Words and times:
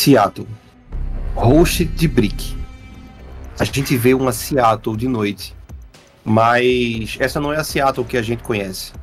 Seattle. 0.00 0.48
Host 1.34 1.84
de 1.84 2.08
Brick. 2.08 2.56
A 3.58 3.64
gente 3.64 3.98
vê 3.98 4.14
uma 4.14 4.32
Seattle 4.32 4.96
de 4.96 5.06
noite. 5.06 5.54
Mas 6.24 7.18
essa 7.20 7.38
não 7.38 7.52
é 7.52 7.58
a 7.58 7.64
Seattle 7.64 8.06
que 8.06 8.16
a 8.16 8.22
gente 8.22 8.42
conhece. 8.42 8.94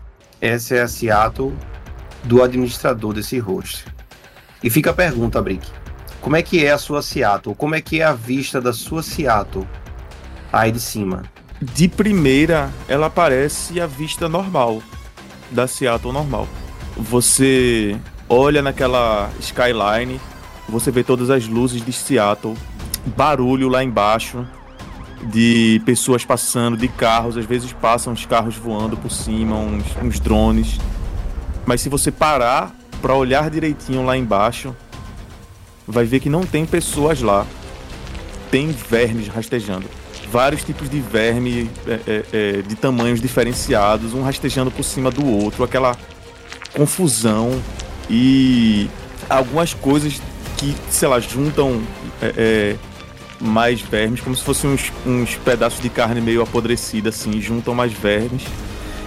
Essa 0.41 0.73
é 0.73 0.81
a 0.81 0.87
Seattle 0.87 1.53
do 2.23 2.41
administrador 2.41 3.13
desse 3.13 3.37
host. 3.37 3.85
E 4.63 4.71
fica 4.71 4.89
a 4.89 4.93
pergunta, 4.93 5.39
Brick. 5.39 5.67
Como 6.19 6.35
é 6.35 6.41
que 6.41 6.65
é 6.65 6.71
a 6.71 6.79
sua 6.79 7.03
Seattle? 7.03 7.53
Como 7.53 7.75
é 7.75 7.81
que 7.81 8.01
é 8.01 8.03
a 8.03 8.13
vista 8.13 8.59
da 8.59 8.73
sua 8.73 9.03
Seattle 9.03 9.67
aí 10.51 10.71
de 10.71 10.79
cima? 10.79 11.21
De 11.61 11.87
primeira, 11.87 12.71
ela 12.87 13.07
parece 13.07 13.79
a 13.79 13.85
vista 13.85 14.27
normal 14.27 14.81
da 15.51 15.67
Seattle 15.67 16.11
normal. 16.11 16.47
Você 16.97 17.95
olha 18.27 18.63
naquela 18.63 19.29
skyline, 19.39 20.19
você 20.67 20.91
vê 20.91 21.03
todas 21.03 21.29
as 21.29 21.47
luzes 21.47 21.83
de 21.83 21.93
Seattle, 21.93 22.55
barulho 23.15 23.69
lá 23.69 23.83
embaixo 23.83 24.45
de 25.23 25.81
pessoas 25.85 26.23
passando, 26.23 26.77
de 26.77 26.87
carros, 26.87 27.37
às 27.37 27.45
vezes 27.45 27.73
passam 27.73 28.13
os 28.13 28.25
carros 28.25 28.55
voando 28.55 28.95
por 28.95 29.11
cima, 29.11 29.55
uns, 29.55 29.83
uns 30.01 30.19
drones. 30.19 30.77
Mas 31.65 31.81
se 31.81 31.89
você 31.89 32.11
parar 32.11 32.73
para 33.01 33.13
olhar 33.13 33.49
direitinho 33.49 34.05
lá 34.05 34.17
embaixo, 34.17 34.75
vai 35.87 36.05
ver 36.05 36.19
que 36.19 36.29
não 36.29 36.45
tem 36.45 36.65
pessoas 36.65 37.21
lá. 37.21 37.45
Tem 38.51 38.69
vermes 38.69 39.27
rastejando. 39.27 39.85
Vários 40.31 40.63
tipos 40.63 40.89
de 40.89 40.99
verme 40.99 41.69
é, 41.87 41.91
é, 41.91 42.25
é, 42.33 42.61
de 42.61 42.75
tamanhos 42.75 43.21
diferenciados, 43.21 44.13
um 44.13 44.21
rastejando 44.21 44.69
por 44.69 44.83
cima 44.83 45.09
do 45.09 45.25
outro, 45.25 45.63
aquela 45.63 45.97
confusão 46.75 47.61
e 48.09 48.89
algumas 49.29 49.73
coisas 49.73 50.21
que, 50.57 50.75
sei 50.89 51.07
lá, 51.07 51.19
juntam 51.19 51.81
é, 52.21 52.33
é, 52.35 52.75
mais 53.39 53.79
vermes, 53.81 54.19
como 54.19 54.35
se 54.35 54.43
fossem 54.43 54.69
uns, 54.69 54.91
uns 55.05 55.35
pedaços 55.35 55.81
de 55.81 55.89
carne 55.89 56.19
meio 56.19 56.41
apodrecida, 56.41 57.09
assim, 57.09 57.39
juntam 57.39 57.73
mais 57.73 57.93
vermes. 57.93 58.43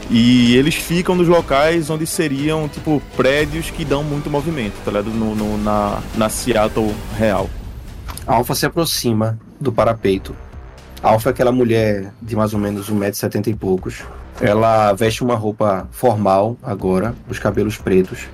E 0.09 0.57
eles 0.57 0.75
ficam 0.75 1.15
nos 1.15 1.29
locais 1.29 1.89
onde 1.89 2.05
seriam, 2.07 2.69
tipo, 2.69 3.01
prédios 3.17 3.71
que 3.71 3.85
dão 3.85 4.03
muito 4.03 4.29
movimento, 4.29 4.75
tá 4.85 4.91
ligado? 4.91 5.11
No, 5.11 5.37
no 5.37 5.57
na, 5.59 6.01
na 6.17 6.29
Seattle 6.29 6.93
real. 7.17 7.49
A 8.27 8.35
Alpha 8.35 8.55
se 8.55 8.67
aproxima 8.67 9.39
do 9.61 9.73
parapeito. 9.73 10.35
A 11.03 11.11
Alpha 11.11 11.31
é 11.31 11.33
aquela 11.33 11.53
mulher 11.53 12.13
de 12.21 12.35
mais 12.35 12.53
ou 12.53 12.59
menos 12.59 12.91
1,70m 12.91 13.47
e 13.49 13.55
poucos. 13.55 14.03
Ela 14.41 14.93
veste 14.95 15.23
uma 15.23 15.35
roupa 15.37 15.89
formal 15.93 16.57
agora, 16.63 17.15
os 17.29 17.39
cabelos 17.39 17.77
pretos. 17.77 18.27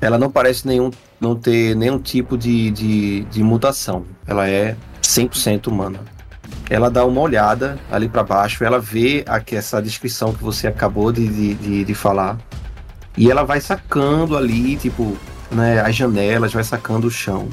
Ela 0.00 0.18
não 0.18 0.30
parece 0.30 0.66
nenhum, 0.66 0.90
não 1.20 1.34
ter 1.34 1.74
nenhum 1.74 1.98
tipo 1.98 2.38
de, 2.38 2.70
de, 2.70 3.20
de 3.24 3.42
mutação. 3.42 4.04
Ela 4.26 4.48
é 4.48 4.76
100% 5.02 5.66
humana 5.66 6.00
ela 6.70 6.90
dá 6.90 7.04
uma 7.04 7.20
olhada 7.20 7.78
ali 7.90 8.08
para 8.08 8.22
baixo, 8.22 8.62
ela 8.62 8.78
vê 8.78 9.24
aqui 9.26 9.56
essa 9.56 9.80
descrição 9.80 10.32
que 10.32 10.42
você 10.42 10.66
acabou 10.66 11.10
de, 11.10 11.54
de, 11.54 11.84
de, 11.84 11.94
falar, 11.94 12.38
e 13.16 13.30
ela 13.30 13.42
vai 13.42 13.60
sacando 13.60 14.36
ali, 14.36 14.76
tipo, 14.76 15.16
né, 15.50 15.80
as 15.80 15.96
janelas, 15.96 16.52
vai 16.52 16.62
sacando 16.62 17.06
o 17.06 17.10
chão. 17.10 17.48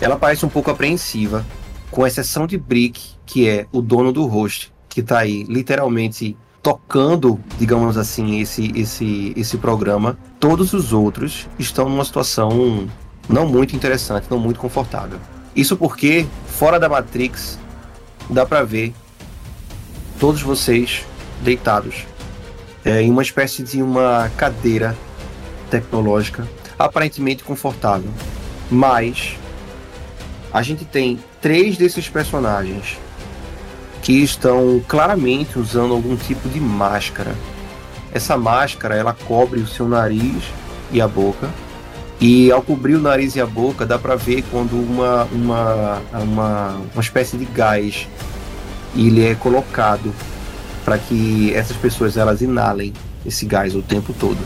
Ela 0.00 0.16
parece 0.16 0.44
um 0.44 0.48
pouco 0.48 0.70
apreensiva, 0.70 1.44
com 1.90 2.06
exceção 2.06 2.46
de 2.46 2.58
Brick, 2.58 3.00
que 3.24 3.48
é 3.48 3.66
o 3.72 3.80
dono 3.80 4.12
do 4.12 4.26
host, 4.26 4.72
que 4.88 5.02
tá 5.02 5.18
aí 5.18 5.44
literalmente 5.44 6.36
tocando, 6.68 7.40
digamos 7.58 7.96
assim, 7.96 8.40
esse, 8.40 8.70
esse, 8.78 9.32
esse 9.34 9.56
programa. 9.56 10.18
Todos 10.38 10.74
os 10.74 10.92
outros 10.92 11.48
estão 11.58 11.88
numa 11.88 12.04
situação 12.04 12.86
não 13.26 13.48
muito 13.48 13.74
interessante, 13.74 14.26
não 14.30 14.38
muito 14.38 14.60
confortável. 14.60 15.18
Isso 15.56 15.78
porque, 15.78 16.26
fora 16.46 16.78
da 16.78 16.86
Matrix, 16.86 17.58
dá 18.28 18.44
para 18.44 18.64
ver 18.64 18.92
todos 20.20 20.42
vocês 20.42 21.06
deitados 21.40 22.04
é, 22.84 23.00
em 23.00 23.10
uma 23.10 23.22
espécie 23.22 23.62
de 23.62 23.82
uma 23.82 24.30
cadeira 24.36 24.94
tecnológica 25.70 26.46
aparentemente 26.78 27.42
confortável. 27.44 28.10
Mas 28.70 29.38
a 30.52 30.62
gente 30.62 30.84
tem 30.84 31.18
três 31.40 31.78
desses 31.78 32.10
personagens 32.10 32.98
que 34.08 34.22
estão 34.22 34.82
claramente 34.88 35.58
usando 35.58 35.92
algum 35.92 36.16
tipo 36.16 36.48
de 36.48 36.58
máscara. 36.58 37.34
Essa 38.10 38.38
máscara 38.38 38.96
ela 38.96 39.12
cobre 39.12 39.60
o 39.60 39.66
seu 39.66 39.86
nariz 39.86 40.44
e 40.90 40.98
a 40.98 41.06
boca. 41.06 41.50
E 42.18 42.50
ao 42.50 42.62
cobrir 42.62 42.94
o 42.94 43.02
nariz 43.02 43.36
e 43.36 43.40
a 43.42 43.44
boca, 43.44 43.84
dá 43.84 43.98
para 43.98 44.16
ver 44.16 44.42
quando 44.50 44.72
uma, 44.72 45.24
uma, 45.24 46.02
uma, 46.22 46.80
uma 46.94 47.02
espécie 47.02 47.36
de 47.36 47.44
gás 47.44 48.08
ele 48.96 49.26
é 49.26 49.34
colocado 49.34 50.10
para 50.86 50.96
que 50.96 51.52
essas 51.52 51.76
pessoas 51.76 52.16
elas 52.16 52.40
inalem 52.40 52.94
esse 53.26 53.44
gás 53.44 53.74
o 53.74 53.82
tempo 53.82 54.14
todo. 54.18 54.40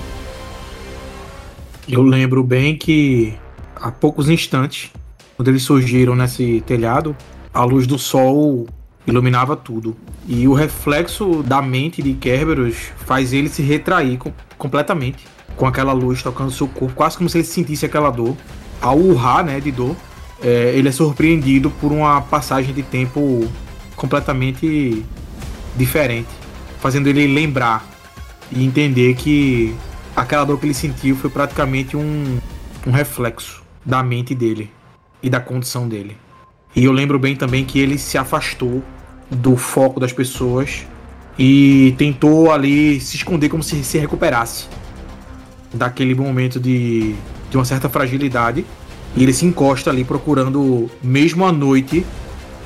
Eu 1.88 2.02
lembro 2.02 2.42
bem 2.42 2.76
que 2.76 3.38
há 3.76 3.92
poucos 3.92 4.28
instantes, 4.28 4.90
quando 5.36 5.46
eles 5.46 5.62
surgiram 5.62 6.16
nesse 6.16 6.60
telhado, 6.66 7.16
a 7.54 7.62
luz 7.62 7.86
do 7.86 7.96
sol 7.96 8.66
iluminava 9.06 9.56
tudo. 9.56 9.96
E 10.26 10.46
o 10.46 10.52
reflexo 10.52 11.42
da 11.42 11.60
mente 11.60 12.02
de 12.02 12.14
Kerberos 12.14 12.76
faz 13.04 13.32
ele 13.32 13.48
se 13.48 13.62
retrair 13.62 14.18
com, 14.18 14.32
completamente 14.56 15.26
com 15.56 15.66
aquela 15.66 15.92
luz 15.92 16.22
tocando 16.22 16.50
seu 16.50 16.68
corpo, 16.68 16.94
quase 16.94 17.16
como 17.16 17.28
se 17.28 17.38
ele 17.38 17.44
sentisse 17.44 17.84
aquela 17.84 18.10
dor. 18.10 18.36
Ao 18.80 18.98
urrar, 18.98 19.44
né, 19.44 19.60
de 19.60 19.70
dor, 19.70 19.94
é, 20.42 20.72
ele 20.74 20.88
é 20.88 20.92
surpreendido 20.92 21.70
por 21.70 21.92
uma 21.92 22.20
passagem 22.20 22.74
de 22.74 22.82
tempo 22.82 23.48
completamente 23.94 25.04
diferente, 25.76 26.28
fazendo 26.80 27.06
ele 27.06 27.26
lembrar 27.26 27.86
e 28.50 28.64
entender 28.64 29.14
que 29.14 29.74
aquela 30.16 30.44
dor 30.44 30.58
que 30.58 30.66
ele 30.66 30.74
sentiu 30.74 31.14
foi 31.16 31.30
praticamente 31.30 31.96
um, 31.96 32.38
um 32.86 32.90
reflexo 32.90 33.62
da 33.84 34.02
mente 34.02 34.34
dele 34.34 34.70
e 35.22 35.30
da 35.30 35.40
condição 35.40 35.88
dele. 35.88 36.16
E 36.74 36.84
eu 36.84 36.92
lembro 36.92 37.18
bem 37.18 37.36
também 37.36 37.64
que 37.64 37.78
ele 37.78 37.98
se 37.98 38.16
afastou 38.16 38.82
do 39.30 39.56
foco 39.56 40.00
das 40.00 40.12
pessoas 40.12 40.86
e 41.38 41.94
tentou 41.98 42.50
ali 42.50 43.00
se 43.00 43.16
esconder 43.16 43.48
como 43.48 43.62
se 43.62 43.82
se 43.84 43.98
recuperasse 43.98 44.66
daquele 45.72 46.14
momento 46.14 46.60
de, 46.60 47.14
de 47.50 47.56
uma 47.56 47.64
certa 47.64 47.88
fragilidade. 47.88 48.64
E 49.14 49.22
ele 49.22 49.32
se 49.32 49.44
encosta 49.44 49.90
ali 49.90 50.04
procurando, 50.04 50.90
mesmo 51.02 51.44
à 51.44 51.52
noite, 51.52 52.06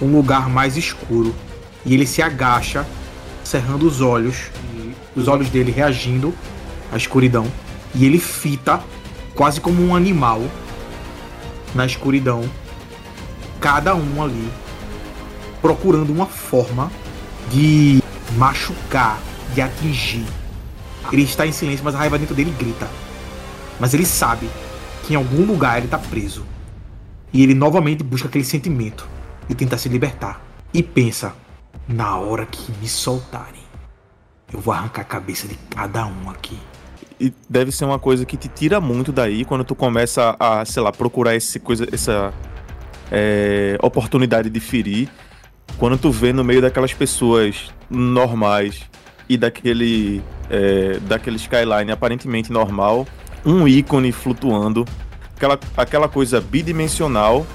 um 0.00 0.06
lugar 0.12 0.48
mais 0.48 0.76
escuro. 0.76 1.34
E 1.84 1.94
ele 1.94 2.06
se 2.06 2.22
agacha, 2.22 2.86
cerrando 3.42 3.86
os 3.86 4.00
olhos, 4.00 4.50
os 5.14 5.26
olhos 5.26 5.48
dele 5.50 5.72
reagindo 5.72 6.32
à 6.92 6.96
escuridão. 6.96 7.46
E 7.94 8.04
ele 8.04 8.18
fita, 8.18 8.80
quase 9.34 9.60
como 9.60 9.82
um 9.82 9.94
animal, 9.94 10.42
na 11.74 11.84
escuridão, 11.84 12.44
cada 13.66 13.96
um 13.96 14.22
ali, 14.22 14.48
procurando 15.60 16.12
uma 16.12 16.26
forma 16.26 16.88
de 17.50 18.00
machucar, 18.36 19.18
de 19.54 19.60
atingir. 19.60 20.24
Ele 21.10 21.22
está 21.22 21.44
em 21.44 21.50
silêncio, 21.50 21.84
mas 21.84 21.96
a 21.96 21.98
raiva 21.98 22.16
dentro 22.16 22.32
dele 22.32 22.54
grita. 22.56 22.88
Mas 23.80 23.92
ele 23.92 24.06
sabe 24.06 24.48
que 25.02 25.14
em 25.14 25.16
algum 25.16 25.44
lugar 25.44 25.78
ele 25.78 25.86
está 25.86 25.98
preso. 25.98 26.46
E 27.32 27.42
ele 27.42 27.54
novamente 27.54 28.04
busca 28.04 28.28
aquele 28.28 28.44
sentimento 28.44 29.08
e 29.48 29.54
tenta 29.54 29.76
se 29.76 29.88
libertar. 29.88 30.40
E 30.72 30.80
pensa: 30.80 31.34
na 31.88 32.16
hora 32.18 32.46
que 32.46 32.70
me 32.80 32.86
soltarem, 32.86 33.64
eu 34.52 34.60
vou 34.60 34.72
arrancar 34.72 35.02
a 35.02 35.04
cabeça 35.04 35.48
de 35.48 35.56
cada 35.70 36.06
um 36.06 36.30
aqui. 36.30 36.56
E 37.18 37.34
deve 37.50 37.72
ser 37.72 37.84
uma 37.84 37.98
coisa 37.98 38.24
que 38.24 38.36
te 38.36 38.46
tira 38.46 38.80
muito 38.80 39.10
daí 39.10 39.44
quando 39.44 39.64
tu 39.64 39.74
começa 39.74 40.36
a, 40.38 40.64
sei 40.64 40.84
lá, 40.84 40.92
procurar 40.92 41.34
esse 41.34 41.58
coisa, 41.58 41.84
essa 41.90 42.32
é, 43.10 43.78
oportunidade 43.82 44.50
de 44.50 44.60
ferir. 44.60 45.08
Quando 45.78 45.98
tu 45.98 46.10
vê 46.10 46.32
no 46.32 46.44
meio 46.44 46.62
daquelas 46.62 46.92
pessoas 46.92 47.70
normais 47.90 48.82
e 49.28 49.36
daquele, 49.36 50.22
é, 50.50 50.98
daquele 51.00 51.36
skyline 51.36 51.90
aparentemente 51.90 52.52
normal, 52.52 53.06
um 53.44 53.66
ícone 53.66 54.12
flutuando, 54.12 54.84
aquela, 55.36 55.58
aquela 55.76 56.08
coisa 56.08 56.40
bidimensional 56.40 57.46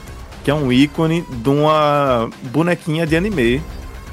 que 0.44 0.50
é 0.50 0.54
um 0.54 0.72
ícone 0.72 1.22
de 1.22 1.50
uma 1.50 2.30
bonequinha 2.52 3.06
de 3.06 3.16
anime 3.16 3.62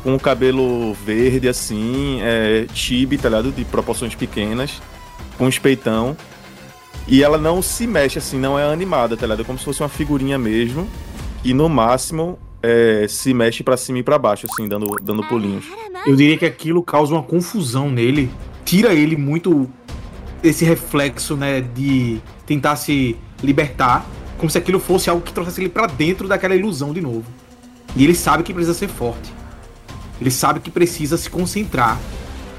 com 0.03 0.15
o 0.15 0.21
cabelo 0.21 0.95
verde 0.95 1.49
assim, 1.49 2.19
é, 2.23 2.67
chibi, 2.73 3.19
tá 3.19 3.29
ligado? 3.29 3.51
De 3.51 3.65
proporções 3.65 4.15
pequenas, 4.15 4.81
com 5.37 5.49
espeitão. 5.49 6.17
E 7.07 7.23
ela 7.23 7.39
não 7.39 7.63
se 7.63 7.87
mexe 7.87 8.19
assim, 8.19 8.39
não 8.39 8.59
é 8.59 8.71
animada, 8.71 9.17
tá 9.17 9.27
ligado? 9.27 9.41
É 9.41 9.45
como 9.45 9.59
se 9.59 9.65
fosse 9.65 9.81
uma 9.81 9.89
figurinha 9.89 10.39
mesmo. 10.39 10.89
E 11.49 11.55
no 11.55 11.67
máximo 11.67 12.39
é, 12.63 13.07
se 13.09 13.33
mexe 13.33 13.63
para 13.63 13.75
cima 13.75 14.01
e 14.01 14.03
para 14.03 14.19
baixo, 14.19 14.47
assim, 14.53 14.69
dando, 14.69 14.87
dando 15.01 15.25
pulinhos. 15.25 15.65
Eu 16.07 16.15
diria 16.15 16.37
que 16.37 16.45
aquilo 16.45 16.83
causa 16.83 17.15
uma 17.15 17.23
confusão 17.23 17.91
nele. 17.91 18.31
Tira 18.67 18.93
ele 18.93 19.17
muito 19.17 19.67
esse 20.43 20.63
reflexo, 20.67 21.39
né, 21.39 21.63
de 21.63 22.21
tentar 22.45 22.77
se 22.77 23.17
libertar 23.43 24.05
como 24.37 24.51
se 24.51 24.59
aquilo 24.59 24.79
fosse 24.79 25.09
algo 25.09 25.23
que 25.23 25.33
trouxesse 25.33 25.63
ele 25.63 25.71
para 25.71 25.87
dentro 25.87 26.29
daquela 26.29 26.55
ilusão 26.55 26.93
de 26.93 27.01
novo. 27.01 27.25
E 27.97 28.05
ele 28.05 28.15
sabe 28.15 28.43
que 28.43 28.53
precisa 28.53 28.75
ser 28.75 28.89
forte. 28.89 29.33
Ele 30.21 30.31
sabe 30.31 30.61
que 30.61 30.71
precisa 30.71 31.17
se 31.17 31.31
concentrar 31.31 31.99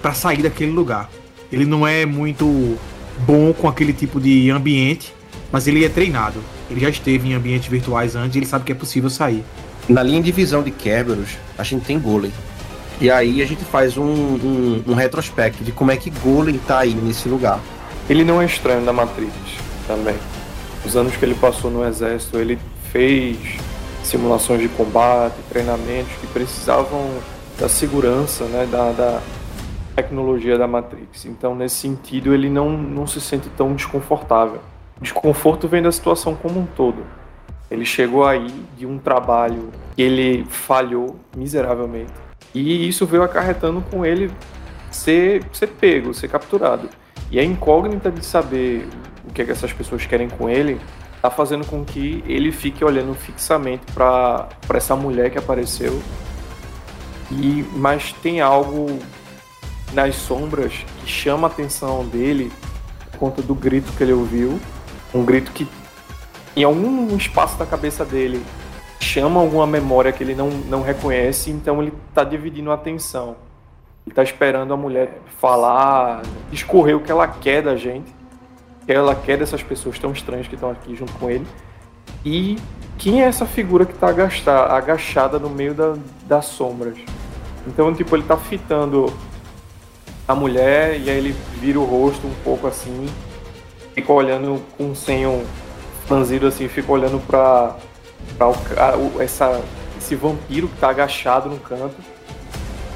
para 0.01 0.15
sair 0.15 0.41
daquele 0.41 0.71
lugar. 0.71 1.11
Ele 1.51 1.63
não 1.63 1.87
é 1.87 2.07
muito 2.07 2.75
bom 3.19 3.53
com 3.53 3.67
aquele 3.67 3.93
tipo 3.93 4.19
de 4.19 4.49
ambiente, 4.49 5.13
mas 5.51 5.67
ele 5.67 5.85
é 5.85 5.89
treinado. 5.89 6.41
Ele 6.69 6.79
já 6.79 6.89
esteve 6.89 7.29
em 7.29 7.33
ambientes 7.33 7.67
virtuais 7.67 8.15
antes 8.15 8.35
e 8.35 8.39
ele 8.39 8.45
sabe 8.45 8.65
que 8.65 8.71
é 8.71 8.75
possível 8.75 9.09
sair. 9.09 9.43
Na 9.87 10.03
linha 10.03 10.21
de 10.21 10.31
visão 10.31 10.61
de 10.61 10.71
Kerberos, 10.71 11.37
a 11.57 11.63
gente 11.63 11.85
tem 11.85 11.99
Golem. 11.99 12.31
E 13.01 13.09
aí 13.09 13.41
a 13.41 13.45
gente 13.45 13.63
faz 13.63 13.97
um, 13.97 14.03
um, 14.03 14.83
um 14.87 14.93
retrospecto 14.93 15.63
de 15.63 15.71
como 15.71 15.91
é 15.91 15.97
que 15.97 16.09
Golem 16.09 16.57
tá 16.59 16.79
aí 16.79 16.93
nesse 16.93 17.29
lugar. 17.29 17.59
Ele 18.09 18.23
não 18.23 18.41
é 18.41 18.45
estranho 18.45 18.85
da 18.85 18.91
Matrix 18.91 19.33
também. 19.87 20.15
Os 20.85 20.95
anos 20.95 21.15
que 21.15 21.25
ele 21.25 21.35
passou 21.35 21.71
no 21.71 21.85
exército, 21.87 22.37
ele 22.37 22.59
fez 22.91 23.37
simulações 24.03 24.61
de 24.61 24.67
combate, 24.69 25.35
treinamentos 25.49 26.11
que 26.19 26.27
precisavam 26.27 27.09
da 27.59 27.69
segurança, 27.69 28.45
né, 28.45 28.67
da, 28.69 28.91
da 28.91 29.21
tecnologia 29.95 30.57
da 30.57 30.67
Matrix. 30.67 31.25
Então, 31.25 31.55
nesse 31.55 31.75
sentido, 31.75 32.33
ele 32.33 32.49
não, 32.49 32.71
não 32.71 33.05
se 33.05 33.19
sente 33.19 33.49
tão 33.49 33.73
desconfortável. 33.73 34.61
Desconforto 35.01 35.67
vem 35.67 35.81
da 35.81 35.91
situação 35.91 36.35
como 36.35 36.59
um 36.59 36.65
todo. 36.65 37.05
Ele 37.71 37.85
chegou 37.85 38.25
aí 38.25 38.49
de 38.77 38.85
um 38.85 38.97
trabalho 38.97 39.69
que 39.95 40.01
ele 40.01 40.45
falhou 40.45 41.17
miseravelmente. 41.35 42.11
E 42.53 42.87
isso 42.87 43.05
veio 43.05 43.23
acarretando 43.23 43.81
com 43.81 44.05
ele 44.05 44.31
ser, 44.91 45.43
ser 45.53 45.67
pego, 45.67 46.13
ser 46.13 46.27
capturado. 46.27 46.89
E 47.31 47.39
a 47.39 47.43
incógnita 47.43 48.11
de 48.11 48.25
saber 48.25 48.87
o 49.27 49.31
que, 49.31 49.41
é 49.41 49.45
que 49.45 49.51
essas 49.51 49.71
pessoas 49.71 50.05
querem 50.05 50.27
com 50.27 50.49
ele 50.49 50.79
está 51.15 51.29
fazendo 51.29 51.65
com 51.65 51.83
que 51.83 52.23
ele 52.25 52.51
fique 52.51 52.83
olhando 52.83 53.13
fixamente 53.13 53.85
para 53.93 54.49
essa 54.73 54.95
mulher 54.95 55.29
que 55.29 55.37
apareceu. 55.37 56.01
E 57.31 57.63
mas 57.73 58.13
tem 58.13 58.41
algo 58.41 58.99
nas 59.93 60.15
sombras 60.15 60.73
que 61.01 61.09
chama 61.09 61.47
a 61.47 61.51
atenção 61.51 62.05
dele 62.05 62.51
por 63.11 63.19
conta 63.19 63.41
do 63.41 63.53
grito 63.53 63.91
que 63.93 64.03
ele 64.03 64.13
ouviu, 64.13 64.59
um 65.13 65.23
grito 65.23 65.51
que 65.51 65.67
em 66.55 66.63
algum 66.63 67.15
espaço 67.15 67.57
da 67.57 67.65
cabeça 67.65 68.03
dele 68.03 68.43
chama 68.99 69.39
alguma 69.39 69.65
memória 69.65 70.11
que 70.11 70.23
ele 70.23 70.35
não, 70.35 70.49
não 70.49 70.81
reconhece, 70.81 71.49
então 71.49 71.81
ele 71.81 71.93
está 72.09 72.23
dividindo 72.23 72.71
a 72.71 72.75
atenção. 72.75 73.35
Ele 74.05 74.11
está 74.11 74.23
esperando 74.23 74.73
a 74.73 74.77
mulher 74.77 75.21
falar, 75.39 76.21
escorrer 76.51 76.97
o 76.97 76.99
que 76.99 77.11
ela 77.11 77.27
quer 77.27 77.61
da 77.61 77.75
gente, 77.75 78.13
que 78.85 78.91
ela 78.91 79.15
quer 79.15 79.37
dessas 79.37 79.63
pessoas 79.63 79.97
tão 79.99 80.11
estranhas 80.11 80.47
que 80.47 80.55
estão 80.55 80.69
aqui 80.69 80.95
junto 80.95 81.13
com 81.13 81.29
ele. 81.29 81.45
E 82.25 82.57
quem 82.97 83.21
é 83.21 83.25
essa 83.25 83.45
figura 83.45 83.85
que 83.85 83.93
está 83.93 84.09
agachada 84.75 85.39
no 85.39 85.49
meio 85.49 85.73
da, 85.73 85.95
das 86.27 86.45
sombras? 86.45 86.97
Então, 87.65 87.93
tipo, 87.93 88.15
ele 88.15 88.23
está 88.23 88.35
fitando 88.35 89.13
a 90.27 90.35
mulher 90.35 90.99
e 90.99 91.09
aí 91.09 91.17
ele 91.17 91.35
vira 91.59 91.79
o 91.79 91.85
rosto 91.85 92.27
um 92.27 92.33
pouco 92.43 92.67
assim, 92.67 93.07
fica 93.99 94.13
olhando 94.13 94.61
com 94.77 94.91
um 94.91 94.95
senho 94.95 95.45
franzido 96.07 96.47
assim, 96.47 96.67
fica 96.69 96.89
olhando 96.91 97.19
para 97.27 97.75
essa 99.19 99.61
esse 99.97 100.15
vampiro 100.15 100.69
que 100.69 100.77
tá 100.77 100.89
agachado 100.89 101.49
no 101.49 101.57
canto 101.57 101.95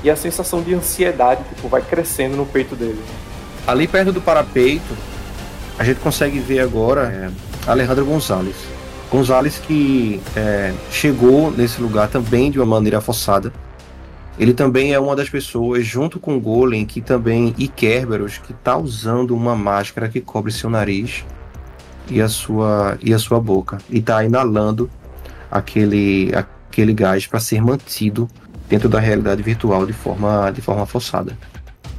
e 0.01 0.09
a 0.09 0.15
sensação 0.15 0.61
de 0.61 0.73
ansiedade 0.73 1.43
tipo 1.49 1.67
vai 1.67 1.81
crescendo 1.81 2.37
no 2.37 2.45
peito 2.45 2.75
dele. 2.75 3.01
Ali 3.67 3.87
perto 3.87 4.13
do 4.13 4.21
parapeito, 4.21 4.95
a 5.77 5.83
gente 5.83 5.99
consegue 5.99 6.39
ver 6.39 6.59
agora 6.59 7.01
é, 7.67 7.69
Alejandro 7.69 8.05
Gonzalez. 8.05 8.55
Gonzalez 9.11 9.57
que 9.57 10.21
é, 10.35 10.73
chegou 10.89 11.51
nesse 11.51 11.81
lugar 11.81 12.07
também 12.07 12.49
de 12.49 12.59
uma 12.59 12.65
maneira 12.65 13.01
forçada. 13.01 13.51
Ele 14.37 14.53
também 14.53 14.93
é 14.93 14.99
uma 14.99 15.15
das 15.15 15.29
pessoas, 15.29 15.85
junto 15.85 16.19
com 16.19 16.39
Golem, 16.39 16.85
que 16.85 17.01
também, 17.01 17.53
e 17.57 17.67
Kerberos, 17.67 18.39
que 18.39 18.51
está 18.51 18.75
usando 18.75 19.35
uma 19.35 19.55
máscara 19.55 20.09
que 20.09 20.19
cobre 20.19 20.51
seu 20.51 20.69
nariz 20.69 21.23
e 22.09 22.19
a 22.19 22.27
sua, 22.27 22.97
e 23.01 23.13
a 23.13 23.19
sua 23.19 23.39
boca. 23.39 23.77
E 23.89 23.99
está 23.99 24.23
inalando 24.23 24.89
aquele, 25.51 26.31
aquele 26.33 26.93
gás 26.93 27.27
para 27.27 27.39
ser 27.39 27.61
mantido 27.61 28.27
dentro 28.67 28.89
da 28.89 28.99
realidade 28.99 29.43
virtual 29.43 29.85
de 29.85 29.93
forma, 29.93 30.49
de 30.51 30.61
forma 30.61 30.85
forçada. 30.85 31.37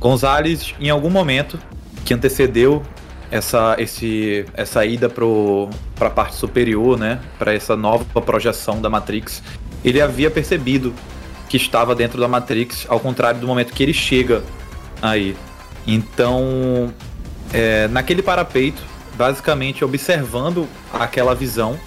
Gonzalez, 0.01 0.75
em 0.81 0.91
algum 0.91 1.11
momento 1.11 1.57
que 2.05 2.13
antecedeu 2.13 2.83
essa, 3.31 3.77
esse, 3.79 4.45
essa 4.55 4.85
ida 4.85 5.09
para 5.09 6.07
a 6.07 6.11
parte 6.11 6.35
superior, 6.35 6.99
né, 6.99 7.21
para 7.39 7.55
essa 7.55 7.77
nova 7.77 8.21
projeção 8.21 8.81
da 8.81 8.91
Matrix, 8.91 9.43
ele 9.85 10.01
havia 10.01 10.31
percebido 10.31 10.93
que 11.55 11.59
estava 11.59 11.95
dentro 11.95 12.21
da 12.21 12.27
Matrix, 12.27 12.85
ao 12.89 12.99
contrário 12.99 13.39
do 13.39 13.47
momento 13.47 13.73
que 13.73 13.81
ele 13.81 13.93
chega 13.93 14.43
aí. 15.01 15.37
Então, 15.87 16.93
é, 17.53 17.87
naquele 17.87 18.23
parapeito, 18.23 18.83
basicamente 19.15 19.85
observando 19.85 20.69
aquela 20.93 21.33
visão 21.33 21.79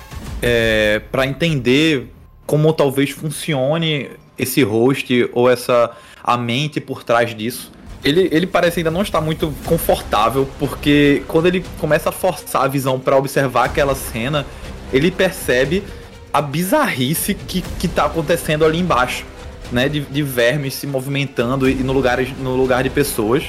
é, 0.41 1.01
para 1.11 1.27
entender 1.27 2.13
como 2.45 2.71
talvez 2.71 3.09
funcione 3.09 4.09
esse 4.39 4.63
host 4.63 5.29
ou 5.33 5.49
essa 5.49 5.91
a 6.23 6.37
mente 6.37 6.79
por 6.79 7.03
trás 7.03 7.35
disso. 7.35 7.69
Ele, 8.05 8.29
ele 8.31 8.47
parece 8.47 8.79
ainda 8.79 8.91
não 8.91 9.01
estar 9.01 9.19
muito 9.19 9.53
confortável, 9.65 10.47
porque 10.59 11.23
quando 11.27 11.47
ele 11.47 11.65
começa 11.77 12.07
a 12.07 12.13
forçar 12.13 12.63
a 12.63 12.67
visão 12.69 13.01
para 13.01 13.17
observar 13.17 13.65
aquela 13.65 13.95
cena, 13.95 14.45
ele 14.93 15.11
percebe 15.11 15.83
a 16.31 16.41
bizarrice 16.41 17.33
que, 17.33 17.61
que 17.61 17.89
tá 17.89 18.05
acontecendo 18.05 18.63
ali 18.63 18.79
embaixo, 18.79 19.25
né? 19.71 19.89
De, 19.89 20.01
de 20.01 20.23
vermes 20.23 20.73
se 20.73 20.87
movimentando 20.87 21.69
e 21.69 21.75
no 21.75 21.93
lugar, 21.93 22.19
no 22.39 22.55
lugar 22.55 22.83
de 22.83 22.89
pessoas. 22.89 23.43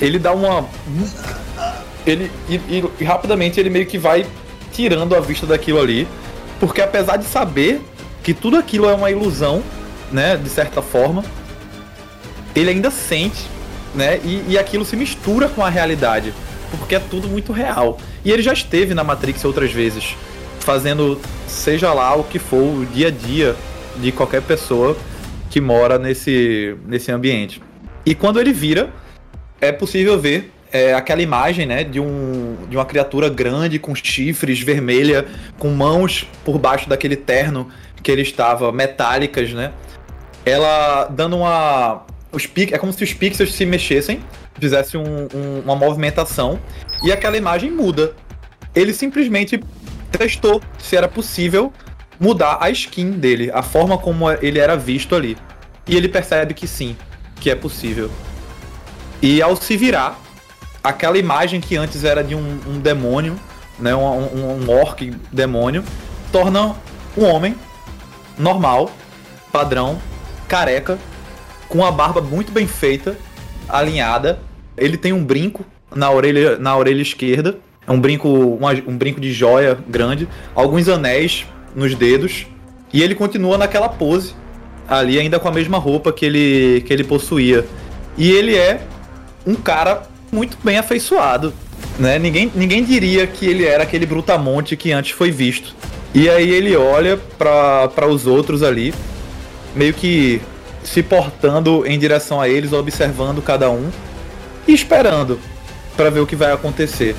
Ele 0.00 0.18
dá 0.18 0.32
uma 0.32 0.66
ele 2.06 2.30
e, 2.48 2.84
e, 3.00 3.04
rapidamente 3.04 3.58
ele 3.58 3.68
meio 3.68 3.86
que 3.86 3.98
vai 3.98 4.24
tirando 4.72 5.14
a 5.14 5.20
vista 5.20 5.46
daquilo 5.46 5.80
ali, 5.80 6.06
porque 6.60 6.80
apesar 6.80 7.16
de 7.16 7.24
saber 7.24 7.80
que 8.22 8.32
tudo 8.32 8.56
aquilo 8.56 8.88
é 8.88 8.94
uma 8.94 9.10
ilusão, 9.10 9.62
né, 10.12 10.36
de 10.36 10.48
certa 10.48 10.80
forma, 10.80 11.24
ele 12.54 12.70
ainda 12.70 12.90
sente, 12.90 13.44
né, 13.94 14.20
e, 14.22 14.44
e 14.48 14.58
aquilo 14.58 14.84
se 14.84 14.96
mistura 14.96 15.48
com 15.48 15.64
a 15.64 15.68
realidade, 15.68 16.32
porque 16.78 16.94
é 16.94 17.00
tudo 17.00 17.28
muito 17.28 17.52
real. 17.52 17.98
E 18.24 18.30
ele 18.30 18.42
já 18.42 18.52
esteve 18.52 18.94
na 18.94 19.02
Matrix 19.02 19.44
outras 19.44 19.72
vezes, 19.72 20.14
fazendo 20.60 21.20
seja 21.48 21.92
lá 21.92 22.14
o 22.14 22.24
que 22.24 22.38
for 22.38 22.62
o 22.62 22.86
dia 22.86 23.08
a 23.08 23.10
dia 23.10 23.56
de 23.96 24.12
qualquer 24.12 24.42
pessoa 24.42 24.96
que 25.56 25.60
mora 25.62 25.98
nesse, 25.98 26.76
nesse 26.86 27.10
ambiente. 27.10 27.62
E 28.04 28.14
quando 28.14 28.38
ele 28.38 28.52
vira, 28.52 28.90
é 29.58 29.72
possível 29.72 30.20
ver 30.20 30.52
é, 30.70 30.92
aquela 30.92 31.22
imagem, 31.22 31.64
né, 31.64 31.82
de, 31.82 31.98
um, 31.98 32.58
de 32.68 32.76
uma 32.76 32.84
criatura 32.84 33.30
grande 33.30 33.78
com 33.78 33.94
chifres 33.94 34.60
vermelha, 34.60 35.24
com 35.58 35.70
mãos 35.70 36.28
por 36.44 36.58
baixo 36.58 36.90
daquele 36.90 37.16
terno 37.16 37.70
que 38.02 38.12
ele 38.12 38.20
estava, 38.20 38.70
metálicas, 38.70 39.54
né? 39.54 39.72
Ela 40.44 41.06
dando 41.06 41.38
uma. 41.38 42.04
Os 42.30 42.46
pic, 42.46 42.72
é 42.72 42.76
como 42.76 42.92
se 42.92 43.02
os 43.02 43.14
pixels 43.14 43.54
se 43.54 43.64
mexessem, 43.64 44.20
fizesse 44.60 44.98
um, 44.98 45.26
um, 45.34 45.60
uma 45.64 45.74
movimentação, 45.74 46.60
e 47.02 47.10
aquela 47.10 47.38
imagem 47.38 47.70
muda. 47.70 48.12
Ele 48.74 48.92
simplesmente 48.92 49.58
testou 50.12 50.60
se 50.78 50.96
era 50.96 51.08
possível 51.08 51.72
mudar 52.20 52.58
a 52.60 52.68
skin 52.68 53.12
dele, 53.12 53.50
a 53.50 53.62
forma 53.62 53.96
como 53.96 54.30
ele 54.30 54.58
era 54.58 54.76
visto 54.76 55.14
ali. 55.14 55.34
E 55.88 55.96
ele 55.96 56.08
percebe 56.08 56.54
que 56.54 56.66
sim, 56.66 56.96
que 57.40 57.50
é 57.50 57.54
possível. 57.54 58.10
E 59.22 59.40
ao 59.40 59.56
se 59.56 59.76
virar, 59.76 60.20
aquela 60.82 61.18
imagem 61.18 61.60
que 61.60 61.76
antes 61.76 62.04
era 62.04 62.22
de 62.22 62.34
um, 62.34 62.58
um 62.66 62.78
demônio, 62.80 63.38
né, 63.78 63.94
um, 63.94 64.04
um, 64.04 64.64
um 64.64 64.70
orc 64.70 65.10
demônio, 65.32 65.84
torna 66.32 66.74
um 67.16 67.24
homem 67.24 67.54
normal, 68.38 68.90
padrão, 69.52 69.98
careca, 70.48 70.98
com 71.68 71.84
a 71.84 71.90
barba 71.90 72.20
muito 72.20 72.52
bem 72.52 72.66
feita, 72.66 73.16
alinhada. 73.68 74.38
Ele 74.76 74.96
tem 74.96 75.12
um 75.12 75.24
brinco 75.24 75.64
na 75.94 76.10
orelha, 76.10 76.58
na 76.58 76.76
orelha 76.76 77.00
esquerda, 77.00 77.58
é 77.86 77.92
um 77.92 78.00
brinco, 78.00 78.28
uma, 78.28 78.72
um 78.72 78.96
brinco 78.96 79.20
de 79.20 79.32
joia 79.32 79.78
grande, 79.88 80.28
alguns 80.54 80.88
anéis 80.88 81.46
nos 81.74 81.94
dedos, 81.94 82.46
e 82.92 83.02
ele 83.02 83.14
continua 83.14 83.56
naquela 83.56 83.88
pose 83.88 84.34
ali 84.88 85.18
ainda 85.18 85.38
com 85.38 85.48
a 85.48 85.52
mesma 85.52 85.78
roupa 85.78 86.12
que 86.12 86.24
ele 86.24 86.82
que 86.86 86.92
ele 86.92 87.04
possuía. 87.04 87.64
E 88.16 88.30
ele 88.30 88.56
é 88.56 88.80
um 89.46 89.54
cara 89.54 90.02
muito 90.32 90.56
bem 90.62 90.78
afeiçoado. 90.78 91.52
Né? 91.98 92.18
Ninguém, 92.18 92.50
ninguém 92.54 92.84
diria 92.84 93.26
que 93.26 93.46
ele 93.46 93.64
era 93.64 93.82
aquele 93.82 94.06
brutamonte 94.06 94.76
que 94.76 94.92
antes 94.92 95.12
foi 95.12 95.30
visto. 95.30 95.74
E 96.14 96.28
aí 96.28 96.50
ele 96.50 96.74
olha 96.76 97.18
para 97.38 98.06
os 98.08 98.26
outros 98.26 98.62
ali, 98.62 98.94
meio 99.74 99.92
que 99.92 100.40
se 100.82 101.02
portando 101.02 101.84
em 101.86 101.98
direção 101.98 102.40
a 102.40 102.48
eles, 102.48 102.72
observando 102.72 103.42
cada 103.42 103.70
um 103.70 103.90
e 104.66 104.72
esperando 104.72 105.38
para 105.96 106.10
ver 106.10 106.20
o 106.20 106.26
que 106.26 106.36
vai 106.36 106.52
acontecer. 106.52 107.14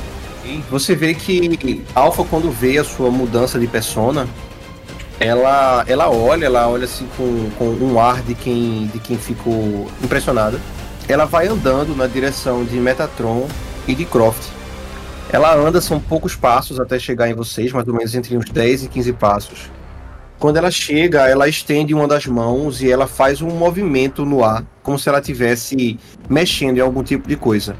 Você 0.70 0.96
vê 0.96 1.14
que 1.14 1.84
Alpha, 1.94 2.24
quando 2.24 2.50
vê 2.50 2.78
a 2.78 2.84
sua 2.84 3.12
mudança 3.12 3.60
de 3.60 3.68
persona, 3.68 4.28
ela, 5.20 5.84
ela 5.88 6.10
olha, 6.10 6.46
ela 6.46 6.68
olha 6.68 6.86
assim 6.86 7.08
com, 7.18 7.50
com 7.58 7.66
um 7.66 8.00
ar 8.00 8.22
de 8.22 8.36
quem, 8.36 8.88
de 8.88 9.00
quem 9.00 9.18
ficou 9.18 9.88
impressionada. 10.04 10.60
Ela 11.08 11.26
vai 11.26 11.48
andando 11.48 11.96
na 11.96 12.06
direção 12.06 12.64
de 12.64 12.76
Metatron 12.78 13.48
e 13.88 13.96
de 13.96 14.06
Croft. 14.06 14.50
Ela 15.30 15.56
anda, 15.56 15.82
são 15.82 16.00
poucos 16.00 16.36
passos 16.36 16.80
até 16.80 17.00
chegar 17.00 17.30
em 17.30 17.34
vocês, 17.34 17.72
mais 17.72 17.88
ou 17.88 17.94
menos 17.94 18.14
entre 18.14 18.38
uns 18.38 18.50
10 18.50 18.84
e 18.84 18.88
15 18.88 19.14
passos. 19.14 19.72
Quando 20.40 20.58
ela 20.58 20.70
chega, 20.70 21.28
ela 21.28 21.48
estende 21.48 21.94
uma 21.94 22.08
das 22.08 22.28
mãos 22.28 22.82
e 22.82 22.92
ela 22.92 23.08
faz 23.08 23.42
um 23.42 23.50
movimento 23.50 24.24
no 24.24 24.44
ar, 24.44 24.64
como 24.84 25.00
se 25.00 25.10
ela 25.10 25.20
estivesse 25.20 26.00
mexendo 26.30 26.78
em 26.78 26.82
algum 26.82 27.02
tipo 27.02 27.28
de 27.28 27.36
coisa. 27.36 27.76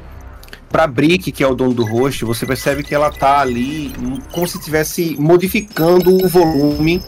Para 0.68 0.86
Brick, 0.86 1.30
que 1.30 1.42
é 1.42 1.46
o 1.46 1.54
dono 1.54 1.72
do 1.72 1.84
rosto, 1.84 2.26
você 2.26 2.44
percebe 2.44 2.82
que 2.82 2.94
ela 2.94 3.10
tá 3.10 3.38
ali 3.38 3.92
como 4.32 4.46
se 4.46 4.58
estivesse 4.58 5.16
modificando 5.18 6.12
o 6.12 6.28
volume 6.28 7.02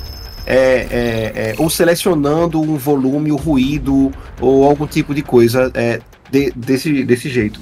é, 0.46 0.56
é, 0.56 1.32
é, 1.34 1.54
ou 1.58 1.68
selecionando 1.68 2.60
um 2.60 2.76
volume, 2.76 3.32
o 3.32 3.36
ruído 3.36 4.12
ou 4.40 4.64
algum 4.64 4.86
tipo 4.86 5.14
de 5.14 5.22
coisa 5.22 5.70
é, 5.74 6.00
de, 6.30 6.52
desse, 6.54 7.04
desse 7.04 7.28
jeito. 7.28 7.60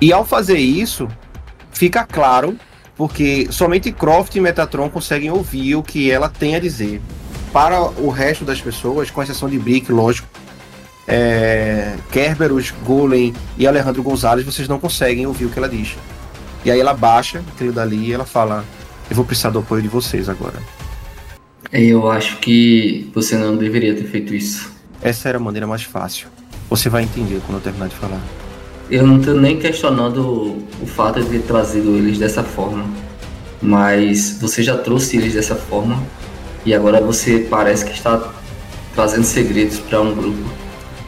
E 0.00 0.12
ao 0.12 0.24
fazer 0.24 0.58
isso, 0.58 1.08
fica 1.72 2.04
claro, 2.04 2.56
porque 2.96 3.48
somente 3.50 3.92
Croft 3.92 4.34
e 4.34 4.40
Metatron 4.40 4.88
conseguem 4.88 5.30
ouvir 5.30 5.76
o 5.76 5.82
que 5.82 6.10
ela 6.10 6.28
tem 6.28 6.54
a 6.56 6.60
dizer. 6.60 7.00
Para 7.52 7.82
o 7.82 8.08
resto 8.08 8.44
das 8.44 8.60
pessoas, 8.60 9.10
com 9.10 9.22
exceção 9.22 9.48
de 9.48 9.58
Brick, 9.58 9.92
lógico, 9.92 10.26
é, 11.06 11.94
Kerberos, 12.10 12.72
Golem 12.84 13.34
e 13.58 13.66
Alejandro 13.66 14.02
Gonzalez, 14.02 14.46
vocês 14.46 14.68
não 14.68 14.78
conseguem 14.78 15.26
ouvir 15.26 15.46
o 15.46 15.50
que 15.50 15.58
ela 15.58 15.68
diz. 15.68 15.96
E 16.64 16.70
aí 16.70 16.80
ela 16.80 16.94
baixa 16.94 17.42
aquilo 17.54 17.72
dali 17.72 18.08
e 18.08 18.12
ela 18.12 18.24
fala: 18.24 18.64
Eu 19.10 19.16
vou 19.16 19.24
precisar 19.24 19.50
do 19.50 19.58
apoio 19.58 19.82
de 19.82 19.88
vocês 19.88 20.28
agora. 20.28 20.60
Eu 21.72 22.10
acho 22.10 22.36
que 22.36 23.10
você 23.14 23.34
não 23.34 23.56
deveria 23.56 23.94
ter 23.94 24.04
feito 24.04 24.34
isso. 24.34 24.70
Essa 25.00 25.30
era 25.30 25.38
a 25.38 25.40
maneira 25.40 25.66
mais 25.66 25.82
fácil. 25.82 26.28
Você 26.68 26.90
vai 26.90 27.02
entender 27.02 27.40
quando 27.46 27.56
eu 27.56 27.62
terminar 27.62 27.88
de 27.88 27.96
falar. 27.96 28.20
Eu 28.90 29.06
não 29.06 29.18
estou 29.18 29.34
nem 29.34 29.58
questionando 29.58 30.62
o 30.82 30.86
fato 30.86 31.22
de 31.22 31.30
ter 31.30 31.42
trazido 31.42 31.96
eles 31.96 32.18
dessa 32.18 32.44
forma. 32.44 32.84
Mas 33.62 34.38
você 34.38 34.62
já 34.62 34.76
trouxe 34.76 35.16
eles 35.16 35.32
dessa 35.32 35.54
forma. 35.54 36.02
E 36.66 36.74
agora 36.74 37.00
você 37.00 37.46
parece 37.48 37.86
que 37.86 37.92
está 37.92 38.30
trazendo 38.94 39.24
segredos 39.24 39.78
para 39.78 39.98
um 39.98 40.14
grupo. 40.14 40.44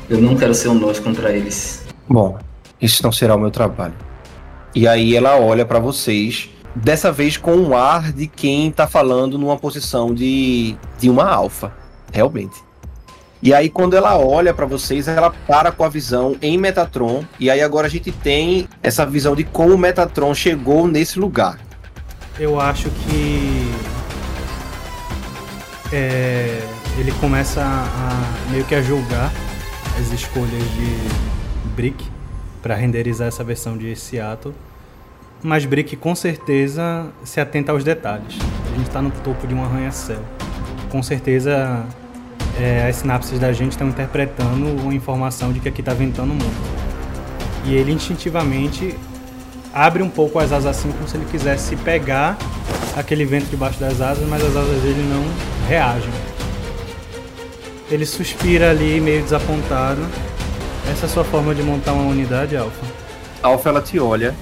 Eu 0.08 0.18
não 0.18 0.34
quero 0.34 0.54
ser 0.54 0.68
um 0.68 0.74
nós 0.74 0.98
contra 0.98 1.30
eles. 1.30 1.84
Bom, 2.08 2.38
isso 2.80 3.02
não 3.02 3.12
será 3.12 3.34
o 3.34 3.38
meu 3.38 3.50
trabalho. 3.50 3.94
E 4.74 4.88
aí 4.88 5.14
ela 5.14 5.38
olha 5.38 5.66
para 5.66 5.78
vocês 5.78 6.48
dessa 6.74 7.12
vez 7.12 7.36
com 7.36 7.54
um 7.54 7.76
ar 7.76 8.12
de 8.12 8.26
quem 8.26 8.70
tá 8.70 8.86
falando 8.86 9.38
numa 9.38 9.56
posição 9.56 10.12
de, 10.12 10.76
de 10.98 11.08
uma 11.08 11.28
alfa, 11.28 11.72
realmente. 12.12 12.62
E 13.42 13.52
aí 13.52 13.68
quando 13.68 13.94
ela 13.94 14.18
olha 14.18 14.54
para 14.54 14.66
vocês, 14.66 15.06
ela 15.06 15.30
para 15.46 15.70
com 15.70 15.84
a 15.84 15.88
visão 15.88 16.36
em 16.40 16.56
Metatron, 16.56 17.24
e 17.38 17.50
aí 17.50 17.60
agora 17.60 17.86
a 17.86 17.90
gente 17.90 18.10
tem 18.10 18.66
essa 18.82 19.04
visão 19.04 19.36
de 19.36 19.44
como 19.44 19.76
Metatron 19.76 20.34
chegou 20.34 20.88
nesse 20.88 21.18
lugar. 21.18 21.58
Eu 22.38 22.58
acho 22.58 22.88
que 22.90 23.70
é, 25.92 26.60
ele 26.98 27.12
começa 27.20 27.60
a, 27.62 28.50
meio 28.50 28.64
que 28.64 28.74
a 28.74 28.82
julgar 28.82 29.30
as 30.00 30.10
escolhas 30.10 30.50
de 30.50 31.68
Brick 31.76 32.04
para 32.62 32.74
renderizar 32.74 33.28
essa 33.28 33.44
versão 33.44 33.76
de 33.76 33.94
Seattle 33.94 34.54
mas 35.44 35.66
Brick 35.66 35.94
com 35.96 36.14
certeza 36.14 37.06
se 37.22 37.38
atenta 37.38 37.70
aos 37.70 37.84
detalhes. 37.84 38.38
A 38.72 38.76
gente 38.78 38.88
está 38.88 39.02
no 39.02 39.10
topo 39.10 39.46
de 39.46 39.54
um 39.54 39.62
arranha-céu. 39.62 40.18
Com 40.88 41.02
certeza 41.02 41.84
é, 42.58 42.88
as 42.88 42.96
sinapses 42.96 43.38
da 43.38 43.52
gente 43.52 43.72
estão 43.72 43.86
interpretando 43.88 44.66
uma 44.82 44.94
informação 44.94 45.52
de 45.52 45.60
que 45.60 45.68
aqui 45.68 45.82
está 45.82 45.92
ventando 45.92 46.28
muito. 46.28 46.84
E 47.66 47.74
ele 47.74 47.92
instintivamente 47.92 48.96
abre 49.74 50.02
um 50.02 50.08
pouco 50.08 50.38
as 50.38 50.50
asas 50.50 50.78
assim, 50.78 50.90
como 50.92 51.06
se 51.06 51.14
ele 51.14 51.26
quisesse 51.30 51.76
pegar 51.76 52.38
aquele 52.96 53.26
vento 53.26 53.50
debaixo 53.50 53.78
das 53.78 54.00
asas, 54.00 54.26
mas 54.26 54.42
as 54.42 54.56
asas 54.56 54.80
dele 54.80 55.06
não 55.10 55.24
reagem. 55.68 56.10
Ele 57.90 58.06
suspira 58.06 58.70
ali, 58.70 58.98
meio 58.98 59.22
desapontado. 59.22 60.00
Essa 60.90 61.04
é 61.04 61.06
a 61.06 61.08
sua 61.08 61.24
forma 61.24 61.54
de 61.54 61.62
montar 61.62 61.92
uma 61.92 62.10
unidade, 62.10 62.56
Alpha? 62.56 62.86
Alpha, 63.42 63.68
ela 63.68 63.82
te 63.82 63.98
olha 63.98 64.34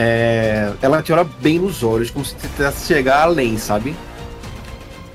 é, 0.00 0.72
ela 0.80 1.02
te 1.02 1.12
olha 1.12 1.24
bem 1.24 1.58
nos 1.58 1.82
olhos, 1.82 2.08
como 2.08 2.24
se 2.24 2.32
tentasse 2.36 2.86
chegar 2.86 3.22
além, 3.22 3.58
sabe? 3.58 3.96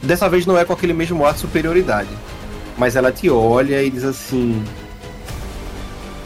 Dessa 0.01 0.27
vez 0.27 0.45
não 0.45 0.57
é 0.57 0.65
com 0.65 0.73
aquele 0.73 0.91
mesmo 0.91 1.25
ar 1.25 1.31
de 1.31 1.39
superioridade. 1.39 2.09
Mas 2.77 2.97
ela 2.97 3.09
te 3.09 3.29
olha 3.29 3.81
e 3.81 3.89
diz 3.89 4.03
assim: 4.03 4.61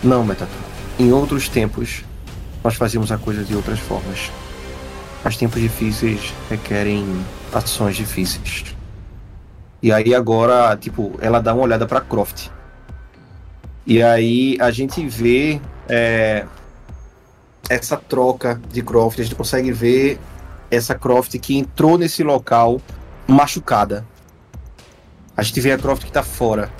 Não, 0.04 0.26
Metatron. 0.26 0.58
Em 0.98 1.12
outros 1.14 1.48
tempos, 1.48 2.04
nós 2.64 2.74
fazíamos 2.74 3.12
a 3.12 3.20
coisa 3.20 3.44
de 3.44 3.56
outras 3.56 3.78
formas. 3.78 4.32
Mas 5.24 5.38
tempos 5.38 5.62
difíceis 5.62 6.34
requerem 6.50 7.06
ações 7.54 7.96
difíceis. 7.96 8.66
E 9.84 9.92
aí 9.92 10.16
agora, 10.16 10.76
tipo, 10.76 11.14
ela 11.22 11.40
dá 11.40 11.54
uma 11.54 11.62
olhada 11.62 11.86
para 11.86 12.02
Croft. 12.02 12.48
E 13.86 14.02
aí 14.02 14.58
a 14.60 14.72
gente 14.72 15.08
vê 15.08 15.62
é, 15.88 16.44
essa 17.70 17.98
troca 17.98 18.60
de 18.72 18.82
Croft, 18.82 19.20
a 19.20 19.24
gente 19.24 19.36
consegue 19.36 19.72
ver 19.72 20.20
essa 20.70 20.96
Croft 20.96 21.38
que 21.40 21.58
entrou 21.58 21.98
nesse 21.98 22.24
local 22.24 22.82
machucada. 23.28 24.06
A 25.36 25.44
gente 25.44 25.60
vê 25.62 25.72
a 25.72 25.78
Croft 25.78 26.06
que 26.06 26.12
tá 26.12 26.24
fora. 26.24 26.72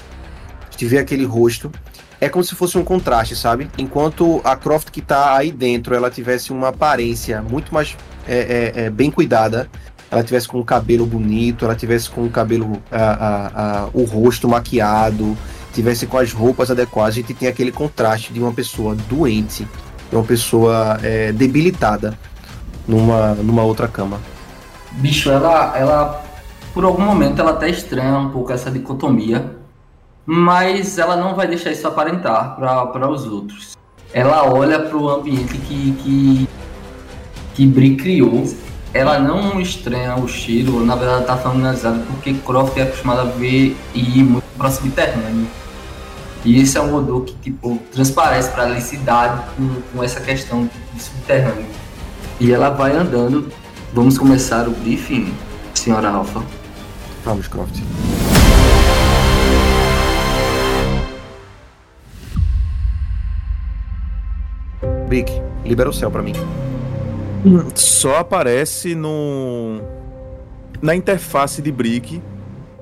A 0.68 0.72
gente 0.72 0.86
vê 0.86 0.98
aquele 0.98 1.26
rosto. 1.26 1.72
É 2.20 2.28
como 2.28 2.44
se 2.44 2.56
fosse 2.56 2.78
um 2.78 2.84
contraste, 2.84 3.36
sabe? 3.36 3.70
Enquanto 3.78 4.42
a 4.44 4.56
Croft 4.56 4.90
que 4.90 5.02
tá 5.02 5.36
aí 5.36 5.52
dentro, 5.52 5.94
ela 5.94 6.10
tivesse 6.10 6.52
uma 6.52 6.70
aparência 6.70 7.42
muito 7.42 7.74
mais 7.74 7.96
é, 8.28 8.74
é, 8.76 8.86
é, 8.86 8.90
bem 8.90 9.12
cuidada. 9.12 9.70
Ela 10.10 10.24
tivesse 10.24 10.48
com 10.48 10.60
o 10.60 10.66
cabelo 10.66 11.06
bonito, 11.06 11.66
ela 11.66 11.76
tivesse 11.76 12.10
com 12.10 12.26
o 12.26 12.30
cabelo, 12.30 12.82
a, 12.90 12.98
a, 12.98 13.82
a, 13.84 13.90
o 13.94 14.04
rosto 14.06 14.48
maquiado, 14.48 15.38
tivesse 15.74 16.08
com 16.08 16.18
as 16.18 16.32
roupas 16.32 16.72
adequadas. 16.72 17.14
A 17.14 17.16
gente 17.22 17.34
tem 17.34 17.48
aquele 17.48 17.72
contraste 17.72 18.34
de 18.34 18.40
uma 18.40 18.54
pessoa 18.54 18.96
doente 18.96 19.68
uma 20.16 20.24
pessoa 20.24 20.98
é, 21.04 21.32
debilitada 21.32 22.18
numa, 22.88 23.34
numa 23.36 23.64
outra 23.64 23.88
cama. 23.88 24.20
Bicho, 24.94 25.30
ela, 25.30 25.78
ela, 25.78 26.24
por 26.74 26.86
algum 26.86 27.04
momento, 27.04 27.40
ela 27.40 27.52
até 27.52 27.70
estranha 27.70 28.18
um 28.18 28.30
pouco 28.30 28.52
essa 28.52 28.72
dicotomia, 28.72 29.58
mas 30.26 30.98
ela 30.98 31.16
não 31.16 31.36
vai 31.36 31.48
deixar 31.48 31.72
isso 31.72 31.88
aparentar 31.88 32.56
para 32.56 33.10
os 33.10 33.26
outros. 33.26 33.78
Ela 34.14 34.44
olha 34.52 34.80
para 34.80 34.98
o 34.98 35.10
ambiente 35.10 35.58
que, 35.58 35.92
que, 35.94 36.50
que 37.54 37.66
Bri 37.66 37.96
criou. 37.96 38.46
Ela 38.94 39.20
não 39.20 39.60
estranha 39.60 40.16
o 40.16 40.28
cheiro, 40.28 40.84
na 40.84 40.96
verdade, 40.96 41.22
está 41.22 41.38
familiarizada 41.38 42.00
porque 42.08 42.34
Croft 42.34 42.76
é 42.78 42.84
acostumada 42.84 43.22
a 43.22 43.26
ver 43.26 43.76
e 43.94 44.20
ir 44.20 44.24
muito 44.24 44.46
próximo 44.58 44.90
de 44.90 44.96
Terrâneo. 44.96 45.48
E 46.46 46.62
esse 46.62 46.78
é 46.78 46.82
um 46.82 46.96
odor 46.96 47.24
que, 47.26 47.36
tipo, 47.36 47.78
transparece 47.92 48.52
para 48.52 48.66
a 48.68 48.82
cidade 48.82 49.44
com, 49.56 49.82
com 49.94 50.04
essa 50.04 50.22
questão 50.22 50.70
de 50.94 51.02
subterrâneo. 51.02 51.66
E 52.40 52.52
ela 52.52 52.70
vai 52.70 52.96
andando. 52.96 53.52
Vamos 53.94 54.18
começar 54.18 54.68
o 54.68 54.72
briefing, 54.72 55.34
senhora 55.74 56.10
Alpha. 56.10 56.44
Vamos, 57.24 57.48
Croft. 57.48 57.82
Brick, 65.08 65.32
libera 65.66 65.90
o 65.90 65.94
céu 65.94 66.12
para 66.12 66.22
mim. 66.22 66.34
Só 67.76 68.18
aparece 68.18 68.94
no 68.94 69.82
na 70.82 70.96
interface 70.96 71.62
de 71.62 71.72
Brick 71.72 72.22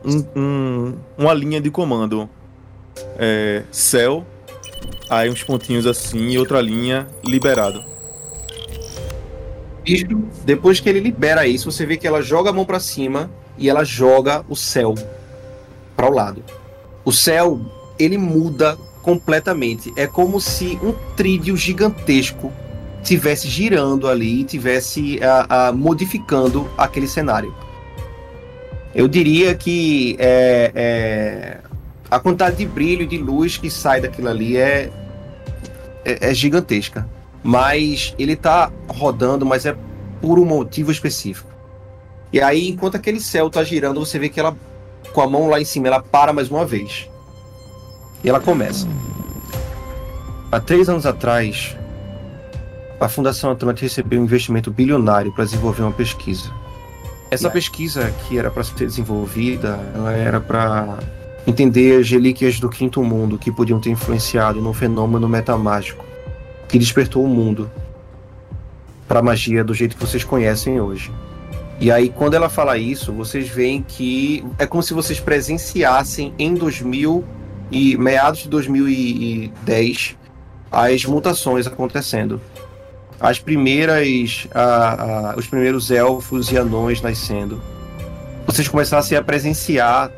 um, 0.03 0.39
um, 0.39 0.93
uma 1.17 1.33
linha 1.33 1.61
de 1.61 1.69
comando 1.69 2.29
é, 3.17 3.63
céu, 3.71 4.25
aí 5.09 5.29
uns 5.29 5.43
pontinhos 5.43 5.85
assim 5.85 6.29
e 6.29 6.37
outra 6.37 6.61
linha 6.61 7.07
liberado. 7.23 7.83
Depois 10.43 10.79
que 10.79 10.89
ele 10.89 10.99
libera 10.99 11.45
isso, 11.45 11.71
você 11.71 11.85
vê 11.85 11.95
que 11.95 12.07
ela 12.07 12.21
joga 12.21 12.49
a 12.49 12.53
mão 12.53 12.65
para 12.65 12.79
cima 12.79 13.29
e 13.57 13.69
ela 13.69 13.83
joga 13.83 14.43
o 14.49 14.55
céu 14.55 14.95
para 15.95 16.09
o 16.09 16.13
lado. 16.13 16.43
O 17.03 17.11
céu, 17.11 17.61
ele 17.99 18.17
muda 18.17 18.77
completamente. 19.01 19.93
É 19.95 20.07
como 20.07 20.41
se 20.41 20.79
um 20.81 20.91
trídeo 21.15 21.55
gigantesco 21.55 22.51
tivesse 23.03 23.47
girando 23.47 24.07
ali 24.07 24.41
e 24.41 24.43
tivesse 24.43 25.19
a, 25.23 25.67
a, 25.67 25.71
modificando 25.71 26.67
aquele 26.75 27.07
cenário. 27.07 27.53
Eu 28.95 29.07
diria 29.07 29.53
que 29.53 30.15
é, 30.17 30.71
é, 30.73 31.59
a 32.15 32.19
quantidade 32.19 32.55
de 32.55 32.65
brilho, 32.65 33.05
de 33.05 33.17
luz 33.17 33.57
que 33.57 33.69
sai 33.69 33.99
daquilo 33.99 34.29
ali 34.29 34.55
é, 34.55 34.89
é, 36.05 36.29
é 36.29 36.33
gigantesca. 36.33 37.05
mas 37.43 38.15
ele 38.17 38.37
tá 38.37 38.71
rodando, 38.87 39.45
mas 39.45 39.65
é 39.65 39.75
por 40.21 40.39
um 40.39 40.45
motivo 40.45 40.91
específico. 40.91 41.51
E 42.31 42.39
aí, 42.41 42.69
enquanto 42.69 42.95
aquele 42.95 43.19
céu 43.19 43.49
tá 43.49 43.63
girando, 43.65 43.99
você 43.99 44.17
vê 44.17 44.29
que 44.29 44.39
ela, 44.39 44.55
com 45.13 45.21
a 45.21 45.29
mão 45.29 45.49
lá 45.49 45.59
em 45.59 45.65
cima, 45.65 45.87
ela 45.87 46.01
para 46.01 46.31
mais 46.31 46.49
uma 46.49 46.65
vez. 46.65 47.09
E 48.23 48.29
ela 48.29 48.39
começa. 48.39 48.87
Há 50.51 50.59
três 50.61 50.87
anos 50.87 51.05
atrás, 51.05 51.75
a 52.97 53.09
Fundação 53.09 53.51
Atlântica 53.51 53.85
recebeu 53.85 54.21
um 54.21 54.23
investimento 54.23 54.71
bilionário 54.71 55.33
para 55.33 55.43
desenvolver 55.43 55.81
uma 55.81 55.91
pesquisa. 55.91 56.49
Essa 57.29 57.49
pesquisa 57.49 58.09
que 58.25 58.39
era 58.39 58.49
para 58.49 58.63
ser 58.63 58.85
desenvolvida, 58.85 59.77
ela 59.93 60.13
era 60.13 60.39
para 60.39 60.97
entender 61.47 61.99
as 61.99 62.09
relíquias 62.09 62.59
do 62.59 62.69
quinto 62.69 63.03
mundo 63.03 63.37
que 63.37 63.51
podiam 63.51 63.79
ter 63.79 63.89
influenciado 63.89 64.61
num 64.61 64.73
fenômeno 64.73 65.27
metamágico 65.27 66.03
que 66.67 66.79
despertou 66.79 67.23
o 67.23 67.27
mundo 67.27 67.69
para 69.07 69.19
a 69.19 69.23
magia 69.23 69.63
do 69.63 69.73
jeito 69.73 69.95
que 69.95 70.05
vocês 70.05 70.23
conhecem 70.23 70.81
hoje. 70.81 71.11
E 71.79 71.91
aí, 71.91 72.09
quando 72.09 72.33
ela 72.33 72.49
fala 72.49 72.77
isso, 72.77 73.11
vocês 73.11 73.47
veem 73.47 73.81
que 73.81 74.43
é 74.57 74.65
como 74.65 74.81
se 74.81 74.93
vocês 74.93 75.19
presenciassem 75.19 76.33
em 76.39 76.53
2000 76.53 77.23
e 77.71 77.97
meados 77.97 78.41
de 78.41 78.49
2010 78.49 80.15
as 80.71 81.05
mutações 81.05 81.67
acontecendo. 81.67 82.41
As 83.19 83.39
primeiras, 83.39 84.47
a, 84.53 85.31
a, 85.31 85.35
os 85.37 85.47
primeiros 85.47 85.89
elfos 85.89 86.51
e 86.51 86.57
anões 86.57 87.01
nascendo. 87.01 87.61
Vocês 88.45 88.67
começassem 88.67 89.17
a 89.17 89.23
presenciar 89.23 90.11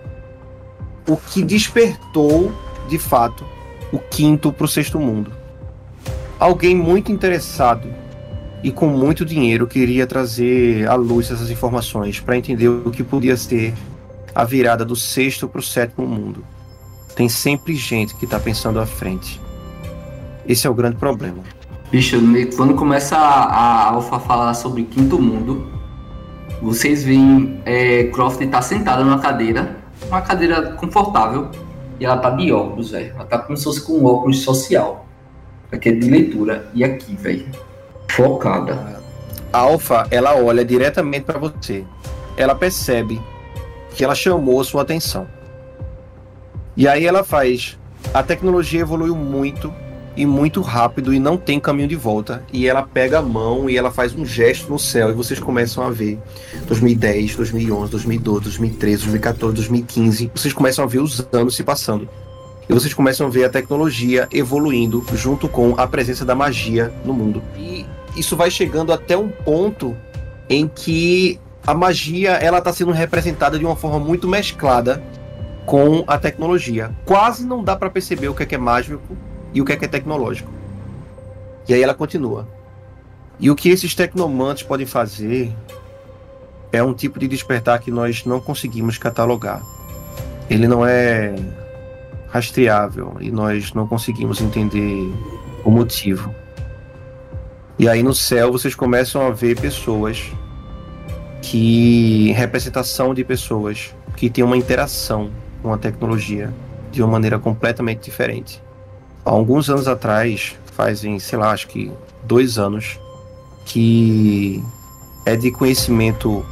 o 1.07 1.15
que 1.15 1.41
despertou, 1.41 2.51
de 2.89 2.99
fato, 2.99 3.45
o 3.91 3.97
quinto 3.97 4.51
para 4.51 4.65
o 4.65 4.67
sexto 4.67 4.99
mundo. 4.99 5.31
Alguém 6.39 6.75
muito 6.75 7.11
interessado 7.11 7.87
e 8.61 8.71
com 8.71 8.87
muito 8.87 9.25
dinheiro 9.25 9.65
queria 9.65 10.05
trazer 10.05 10.87
à 10.87 10.95
luz 10.95 11.31
essas 11.31 11.49
informações 11.49 12.19
para 12.19 12.37
entender 12.37 12.67
o 12.67 12.91
que 12.91 13.03
podia 13.03 13.37
ser 13.37 13.73
a 14.35 14.43
virada 14.43 14.83
do 14.83 14.95
sexto 14.95 15.47
para 15.47 15.59
o 15.59 15.63
sétimo 15.63 16.05
mundo. 16.05 16.43
Tem 17.15 17.27
sempre 17.27 17.73
gente 17.73 18.15
que 18.15 18.25
está 18.25 18.39
pensando 18.39 18.79
à 18.79 18.85
frente. 18.85 19.41
Esse 20.47 20.67
é 20.67 20.69
o 20.69 20.73
grande 20.73 20.97
problema. 20.97 21.39
Bicho, 21.89 22.17
quando 22.55 22.75
começa 22.75 23.17
a, 23.17 23.45
a 23.45 23.91
Alpha 23.93 24.19
falar 24.19 24.53
sobre 24.53 24.83
quinto 24.83 25.19
mundo, 25.19 25.65
vocês 26.61 27.03
veem 27.03 27.61
é, 27.65 28.03
Croft 28.05 28.45
tá 28.47 28.61
sentada 28.61 29.03
numa 29.03 29.19
cadeira 29.19 29.77
uma 30.07 30.21
cadeira 30.21 30.73
confortável 30.73 31.49
e 31.99 32.05
ela 32.05 32.17
tá 32.17 32.29
de 32.31 32.51
óculos, 32.51 32.91
velho. 32.91 33.13
Ela 33.15 33.25
tá 33.25 33.39
como 33.39 33.57
se 33.57 33.63
fosse 33.63 33.81
com 33.81 33.93
um 33.93 34.05
óculos 34.05 34.43
social. 34.43 35.05
Aqui 35.71 35.89
é 35.89 35.91
de 35.93 36.09
leitura. 36.09 36.69
E 36.73 36.83
aqui, 36.83 37.15
velho. 37.15 37.47
Focada. 38.09 39.01
A 39.51 39.59
Alpha, 39.59 40.07
ela 40.11 40.35
olha 40.35 40.63
diretamente 40.63 41.25
para 41.25 41.39
você. 41.39 41.83
Ela 42.35 42.55
percebe 42.55 43.21
que 43.95 44.03
ela 44.03 44.13
chamou 44.13 44.61
a 44.61 44.63
sua 44.63 44.83
atenção. 44.83 45.27
E 46.75 46.87
aí 46.87 47.05
ela 47.05 47.23
faz. 47.23 47.77
A 48.13 48.21
tecnologia 48.21 48.81
evoluiu 48.81 49.15
muito 49.15 49.73
e 50.17 50.25
muito 50.25 50.61
rápido 50.61 51.13
e 51.13 51.19
não 51.19 51.37
tem 51.37 51.59
caminho 51.59 51.87
de 51.87 51.95
volta. 51.95 52.43
E 52.51 52.67
ela 52.67 52.81
pega 52.81 53.19
a 53.19 53.21
mão 53.21 53.69
e 53.69 53.77
ela 53.77 53.91
faz 53.91 54.15
um 54.15 54.25
gesto 54.25 54.69
no 54.69 54.79
céu 54.79 55.11
e 55.11 55.13
vocês 55.13 55.39
começam 55.39 55.83
a 55.83 55.91
ver 55.91 56.19
2010, 56.65 57.35
2011, 57.35 57.91
2012, 57.91 58.43
2013, 58.43 58.97
2014, 59.03 59.55
2015. 59.55 60.31
Vocês 60.33 60.53
começam 60.53 60.83
a 60.83 60.87
ver 60.87 60.99
os 60.99 61.25
anos 61.31 61.55
se 61.55 61.63
passando. 61.63 62.09
E 62.67 62.73
vocês 62.73 62.93
começam 62.93 63.27
a 63.27 63.29
ver 63.29 63.45
a 63.45 63.49
tecnologia 63.49 64.27
evoluindo 64.33 65.05
junto 65.13 65.47
com 65.47 65.75
a 65.77 65.87
presença 65.87 66.25
da 66.25 66.35
magia 66.35 66.91
no 67.05 67.13
mundo. 67.13 67.41
E 67.55 67.85
isso 68.15 68.35
vai 68.35 68.49
chegando 68.49 68.91
até 68.91 69.15
um 69.15 69.29
ponto 69.29 69.95
em 70.49 70.67
que 70.67 71.39
a 71.65 71.73
magia 71.73 72.31
ela 72.31 72.57
está 72.57 72.73
sendo 72.73 72.91
representada 72.91 73.59
de 73.59 73.65
uma 73.65 73.75
forma 73.75 73.99
muito 73.99 74.27
mesclada 74.27 75.01
com 75.65 76.03
a 76.07 76.17
tecnologia. 76.17 76.91
Quase 77.05 77.45
não 77.45 77.63
dá 77.63 77.75
para 77.75 77.89
perceber 77.89 78.29
o 78.29 78.33
que 78.33 78.43
é, 78.43 78.45
que 78.45 78.55
é 78.55 78.57
mágico 78.57 79.15
e 79.57 79.61
o 79.61 79.65
que 79.65 79.73
é 79.73 79.75
que 79.75 79.85
é 79.85 79.87
tecnológico. 79.87 80.51
E 81.67 81.73
aí 81.73 81.81
ela 81.81 81.95
continua. 81.95 82.47
E 83.39 83.49
o 83.49 83.55
que 83.55 83.69
esses 83.69 83.95
tecnomantes 83.95 84.61
podem 84.61 84.85
fazer 84.85 85.51
é 86.71 86.83
um 86.83 86.93
tipo 86.93 87.17
de 87.17 87.27
despertar 87.27 87.79
que 87.79 87.89
nós 87.89 88.23
não 88.23 88.39
conseguimos 88.39 88.99
catalogar. 88.99 89.63
Ele 90.47 90.67
não 90.67 90.85
é 90.85 91.33
rastreável 92.27 93.17
e 93.19 93.31
nós 93.31 93.73
não 93.73 93.87
conseguimos 93.87 94.41
entender 94.41 95.11
o 95.65 95.71
motivo. 95.71 96.33
E 97.79 97.89
aí 97.89 98.03
no 98.03 98.13
céu 98.13 98.51
vocês 98.51 98.75
começam 98.75 99.25
a 99.25 99.31
ver 99.31 99.59
pessoas 99.59 100.31
que 101.41 102.31
representação 102.33 103.11
de 103.11 103.23
pessoas 103.23 103.95
que 104.15 104.29
têm 104.29 104.43
uma 104.43 104.55
interação 104.55 105.31
com 105.63 105.73
a 105.73 105.79
tecnologia 105.79 106.53
de 106.91 107.01
uma 107.01 107.13
maneira 107.13 107.39
completamente 107.39 108.03
diferente. 108.03 108.66
Alguns 109.27 109.69
anos 109.69 109.89
atrás, 109.89 110.55
fazem, 110.67 111.19
sei 111.19 111.37
lá, 111.37 111.51
acho 111.51 111.67
que 111.67 111.91
dois 112.23 112.57
anos, 112.57 112.97
que 113.65 114.63
é 115.25 115.35
de 115.35 115.51
conhecimento 115.51 116.45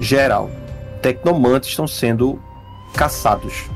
geral. 0.00 0.50
Tecnomantes 1.00 1.68
estão 1.68 1.86
sendo 1.86 2.40
caçados. 2.92 3.66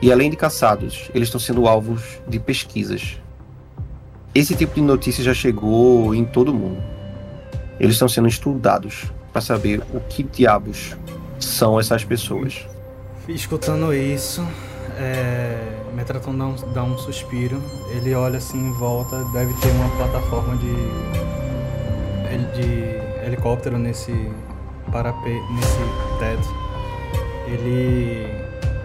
E 0.00 0.10
além 0.10 0.30
de 0.30 0.38
caçados, 0.38 1.10
eles 1.14 1.28
estão 1.28 1.38
sendo 1.38 1.68
alvos 1.68 2.02
de 2.26 2.38
pesquisas. 2.38 3.18
Esse 4.34 4.54
tipo 4.54 4.76
de 4.76 4.80
notícia 4.80 5.22
já 5.22 5.34
chegou 5.34 6.14
em 6.14 6.24
todo 6.24 6.54
mundo. 6.54 6.82
Eles 7.78 7.96
estão 7.96 8.08
sendo 8.08 8.26
estudados 8.26 9.04
para 9.34 9.42
saber 9.42 9.82
o 9.92 10.00
que 10.00 10.22
diabos 10.22 10.96
são 11.38 11.78
essas 11.78 12.02
pessoas. 12.02 12.66
Escutando 13.28 13.92
isso, 13.92 14.48
é, 14.96 15.58
Metraton 15.94 16.36
dá 16.36 16.46
um, 16.46 16.54
dá 16.72 16.82
um 16.84 16.98
suspiro, 16.98 17.62
ele 17.90 18.14
olha 18.14 18.38
assim 18.38 18.58
em 18.58 18.72
volta, 18.72 19.24
deve 19.32 19.52
ter 19.54 19.68
uma 19.70 19.88
plataforma 19.96 20.56
de, 20.56 20.74
de 22.56 23.26
helicóptero 23.26 23.78
nesse 23.78 24.12
parapé, 24.90 25.40
nesse 25.54 25.78
teto. 26.18 26.48
Ele 27.46 28.26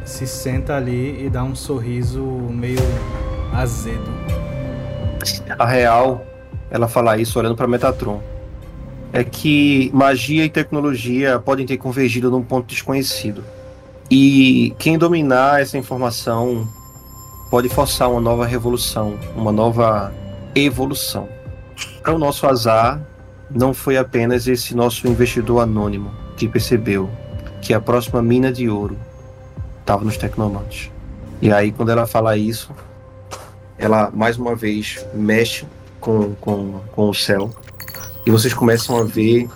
se 0.06 0.28
senta 0.28 0.76
ali 0.76 1.26
e 1.26 1.30
dá 1.30 1.44
um 1.44 1.56
sorriso 1.56 2.24
meio 2.24 2.80
azedo. 3.54 4.12
A 5.58 5.66
real, 5.66 6.26
ela 6.70 6.88
fala 6.88 7.18
isso 7.18 7.40
olhando 7.40 7.56
para 7.56 7.68
Metatron, 7.68 8.22
é 9.14 9.24
que 9.24 9.92
magia 9.94 10.46
e 10.46 10.50
tecnologia 10.50 11.40
podem 11.40 11.66
ter 11.66 11.78
convergido 11.78 12.32
num 12.32 12.44
ponto 12.44 12.68
desconhecido. 12.68 13.44
E 14.12 14.76
quem 14.78 14.98
dominar 14.98 15.62
essa 15.62 15.78
informação 15.78 16.68
pode 17.50 17.70
forçar 17.70 18.12
uma 18.12 18.20
nova 18.20 18.46
revolução, 18.46 19.18
uma 19.38 19.54
nova 19.54 20.14
evolução. 20.54 21.30
Para 22.04 22.14
o 22.14 22.20
nosso 22.20 22.46
azar, 22.46 23.02
não 23.50 23.74
foi 23.74 23.96
apenas 23.96 24.48
esse 24.48 24.76
nosso 24.76 25.08
investidor 25.08 25.62
anônimo 25.62 26.12
que 26.36 26.46
percebeu 26.46 27.10
que 27.62 27.74
a 27.74 27.80
próxima 27.80 28.22
mina 28.22 28.52
de 28.52 28.68
ouro 28.68 28.98
estava 29.80 30.04
nos 30.04 30.18
tecnomantes. 30.18 30.92
E 31.42 31.50
aí, 31.50 31.72
quando 31.72 31.90
ela 31.90 32.06
fala 32.06 32.36
isso, 32.36 32.70
ela 33.78 34.12
mais 34.14 34.38
uma 34.38 34.56
vez 34.58 35.06
mexe 35.14 35.66
com, 36.02 36.36
com, 36.36 36.82
com 36.92 37.10
o 37.10 37.14
céu 37.14 37.50
e 38.26 38.32
vocês 38.32 38.54
começam 38.54 38.98
a 38.98 39.06
ver 39.06 39.50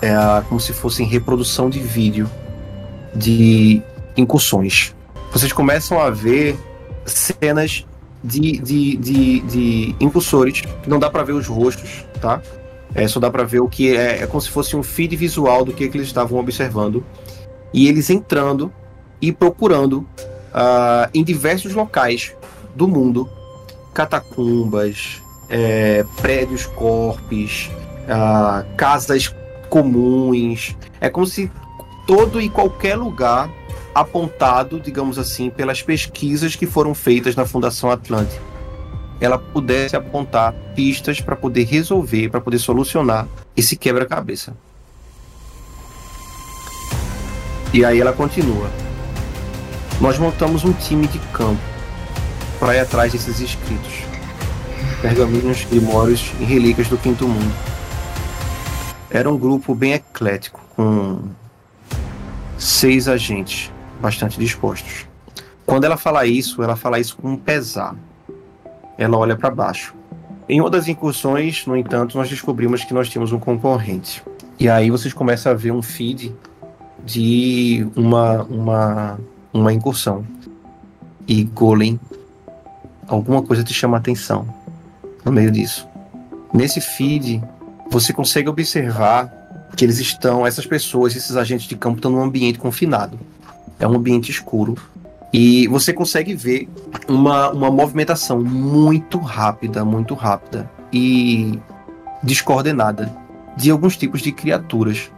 é, 0.00 0.14
como 0.48 0.58
se 0.58 0.72
fossem 0.72 1.06
reprodução 1.06 1.68
de 1.68 1.80
vídeo 1.80 2.30
de 3.16 3.82
incursões. 4.16 4.94
Vocês 5.32 5.52
começam 5.52 6.00
a 6.00 6.10
ver 6.10 6.56
cenas 7.04 7.84
de, 8.22 8.58
de, 8.58 8.96
de, 8.96 9.40
de 9.40 9.96
incursores, 10.00 10.62
não 10.86 10.98
dá 10.98 11.10
para 11.10 11.22
ver 11.22 11.32
os 11.32 11.46
rostos, 11.46 12.04
tá? 12.20 12.40
É, 12.94 13.06
só 13.06 13.20
dá 13.20 13.30
para 13.30 13.44
ver 13.44 13.60
o 13.60 13.68
que 13.68 13.94
é, 13.94 14.22
é 14.22 14.26
como 14.26 14.40
se 14.40 14.48
fosse 14.48 14.74
um 14.74 14.82
feed 14.82 15.16
visual 15.16 15.64
do 15.64 15.72
que, 15.72 15.88
que 15.88 15.98
eles 15.98 16.06
estavam 16.06 16.38
observando. 16.38 17.04
E 17.72 17.88
eles 17.88 18.08
entrando 18.08 18.72
e 19.20 19.32
procurando 19.32 19.98
uh, 19.98 21.10
em 21.12 21.22
diversos 21.22 21.74
locais 21.74 22.34
do 22.74 22.88
mundo 22.88 23.28
catacumbas, 23.92 25.22
é, 25.48 26.04
prédios 26.20 26.66
corpos, 26.66 27.70
uh, 28.04 28.66
casas 28.76 29.34
comuns. 29.68 30.76
É 31.00 31.08
como 31.08 31.26
se 31.26 31.50
todo 32.06 32.40
e 32.40 32.48
qualquer 32.48 32.96
lugar 32.96 33.50
apontado, 33.94 34.78
digamos 34.78 35.18
assim, 35.18 35.50
pelas 35.50 35.82
pesquisas 35.82 36.54
que 36.54 36.66
foram 36.66 36.94
feitas 36.94 37.34
na 37.34 37.46
Fundação 37.46 37.90
Atlântica, 37.90 38.42
ela 39.20 39.38
pudesse 39.38 39.96
apontar 39.96 40.52
pistas 40.74 41.20
para 41.20 41.34
poder 41.34 41.64
resolver, 41.64 42.28
para 42.28 42.40
poder 42.40 42.58
solucionar 42.58 43.26
esse 43.56 43.76
quebra-cabeça. 43.76 44.54
E 47.72 47.84
aí 47.84 48.00
ela 48.00 48.12
continua. 48.12 48.70
Nós 50.00 50.18
montamos 50.18 50.64
um 50.64 50.72
time 50.74 51.06
de 51.06 51.18
campo 51.32 51.60
para 52.58 52.76
ir 52.76 52.80
atrás 52.80 53.12
desses 53.12 53.40
escritos. 53.40 54.04
pergaminhos, 55.00 55.64
grimórios 55.64 56.32
e 56.40 56.44
relíquias 56.44 56.88
do 56.88 56.98
Quinto 56.98 57.26
Mundo. 57.26 57.54
Era 59.10 59.30
um 59.30 59.38
grupo 59.38 59.74
bem 59.74 59.92
eclético, 59.92 60.60
com 60.74 61.20
seis 62.58 63.08
agentes 63.08 63.70
bastante 64.00 64.38
dispostos. 64.38 65.06
Quando 65.64 65.84
ela 65.84 65.96
fala 65.96 66.26
isso, 66.26 66.62
ela 66.62 66.76
fala 66.76 66.98
isso 66.98 67.16
com 67.16 67.32
um 67.32 67.36
pesar. 67.36 67.96
Ela 68.96 69.16
olha 69.16 69.36
para 69.36 69.50
baixo. 69.50 69.94
Em 70.48 70.60
uma 70.60 70.70
das 70.70 70.86
incursões, 70.86 71.66
no 71.66 71.76
entanto, 71.76 72.16
nós 72.16 72.28
descobrimos 72.28 72.84
que 72.84 72.94
nós 72.94 73.08
tínhamos 73.08 73.32
um 73.32 73.38
concorrente. 73.38 74.22
E 74.58 74.68
aí 74.68 74.90
vocês 74.90 75.12
começam 75.12 75.50
a 75.50 75.54
ver 75.54 75.72
um 75.72 75.82
feed 75.82 76.34
de 77.04 77.86
uma, 77.96 78.44
uma, 78.44 79.18
uma 79.52 79.72
incursão. 79.72 80.24
E 81.26 81.42
Golem, 81.42 81.98
alguma 83.08 83.42
coisa 83.42 83.64
te 83.64 83.74
chama 83.74 83.96
a 83.96 84.00
atenção 84.00 84.46
no 85.24 85.32
meio 85.32 85.50
disso. 85.50 85.86
Nesse 86.54 86.80
feed, 86.80 87.42
você 87.90 88.12
consegue 88.12 88.48
observar 88.48 89.30
que 89.74 89.84
eles 89.84 89.98
estão, 89.98 90.46
essas 90.46 90.66
pessoas, 90.66 91.16
esses 91.16 91.36
agentes 91.36 91.66
de 91.66 91.76
campo 91.76 91.96
estão 91.96 92.10
num 92.10 92.22
ambiente 92.22 92.58
confinado. 92.58 93.18
É 93.78 93.86
um 93.86 93.94
ambiente 93.94 94.30
escuro. 94.30 94.76
E 95.32 95.66
você 95.68 95.92
consegue 95.92 96.34
ver 96.34 96.68
uma, 97.08 97.50
uma 97.50 97.70
movimentação 97.70 98.42
muito 98.42 99.18
rápida, 99.18 99.84
muito 99.84 100.14
rápida 100.14 100.70
e 100.92 101.58
descoordenada 102.22 103.14
de 103.56 103.70
alguns 103.70 103.96
tipos 103.96 104.22
de 104.22 104.32
criaturas 104.32 105.10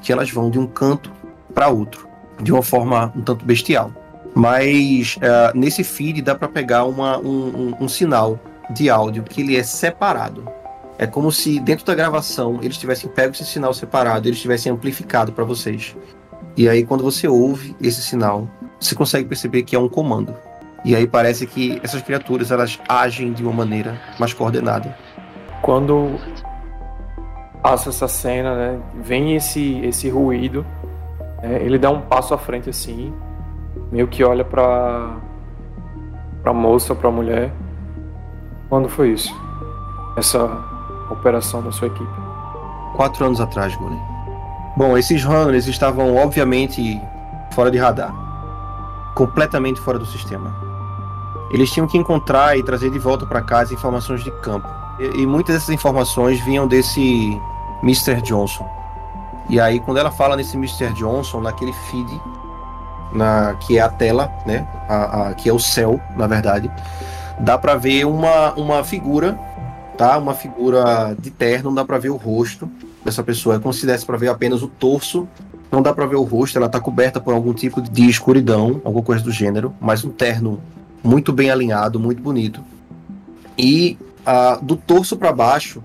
que 0.00 0.12
elas 0.12 0.30
vão 0.30 0.50
de 0.50 0.58
um 0.58 0.66
canto 0.66 1.12
para 1.54 1.68
outro, 1.68 2.08
de 2.40 2.52
uma 2.52 2.62
forma 2.62 3.12
um 3.16 3.22
tanto 3.22 3.44
bestial. 3.44 3.90
Mas 4.34 5.16
uh, 5.16 5.56
nesse 5.56 5.82
feed 5.82 6.22
dá 6.22 6.34
para 6.34 6.48
pegar 6.48 6.84
uma, 6.84 7.18
um, 7.18 7.72
um, 7.80 7.84
um 7.84 7.88
sinal 7.88 8.38
de 8.70 8.90
áudio 8.90 9.22
que 9.22 9.40
ele 9.40 9.56
é 9.56 9.62
separado. 9.62 10.46
É 10.98 11.06
como 11.06 11.30
se 11.30 11.60
dentro 11.60 11.84
da 11.84 11.94
gravação 11.94 12.58
eles 12.62 12.78
tivessem 12.78 13.10
pego 13.10 13.32
esse 13.32 13.44
sinal 13.44 13.74
separado, 13.74 14.28
eles 14.28 14.40
tivessem 14.40 14.72
amplificado 14.72 15.32
para 15.32 15.44
vocês. 15.44 15.94
E 16.56 16.68
aí 16.68 16.84
quando 16.84 17.04
você 17.04 17.28
ouve 17.28 17.76
esse 17.80 18.02
sinal, 18.02 18.48
você 18.80 18.94
consegue 18.94 19.28
perceber 19.28 19.62
que 19.62 19.76
é 19.76 19.78
um 19.78 19.88
comando. 19.88 20.34
E 20.84 20.94
aí 20.96 21.06
parece 21.06 21.46
que 21.46 21.78
essas 21.82 22.00
criaturas 22.00 22.50
elas 22.50 22.78
agem 22.88 23.32
de 23.32 23.42
uma 23.42 23.52
maneira 23.52 24.00
mais 24.18 24.32
coordenada. 24.32 24.96
Quando 25.60 26.18
passa 27.62 27.90
essa 27.90 28.08
cena, 28.08 28.54
né, 28.54 28.80
vem 29.02 29.36
esse 29.36 29.80
esse 29.80 30.08
ruído, 30.08 30.64
é, 31.42 31.62
ele 31.62 31.78
dá 31.78 31.90
um 31.90 32.00
passo 32.00 32.32
à 32.32 32.38
frente 32.38 32.70
assim, 32.70 33.12
meio 33.92 34.08
que 34.08 34.24
olha 34.24 34.44
para 34.44 35.16
para 36.42 36.54
moça, 36.54 36.94
para 36.94 37.10
mulher. 37.10 37.52
Quando 38.68 38.88
foi 38.88 39.10
isso? 39.10 39.34
Essa 40.16 40.75
operação 41.10 41.62
da 41.62 41.72
sua 41.72 41.88
equipe? 41.88 42.10
Quatro 42.94 43.24
anos 43.24 43.40
atrás, 43.40 43.74
Golem. 43.76 44.00
Bom, 44.76 44.96
esses 44.96 45.24
runners 45.24 45.66
estavam 45.66 46.16
obviamente 46.16 47.00
fora 47.52 47.70
de 47.70 47.78
radar, 47.78 48.14
completamente 49.14 49.80
fora 49.80 49.98
do 49.98 50.06
sistema. 50.06 50.54
Eles 51.50 51.70
tinham 51.70 51.86
que 51.86 51.96
encontrar 51.96 52.58
e 52.58 52.62
trazer 52.62 52.90
de 52.90 52.98
volta 52.98 53.24
para 53.24 53.40
casa 53.40 53.72
informações 53.72 54.22
de 54.22 54.30
campo. 54.40 54.68
E, 54.98 55.22
e 55.22 55.26
muitas 55.26 55.54
dessas 55.54 55.70
informações 55.70 56.40
vinham 56.40 56.66
desse 56.66 57.40
Mr. 57.82 58.20
Johnson. 58.20 58.68
E 59.48 59.60
aí, 59.60 59.78
quando 59.78 59.98
ela 59.98 60.10
fala 60.10 60.36
nesse 60.36 60.56
Mr. 60.56 60.92
Johnson, 60.92 61.40
naquele 61.40 61.72
feed, 61.72 62.20
na, 63.12 63.54
que 63.54 63.78
é 63.78 63.80
a 63.80 63.88
tela, 63.88 64.32
né? 64.44 64.66
A, 64.88 65.28
a, 65.28 65.34
que 65.34 65.48
é 65.48 65.52
o 65.52 65.58
céu, 65.58 66.00
na 66.16 66.26
verdade, 66.26 66.70
dá 67.38 67.56
para 67.56 67.76
ver 67.76 68.04
uma, 68.04 68.52
uma 68.54 68.82
figura 68.82 69.38
tá? 69.96 70.18
Uma 70.18 70.34
figura 70.34 71.16
de 71.18 71.30
terno, 71.30 71.70
não 71.70 71.74
dá 71.74 71.84
para 71.84 71.98
ver 71.98 72.10
o 72.10 72.16
rosto 72.16 72.70
dessa 73.04 73.22
pessoa. 73.22 73.56
É 73.56 73.58
como 73.58 73.72
se 73.72 73.86
desse 73.86 74.04
para 74.04 74.16
ver 74.16 74.28
apenas 74.28 74.62
o 74.62 74.68
torso. 74.68 75.28
Não 75.70 75.82
dá 75.82 75.92
para 75.92 76.06
ver 76.06 76.16
o 76.16 76.22
rosto, 76.22 76.56
ela 76.56 76.68
tá 76.68 76.78
coberta 76.78 77.20
por 77.20 77.34
algum 77.34 77.52
tipo 77.52 77.80
de 77.82 78.08
escuridão, 78.08 78.80
alguma 78.84 79.02
coisa 79.02 79.22
do 79.24 79.32
gênero, 79.32 79.74
mas 79.80 80.04
um 80.04 80.10
terno 80.10 80.60
muito 81.02 81.32
bem 81.32 81.50
alinhado, 81.50 81.98
muito 81.98 82.22
bonito. 82.22 82.62
E 83.58 83.98
uh, 84.20 84.64
do 84.64 84.76
torso 84.76 85.16
para 85.16 85.32
baixo 85.32 85.82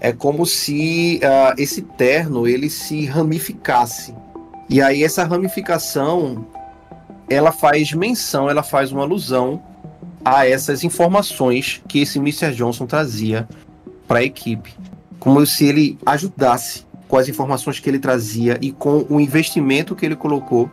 é 0.00 0.12
como 0.12 0.44
se 0.44 1.18
uh, 1.22 1.54
esse 1.56 1.80
terno 1.80 2.46
ele 2.46 2.68
se 2.68 3.06
ramificasse. 3.06 4.14
E 4.68 4.82
aí 4.82 5.02
essa 5.02 5.24
ramificação 5.24 6.46
ela 7.28 7.52
faz 7.52 7.92
menção, 7.92 8.48
ela 8.48 8.62
faz 8.62 8.92
uma 8.92 9.02
alusão 9.02 9.62
a 10.26 10.44
essas 10.44 10.82
informações 10.82 11.80
que 11.86 12.00
esse 12.00 12.18
Mr. 12.18 12.52
Johnson 12.52 12.84
trazia 12.84 13.48
para 14.08 14.18
a 14.18 14.24
equipe, 14.24 14.74
como 15.20 15.46
se 15.46 15.66
ele 15.66 15.96
ajudasse 16.04 16.84
com 17.06 17.16
as 17.16 17.28
informações 17.28 17.78
que 17.78 17.88
ele 17.88 18.00
trazia 18.00 18.58
e 18.60 18.72
com 18.72 19.06
o 19.08 19.20
investimento 19.20 19.94
que 19.94 20.04
ele 20.04 20.16
colocou 20.16 20.68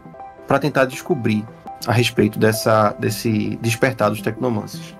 para 0.47 0.57
tentar 0.57 0.85
descobrir 0.85 1.45
a 1.85 1.91
respeito 1.91 2.39
dessa, 2.39 2.95
desse 2.97 3.55
despertar 3.61 4.09
dos 4.09 4.21
tecnomances. 4.21 4.95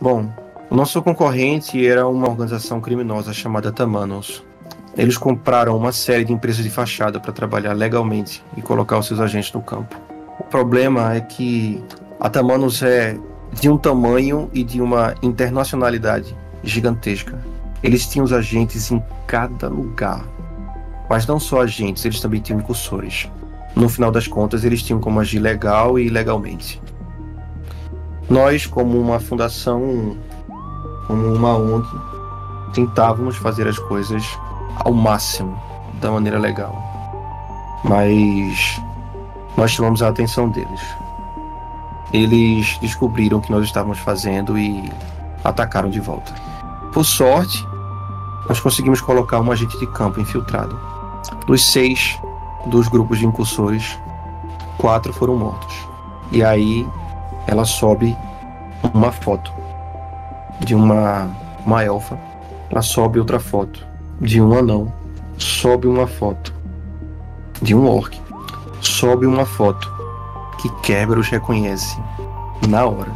Bom, 0.00 0.32
o 0.70 0.74
nosso 0.74 1.02
concorrente 1.02 1.86
era 1.86 2.08
uma 2.08 2.30
organização 2.30 2.80
criminosa 2.80 3.34
chamada 3.34 3.70
Tamanos. 3.70 4.42
Eles 4.96 5.18
compraram 5.18 5.76
uma 5.76 5.92
série 5.92 6.24
de 6.24 6.32
empresas 6.32 6.64
de 6.64 6.70
fachada 6.70 7.20
para 7.20 7.30
trabalhar 7.30 7.74
legalmente 7.74 8.42
e 8.56 8.62
colocar 8.62 8.98
os 8.98 9.06
seus 9.06 9.20
agentes 9.20 9.52
no 9.52 9.60
campo. 9.60 10.00
O 10.40 10.44
problema 10.44 11.14
é 11.14 11.20
que 11.20 11.84
a 12.18 12.30
Tamanos 12.30 12.82
é 12.82 13.18
de 13.52 13.68
um 13.68 13.76
tamanho 13.76 14.50
e 14.52 14.62
de 14.62 14.80
uma 14.80 15.14
internacionalidade 15.22 16.36
gigantesca. 16.62 17.38
Eles 17.82 18.06
tinham 18.06 18.24
os 18.24 18.32
agentes 18.32 18.90
em 18.90 19.02
cada 19.26 19.68
lugar. 19.68 20.24
Mas 21.08 21.26
não 21.26 21.40
só 21.40 21.62
agentes, 21.62 22.04
eles 22.04 22.20
também 22.20 22.40
tinham 22.40 22.60
incursores. 22.60 23.30
No 23.74 23.88
final 23.88 24.10
das 24.10 24.26
contas, 24.26 24.64
eles 24.64 24.82
tinham 24.82 25.00
como 25.00 25.20
agir 25.20 25.38
legal 25.38 25.98
e 25.98 26.06
ilegalmente. 26.06 26.80
Nós, 28.28 28.66
como 28.66 29.00
uma 29.00 29.18
fundação, 29.18 30.16
como 31.06 31.34
uma 31.34 31.56
ONG, 31.56 31.88
tentávamos 32.74 33.36
fazer 33.36 33.66
as 33.66 33.78
coisas 33.78 34.22
ao 34.84 34.92
máximo, 34.92 35.58
da 36.00 36.10
maneira 36.10 36.38
legal. 36.38 36.76
Mas 37.84 38.80
nós 39.56 39.70
chamamos 39.70 40.02
a 40.02 40.08
atenção 40.08 40.50
deles 40.50 41.07
eles 42.12 42.78
descobriram 42.78 43.38
o 43.38 43.40
que 43.40 43.50
nós 43.50 43.64
estávamos 43.64 43.98
fazendo 43.98 44.58
e 44.58 44.90
atacaram 45.44 45.90
de 45.90 46.00
volta. 46.00 46.32
Por 46.92 47.04
sorte, 47.04 47.66
nós 48.48 48.60
conseguimos 48.60 49.00
colocar 49.00 49.40
um 49.40 49.52
agente 49.52 49.78
de 49.78 49.86
campo 49.88 50.20
infiltrado. 50.20 50.78
Dos 51.46 51.70
seis 51.70 52.18
dos 52.66 52.88
grupos 52.88 53.18
de 53.18 53.26
incursores, 53.26 53.98
quatro 54.78 55.12
foram 55.12 55.36
mortos. 55.36 55.74
E 56.32 56.42
aí 56.42 56.86
ela 57.46 57.64
sobe 57.64 58.16
uma 58.94 59.12
foto 59.12 59.52
de 60.60 60.74
uma, 60.74 61.28
uma 61.64 61.84
elfa. 61.84 62.18
Ela 62.70 62.82
sobe 62.82 63.18
outra 63.18 63.38
foto 63.38 63.86
de 64.20 64.40
um 64.40 64.56
anão. 64.56 64.92
Sobe 65.36 65.86
uma 65.86 66.06
foto 66.06 66.52
de 67.62 67.74
um 67.74 67.86
orc. 67.88 68.18
Sobe 68.80 69.26
uma 69.26 69.44
foto 69.44 69.97
que 70.58 70.68
Kerberos 70.82 71.28
reconhece 71.28 71.98
na 72.68 72.84
hora. 72.84 73.14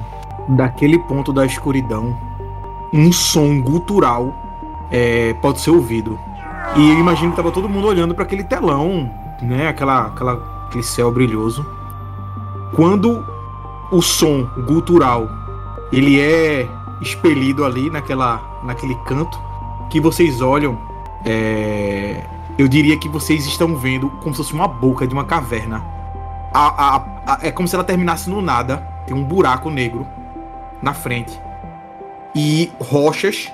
Daquele 0.48 0.98
ponto 0.98 1.32
da 1.32 1.44
escuridão, 1.44 2.16
um 2.92 3.12
som 3.12 3.60
gutural 3.60 4.32
é, 4.90 5.34
pode 5.34 5.60
ser 5.60 5.70
ouvido. 5.70 6.18
E 6.76 6.90
eu 6.90 6.98
imagino 6.98 7.30
que 7.30 7.36
tava 7.36 7.50
todo 7.50 7.68
mundo 7.68 7.86
olhando 7.86 8.14
para 8.14 8.24
aquele 8.24 8.44
telão, 8.44 9.10
né? 9.42 9.68
Aquela, 9.68 10.06
aquela, 10.06 10.64
aquele 10.66 10.84
céu 10.84 11.10
brilhoso. 11.10 11.66
Quando 12.74 13.24
o 13.90 14.00
som 14.00 14.48
gutural 14.66 15.28
ele 15.92 16.18
é 16.18 16.66
expelido 17.02 17.64
ali 17.64 17.90
naquela, 17.90 18.40
naquele 18.64 18.94
canto 19.04 19.38
que 19.90 20.00
vocês 20.00 20.40
olham, 20.40 20.78
é, 21.24 22.24
eu 22.56 22.66
diria 22.66 22.96
que 22.96 23.08
vocês 23.08 23.44
estão 23.46 23.76
vendo 23.76 24.08
como 24.22 24.34
se 24.34 24.38
fosse 24.38 24.54
uma 24.54 24.66
boca 24.66 25.06
de 25.06 25.12
uma 25.12 25.24
caverna 25.24 25.91
a, 26.52 26.96
a, 26.96 26.96
a, 27.34 27.38
é 27.42 27.50
como 27.50 27.66
se 27.66 27.74
ela 27.74 27.84
terminasse 27.84 28.28
no 28.28 28.42
nada. 28.42 28.78
Tem 29.06 29.16
um 29.16 29.24
buraco 29.24 29.70
negro 29.70 30.06
na 30.82 30.94
frente. 30.94 31.32
E 32.34 32.70
rochas 32.78 33.50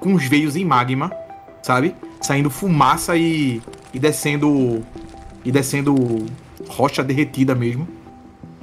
com 0.00 0.14
os 0.14 0.24
veios 0.24 0.56
em 0.56 0.64
magma, 0.64 1.12
sabe? 1.62 1.94
Saindo 2.20 2.50
fumaça 2.50 3.16
e, 3.16 3.62
e 3.92 3.98
descendo. 3.98 4.84
E 5.44 5.52
descendo 5.52 5.94
rocha 6.68 7.02
derretida 7.04 7.54
mesmo. 7.54 7.86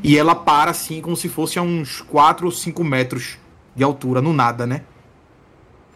E 0.04 0.18
ela 0.18 0.34
para 0.34 0.72
assim, 0.72 1.00
como 1.00 1.16
se 1.16 1.30
fosse 1.30 1.60
a 1.60 1.62
uns 1.62 2.02
4 2.02 2.46
ou 2.46 2.52
5 2.52 2.84
metros 2.84 3.38
de 3.76 3.84
altura, 3.84 4.22
no 4.22 4.34
nada, 4.34 4.66
né? 4.66 4.82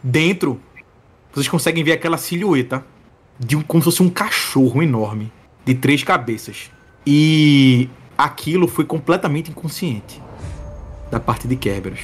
Dentro, 0.02 0.60
vocês 1.34 1.48
conseguem 1.48 1.84
ver 1.84 1.94
aquela 1.94 2.18
silhueta 2.18 2.86
de 3.40 3.56
um, 3.56 3.62
como 3.62 3.82
se 3.82 3.86
fosse 3.86 4.04
um 4.04 4.10
cachorro 4.10 4.84
enorme, 4.84 5.32
de 5.66 5.74
três 5.74 6.04
cabeças. 6.04 6.70
E 7.06 7.90
aquilo 8.18 8.68
foi 8.68 8.86
completamente 8.86 9.52
inconsciente 9.52 10.22
da 11.12 11.20
parte 11.20 11.48
de 11.48 11.56
Kerberos. 11.56 12.00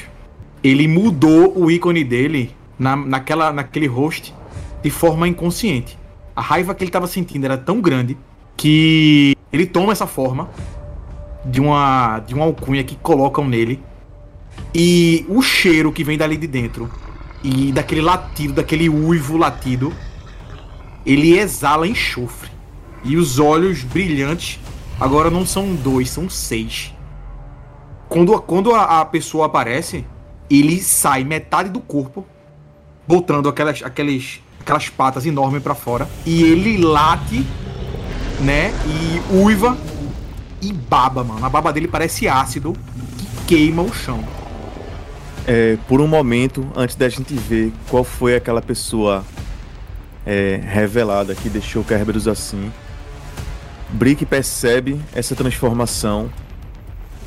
ele 0.64 0.88
mudou 0.88 1.58
o 1.58 1.72
ícone 1.72 2.04
dele 2.04 2.56
na, 2.78 2.96
naquela, 2.96 3.52
naquele 3.52 3.88
host 3.88 4.34
de 4.84 4.90
forma 4.90 5.28
inconsciente. 5.28 5.98
A 6.36 6.42
raiva 6.42 6.76
que 6.76 6.84
ele 6.84 6.90
estava 6.90 7.08
sentindo 7.08 7.46
era 7.46 7.58
tão 7.58 7.82
grande 7.82 8.18
que 8.56 9.36
ele 9.52 9.66
toma 9.66 9.92
essa 9.92 10.06
forma 10.06 10.50
de 11.44 11.60
uma 11.60 12.20
de 12.20 12.36
uma 12.36 12.46
alcunha 12.46 12.84
que 12.84 12.96
colocam 12.96 13.48
nele 13.48 13.82
e 14.74 15.26
o 15.28 15.42
cheiro 15.42 15.92
que 15.92 16.04
vem 16.04 16.18
dali 16.18 16.38
de 16.38 16.48
dentro 16.48 16.90
e 17.44 17.72
daquele 17.72 18.02
latido, 18.02 18.54
daquele 18.54 18.88
uivo 18.88 19.36
latido, 19.36 19.92
ele 21.06 21.38
exala 21.38 21.88
enxofre. 21.88 22.50
E 23.04 23.18
os 23.18 23.40
olhos 23.40 23.84
brilhantes 23.84 24.60
agora 25.02 25.32
não 25.32 25.46
são 25.46 25.74
dois, 25.74 26.12
são 26.12 26.30
seis. 26.30 26.94
Quando, 28.08 28.40
quando 28.42 28.76
a, 28.76 29.02
a 29.02 29.06
pessoa 29.06 29.48
aparece, 29.48 30.06
ele 30.48 30.80
sai 30.80 31.24
metade 31.24 31.70
do 31.70 31.80
corpo, 31.80 32.26
botando 33.08 33.50
aquelas, 33.50 33.82
aquelas, 33.82 34.40
aquelas 34.60 34.90
patas 34.90 35.26
enormes 35.26 35.64
para 35.64 35.74
fora. 35.74 36.08
E 36.26 36.44
ele 36.44 36.78
late, 36.78 37.44
né? 38.40 38.72
E 38.86 39.36
uiva 39.36 39.76
e 40.62 40.72
baba, 40.72 41.24
mano. 41.24 41.44
A 41.44 41.50
baba 41.50 41.74
dele 41.74 41.88
parece 41.88 42.28
ácido 42.28 42.74
que 43.18 43.46
queima 43.48 43.82
o 43.82 43.92
chão. 43.92 44.24
É, 45.48 45.78
por 45.88 46.00
um 46.00 46.08
momento, 46.08 46.70
antes 46.76 46.96
da 46.96 47.10
gente 47.10 47.34
ver 47.34 47.74
qual 47.90 48.04
foi 48.04 48.36
aquela 48.36 48.62
pessoa 48.62 49.26
é, 50.26 50.62
revelada 50.64 51.34
que 51.34 51.50
deixou 51.50 51.84
Kerberos 51.84 52.28
assim, 52.28 52.72
Brick 53.92 54.26
percebe 54.26 55.00
essa 55.14 55.36
transformação 55.36 56.32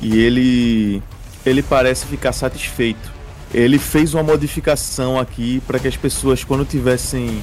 e 0.01 0.17
ele 0.17 1.01
ele 1.45 1.61
parece 1.61 2.05
ficar 2.07 2.33
satisfeito. 2.33 3.13
Ele 3.53 3.77
fez 3.77 4.13
uma 4.13 4.23
modificação 4.23 5.19
aqui 5.19 5.61
para 5.67 5.77
que 5.77 5.87
as 5.87 5.95
pessoas 5.95 6.43
quando 6.43 6.65
tivessem 6.65 7.41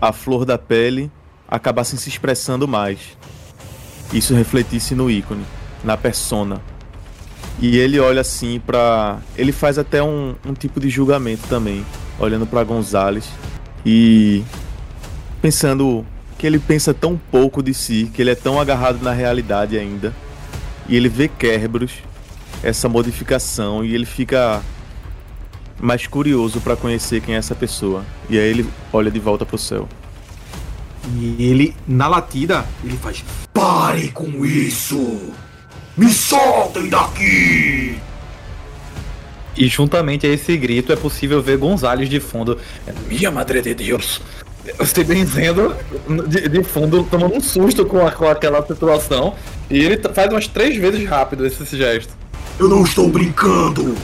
a 0.00 0.12
flor 0.12 0.44
da 0.44 0.58
pele 0.58 1.10
acabassem 1.48 1.98
se 1.98 2.08
expressando 2.08 2.66
mais. 2.66 2.98
Isso 4.12 4.34
refletisse 4.34 4.94
no 4.94 5.10
ícone, 5.10 5.44
na 5.82 5.96
persona. 5.96 6.60
E 7.60 7.78
ele 7.78 8.00
olha 8.00 8.20
assim 8.20 8.60
para, 8.60 9.18
ele 9.36 9.52
faz 9.52 9.78
até 9.78 10.02
um, 10.02 10.34
um 10.44 10.52
tipo 10.52 10.80
de 10.80 10.90
julgamento 10.90 11.46
também, 11.48 11.86
olhando 12.18 12.46
para 12.46 12.64
Gonzales 12.64 13.28
e 13.86 14.42
pensando 15.40 16.04
que 16.44 16.48
ele 16.48 16.58
pensa 16.58 16.92
tão 16.92 17.18
pouco 17.30 17.62
de 17.62 17.72
si, 17.72 18.10
que 18.12 18.20
ele 18.20 18.30
é 18.30 18.34
tão 18.34 18.60
agarrado 18.60 19.02
na 19.02 19.12
realidade 19.12 19.78
ainda. 19.78 20.12
E 20.86 20.94
ele 20.94 21.08
vê 21.08 21.26
Kerberos, 21.26 21.92
essa 22.62 22.86
modificação, 22.86 23.82
e 23.82 23.94
ele 23.94 24.04
fica 24.04 24.62
mais 25.80 26.06
curioso 26.06 26.60
para 26.60 26.76
conhecer 26.76 27.22
quem 27.22 27.34
é 27.34 27.38
essa 27.38 27.54
pessoa. 27.54 28.04
E 28.28 28.38
aí 28.38 28.44
ele 28.44 28.68
olha 28.92 29.10
de 29.10 29.18
volta 29.18 29.46
pro 29.46 29.56
céu. 29.56 29.88
E 31.16 31.34
ele, 31.38 31.74
na 31.88 32.08
latida, 32.08 32.66
ele 32.84 32.98
faz: 32.98 33.24
Pare 33.50 34.10
com 34.10 34.44
isso! 34.44 35.32
Me 35.96 36.12
soltem 36.12 36.90
daqui! 36.90 37.96
E 39.56 39.66
juntamente 39.66 40.26
a 40.26 40.30
esse 40.30 40.54
grito 40.58 40.92
é 40.92 40.96
possível 40.96 41.40
ver 41.40 41.56
Gonzales 41.56 42.10
de 42.10 42.20
fundo. 42.20 42.58
Minha 43.08 43.30
madre 43.30 43.62
de 43.62 43.72
Deus! 43.72 44.20
Se 44.84 45.04
benzendo 45.04 45.76
de, 46.26 46.48
de 46.48 46.62
fundo, 46.62 47.04
tomando 47.04 47.34
um 47.34 47.40
susto 47.40 47.84
com, 47.84 48.06
a, 48.06 48.10
com 48.10 48.28
aquela 48.28 48.64
situação. 48.66 49.34
E 49.70 49.78
ele 49.78 49.96
faz 50.12 50.30
umas 50.30 50.46
três 50.46 50.76
vezes 50.76 51.06
rápido 51.08 51.46
esse, 51.46 51.62
esse 51.62 51.76
gesto. 51.76 52.12
Eu 52.58 52.68
não 52.68 52.84
estou 52.84 53.08
brincando! 53.08 53.94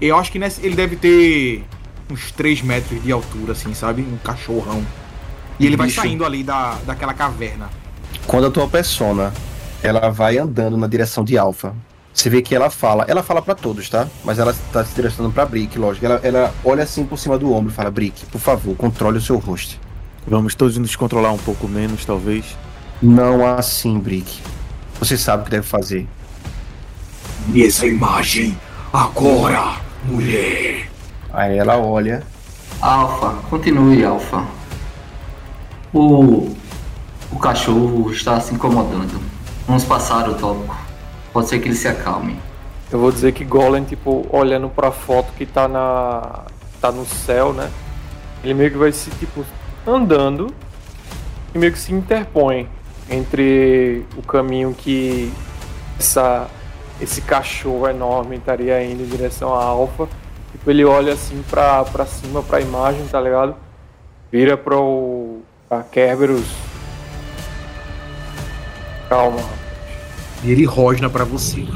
Eu 0.00 0.16
acho 0.16 0.32
que 0.32 0.38
nesse, 0.38 0.64
ele 0.64 0.74
deve 0.74 0.96
ter 0.96 1.64
uns 2.10 2.32
3 2.32 2.62
metros 2.62 3.02
de 3.02 3.12
altura, 3.12 3.52
assim, 3.52 3.74
sabe? 3.74 4.02
Um 4.02 4.16
cachorrão. 4.16 4.84
E 5.58 5.66
ele 5.66 5.76
vai 5.76 5.88
Bicho. 5.88 6.00
saindo 6.00 6.24
ali 6.24 6.42
da, 6.42 6.78
daquela 6.86 7.12
caverna. 7.12 7.68
Quando 8.26 8.46
a 8.46 8.50
tua 8.50 8.66
persona 8.66 9.32
ela 9.82 10.08
vai 10.08 10.38
andando 10.38 10.76
na 10.76 10.86
direção 10.86 11.22
de 11.22 11.36
Alpha, 11.36 11.74
você 12.12 12.28
vê 12.28 12.42
que 12.42 12.54
ela 12.54 12.70
fala, 12.70 13.04
ela 13.08 13.22
fala 13.22 13.40
pra 13.40 13.54
todos, 13.54 13.88
tá? 13.88 14.08
Mas 14.24 14.38
ela 14.38 14.54
tá 14.72 14.84
se 14.84 14.94
direcionando 14.94 15.32
pra 15.34 15.46
Brick, 15.46 15.78
lógico. 15.78 16.04
Ela, 16.04 16.20
ela 16.22 16.54
olha 16.64 16.82
assim 16.82 17.04
por 17.04 17.18
cima 17.18 17.38
do 17.38 17.52
ombro 17.52 17.70
e 17.70 17.74
fala: 17.74 17.90
Brick, 17.90 18.26
por 18.26 18.40
favor, 18.40 18.74
controle 18.76 19.18
o 19.18 19.20
seu 19.20 19.36
rosto. 19.38 19.78
Vamos 20.30 20.54
todos 20.54 20.78
nos 20.78 20.94
controlar 20.94 21.32
um 21.32 21.38
pouco 21.38 21.66
menos, 21.66 22.04
talvez. 22.04 22.56
Não 23.02 23.44
assim, 23.44 23.98
Brick. 23.98 24.40
Você 25.00 25.18
sabe 25.18 25.42
o 25.42 25.44
que 25.46 25.50
deve 25.50 25.66
fazer. 25.66 26.06
E 27.52 27.64
essa 27.64 27.84
imagem 27.84 28.56
agora, 28.92 29.80
mulher! 30.04 30.88
Aí 31.32 31.58
ela 31.58 31.78
olha. 31.78 32.22
Alfa, 32.80 33.42
continue, 33.50 34.04
Alfa. 34.04 34.46
O, 35.92 36.54
o 37.32 37.38
cachorro 37.40 38.12
está 38.12 38.38
se 38.38 38.54
incomodando. 38.54 39.20
Vamos 39.66 39.82
passar 39.84 40.28
o 40.28 40.34
tópico. 40.34 40.76
Pode 41.32 41.48
ser 41.48 41.58
que 41.58 41.66
ele 41.66 41.74
se 41.74 41.88
acalme. 41.88 42.38
Eu 42.88 43.00
vou 43.00 43.10
dizer 43.10 43.32
que 43.32 43.44
Golem, 43.44 43.82
tipo, 43.82 44.24
olhando 44.30 44.68
pra 44.68 44.92
foto 44.92 45.32
que 45.32 45.44
tá 45.44 45.66
na. 45.66 46.44
tá 46.80 46.92
no 46.92 47.04
céu, 47.04 47.52
né? 47.52 47.68
Ele 48.44 48.54
meio 48.54 48.70
que 48.70 48.78
vai 48.78 48.92
se, 48.92 49.10
tipo, 49.10 49.44
andando 49.94 50.54
e 51.54 51.58
meio 51.58 51.72
que 51.72 51.78
se 51.78 51.92
interpõe 51.92 52.68
entre 53.08 54.06
o 54.16 54.22
caminho 54.22 54.74
que 54.76 55.32
essa, 55.98 56.48
esse 57.00 57.20
cachorro 57.20 57.88
enorme 57.88 58.36
estaria 58.36 58.82
indo 58.84 59.02
em 59.02 59.06
direção 59.06 59.54
à 59.54 59.64
Alpha. 59.64 60.08
Tipo, 60.52 60.70
ele 60.70 60.84
olha 60.84 61.12
assim 61.12 61.42
pra, 61.50 61.84
pra 61.84 62.06
cima, 62.06 62.42
pra 62.42 62.60
imagem, 62.60 63.06
tá 63.06 63.20
ligado? 63.20 63.54
Vira 64.30 64.56
pro. 64.56 65.40
pra 65.68 65.82
Kerberos. 65.82 66.46
Calma. 69.08 69.42
E 70.44 70.52
ele 70.52 70.64
rosna 70.64 71.10
pra 71.10 71.24
você. 71.24 71.66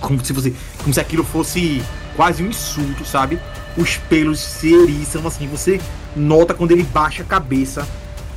Como 0.00 0.24
se 0.24 0.32
você. 0.32 0.54
Como 0.82 0.92
se 0.92 1.00
aquilo 1.00 1.22
fosse 1.22 1.82
quase 2.16 2.42
um 2.42 2.48
insulto, 2.48 3.04
sabe? 3.04 3.38
Os 3.76 3.96
pelos 3.96 4.38
se 4.38 4.72
eriçam 4.72 5.26
assim. 5.26 5.46
Você 5.48 5.80
nota 6.14 6.54
quando 6.54 6.72
ele 6.72 6.82
baixa 6.82 7.22
a 7.22 7.26
cabeça 7.26 7.86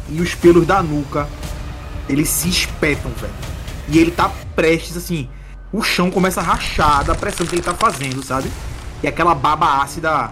e 0.10 0.22
os 0.22 0.34
pelos 0.36 0.66
da 0.66 0.82
nuca 0.82 1.28
eles 2.08 2.30
se 2.30 2.50
espetam, 2.50 3.12
velho. 3.12 3.34
E 3.90 3.98
ele 3.98 4.12
tá 4.12 4.32
prestes 4.56 4.98
assim. 4.98 5.30
O 5.72 5.82
chão 5.82 6.10
começa 6.10 6.40
a 6.40 6.44
rachar 6.44 7.04
da 7.04 7.16
pressão 7.16 7.46
que 7.46 7.56
ele 7.56 7.62
tá 7.62 7.74
fazendo, 7.74 8.24
sabe? 8.24 8.50
E 9.04 9.08
aquela 9.08 9.36
baba 9.36 9.82
ácida 9.82 10.32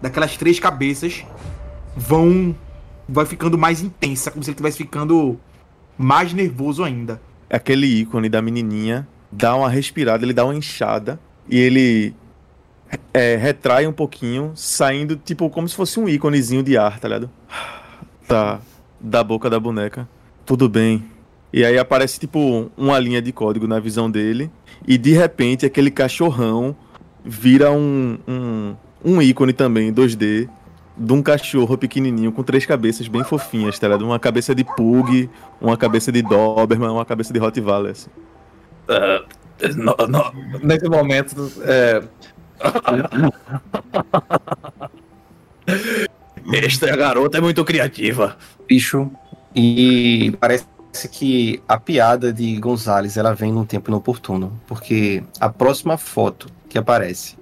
daquelas 0.00 0.36
três 0.36 0.58
cabeças 0.58 1.24
vão. 1.96 2.54
vai 3.08 3.24
ficando 3.24 3.56
mais 3.56 3.80
intensa, 3.80 4.30
como 4.30 4.42
se 4.42 4.50
ele 4.50 4.54
estivesse 4.54 4.78
ficando 4.78 5.38
mais 5.96 6.32
nervoso 6.32 6.84
ainda. 6.84 7.20
Aquele 7.48 7.86
ícone 7.86 8.28
da 8.28 8.42
menininha 8.42 9.06
dá 9.30 9.54
uma 9.54 9.70
respirada, 9.70 10.24
ele 10.24 10.32
dá 10.32 10.44
uma 10.44 10.54
inchada 10.54 11.18
e 11.48 11.56
ele 11.58 12.14
é, 13.12 13.36
retrai 13.36 13.86
um 13.86 13.92
pouquinho, 13.92 14.52
saindo 14.54 15.16
tipo 15.16 15.48
como 15.50 15.68
se 15.68 15.74
fosse 15.74 15.98
um 15.98 16.08
íconezinho 16.08 16.62
de 16.62 16.76
ar, 16.76 16.98
tá 16.98 17.08
ligado? 17.08 17.30
Tá, 18.26 18.60
da 19.00 19.22
boca 19.24 19.48
da 19.50 19.58
boneca. 19.60 20.08
Tudo 20.44 20.68
bem. 20.68 21.04
E 21.52 21.64
aí 21.64 21.78
aparece 21.78 22.18
tipo 22.20 22.70
uma 22.76 22.98
linha 22.98 23.22
de 23.22 23.32
código 23.32 23.66
na 23.66 23.78
visão 23.80 24.10
dele 24.10 24.50
e 24.86 24.98
de 24.98 25.12
repente 25.12 25.64
aquele 25.64 25.90
cachorrão 25.90 26.76
vira 27.24 27.70
um, 27.72 28.18
um, 28.28 28.74
um 29.04 29.22
ícone 29.22 29.52
também 29.52 29.92
2D 29.92 30.48
de 30.98 31.12
um 31.12 31.22
cachorro 31.22 31.76
pequenininho 31.76 32.32
com 32.32 32.42
três 32.42 32.64
cabeças 32.66 33.06
bem 33.08 33.22
fofinhas, 33.24 33.78
tá 33.78 33.86
ligado? 33.86 34.04
Uma 34.04 34.18
cabeça 34.18 34.54
de 34.54 34.64
Pug, 34.64 35.28
uma 35.60 35.76
cabeça 35.76 36.10
de 36.10 36.22
Doberman, 36.22 36.90
uma 36.90 37.04
cabeça 37.04 37.32
de 37.32 37.38
Rottweiler, 37.38 37.92
assim. 37.92 38.10
No- 39.76 39.96
no- 40.08 40.32
nesse 40.62 40.88
momento, 40.88 41.50
é... 41.62 42.02
Esta 46.52 46.96
garota 46.96 47.38
é 47.38 47.40
muito 47.40 47.64
criativa. 47.64 48.36
bicho 48.68 49.10
e 49.54 50.36
parece 50.38 50.66
que 51.10 51.62
a 51.66 51.78
piada 51.78 52.32
de 52.32 52.56
Gonzales 52.58 53.16
ela 53.16 53.34
vem 53.34 53.52
num 53.52 53.64
tempo 53.64 53.90
inoportuno, 53.90 54.52
porque 54.66 55.22
a 55.40 55.48
próxima 55.48 55.96
foto 55.96 56.48
que 56.68 56.78
aparece 56.78 57.36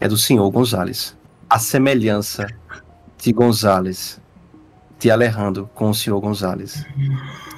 é 0.00 0.08
do 0.08 0.16
senhor 0.16 0.50
Gonzales. 0.50 1.16
A 1.48 1.58
semelhança 1.58 2.46
de 3.18 3.32
Gonzales, 3.32 4.20
de 4.98 5.10
Alejandro 5.10 5.68
com 5.74 5.90
o 5.90 5.94
senhor 5.94 6.20
Gonzales, 6.20 6.84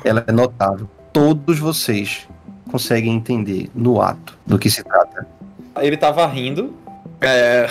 ela 0.05 0.25
é 0.27 0.33
notável. 0.33 0.89
Todos 1.13 1.59
vocês 1.59 2.29
conseguem 2.71 3.15
entender 3.15 3.71
no 3.75 4.01
ato 4.01 4.37
do 4.45 4.59
que 4.59 4.69
se 4.69 4.83
trata. 4.83 5.27
Ele 5.77 5.97
tava 5.97 6.27
rindo. 6.27 6.75
É, 7.23 7.67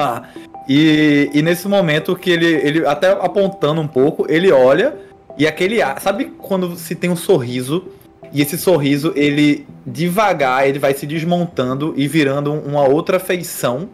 e, 0.68 1.30
e 1.32 1.42
nesse 1.42 1.68
momento 1.68 2.16
que 2.16 2.30
ele, 2.30 2.46
ele 2.46 2.86
até 2.86 3.10
apontando 3.10 3.80
um 3.80 3.86
pouco, 3.88 4.26
ele 4.28 4.50
olha 4.50 4.96
e 5.36 5.46
aquele 5.46 5.80
ar. 5.80 6.00
Sabe 6.00 6.26
quando 6.38 6.74
se 6.76 6.94
tem 6.94 7.10
um 7.10 7.16
sorriso 7.16 7.88
e 8.32 8.42
esse 8.42 8.58
sorriso 8.58 9.12
ele 9.16 9.66
devagar 9.86 10.68
ele 10.68 10.78
vai 10.78 10.92
se 10.94 11.06
desmontando 11.06 11.94
e 11.96 12.06
virando 12.08 12.52
uma 12.52 12.86
outra 12.86 13.18
feição 13.18 13.88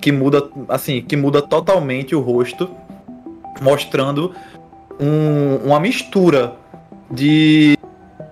que 0.00 0.10
muda, 0.10 0.48
assim, 0.68 1.00
que 1.00 1.16
muda 1.16 1.40
totalmente 1.40 2.14
o 2.14 2.20
rosto, 2.20 2.68
mostrando 3.60 4.34
um- 4.98 5.58
uma 5.64 5.78
mistura 5.78 6.54
de 7.10 7.78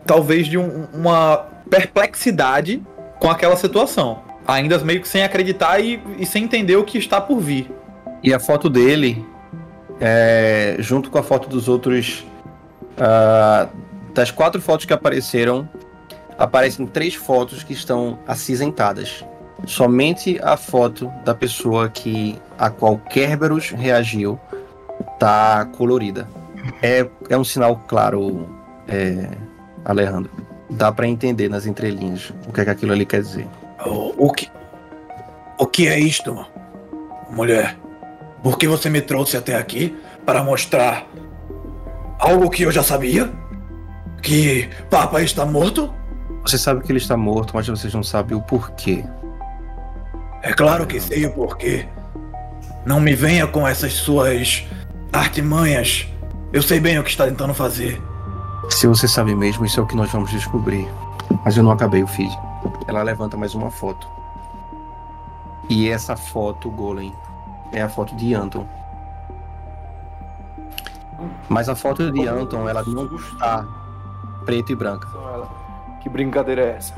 talvez 0.04 0.48
de 0.48 0.58
um- 0.58 0.86
uma 0.92 1.46
perplexidade 1.70 2.82
com 3.20 3.30
aquela 3.30 3.54
situação, 3.54 4.22
ainda 4.50 4.78
meio 4.78 5.00
que 5.00 5.08
sem 5.08 5.22
acreditar 5.22 5.80
e, 5.80 6.02
e 6.18 6.26
sem 6.26 6.44
entender 6.44 6.76
o 6.76 6.84
que 6.84 6.98
está 6.98 7.20
por 7.20 7.40
vir. 7.40 7.70
E 8.22 8.34
a 8.34 8.40
foto 8.40 8.68
dele, 8.68 9.24
é, 10.00 10.76
junto 10.78 11.10
com 11.10 11.18
a 11.18 11.22
foto 11.22 11.48
dos 11.48 11.68
outros. 11.68 12.24
ah, 12.98 13.68
das 14.12 14.30
quatro 14.30 14.60
fotos 14.60 14.86
que 14.86 14.92
apareceram, 14.92 15.68
aparecem 16.36 16.86
três 16.86 17.14
fotos 17.14 17.62
que 17.62 17.72
estão 17.72 18.18
acinzentadas. 18.26 19.24
Somente 19.66 20.40
a 20.42 20.56
foto 20.56 21.12
da 21.24 21.34
pessoa 21.34 21.88
que 21.88 22.36
a 22.58 22.70
qual 22.70 22.96
Kerberos 22.96 23.70
reagiu 23.70 24.38
tá 25.18 25.66
colorida. 25.76 26.26
É, 26.82 27.06
é 27.28 27.36
um 27.36 27.44
sinal 27.44 27.76
claro, 27.86 28.48
é, 28.88 29.28
Alejandro. 29.84 30.30
Dá 30.70 30.90
pra 30.90 31.06
entender 31.06 31.48
nas 31.48 31.66
entrelinhas 31.66 32.32
o 32.48 32.52
que, 32.52 32.60
é 32.60 32.64
que 32.64 32.70
aquilo 32.70 32.92
ali 32.92 33.04
quer 33.04 33.20
dizer. 33.20 33.46
O, 33.84 34.26
o 34.26 34.32
que. 34.32 34.50
O 35.58 35.66
que 35.66 35.88
é 35.88 35.98
isto, 35.98 36.46
mulher? 37.30 37.76
Por 38.42 38.56
que 38.56 38.66
você 38.66 38.88
me 38.88 39.02
trouxe 39.02 39.36
até 39.36 39.56
aqui 39.56 39.94
para 40.24 40.42
mostrar 40.42 41.06
algo 42.18 42.48
que 42.48 42.62
eu 42.62 42.72
já 42.72 42.82
sabia? 42.82 43.30
Que 44.22 44.70
Papa 44.88 45.20
está 45.22 45.44
morto? 45.44 45.92
Você 46.42 46.56
sabe 46.56 46.82
que 46.82 46.90
ele 46.90 46.98
está 46.98 47.16
morto, 47.16 47.52
mas 47.54 47.68
vocês 47.68 47.92
não 47.92 48.02
sabem 48.02 48.36
o 48.36 48.40
porquê. 48.40 49.04
É 50.42 50.52
claro 50.52 50.86
que 50.86 50.98
sei 50.98 51.26
o 51.26 51.32
porquê. 51.32 51.86
Não 52.86 52.98
me 52.98 53.14
venha 53.14 53.46
com 53.46 53.68
essas 53.68 53.92
suas 53.92 54.66
artimanhas. 55.12 56.06
Eu 56.52 56.62
sei 56.62 56.80
bem 56.80 56.98
o 56.98 57.04
que 57.04 57.10
está 57.10 57.26
tentando 57.26 57.52
fazer. 57.52 58.00
Se 58.70 58.86
você 58.86 59.06
sabe 59.06 59.34
mesmo, 59.34 59.66
isso 59.66 59.78
é 59.78 59.82
o 59.82 59.86
que 59.86 59.96
nós 59.96 60.10
vamos 60.10 60.30
descobrir. 60.30 60.88
Mas 61.44 61.56
eu 61.56 61.62
não 61.62 61.72
acabei 61.72 62.02
o 62.02 62.06
feed. 62.06 62.32
Ela 62.86 63.02
levanta 63.02 63.36
mais 63.36 63.54
uma 63.54 63.70
foto. 63.70 64.08
E 65.68 65.88
essa 65.88 66.16
foto, 66.16 66.70
Golem, 66.70 67.14
é 67.72 67.80
a 67.82 67.88
foto 67.88 68.14
de 68.16 68.34
Anton. 68.34 68.66
Mas 71.48 71.68
a 71.68 71.76
foto 71.76 72.10
de 72.10 72.26
Anton, 72.26 72.68
ela 72.68 72.82
não 72.84 73.14
está 73.16 73.66
preta 74.44 74.72
e 74.72 74.76
branca. 74.76 75.08
Que 76.00 76.08
brincadeira 76.08 76.62
é 76.62 76.76
essa? 76.76 76.94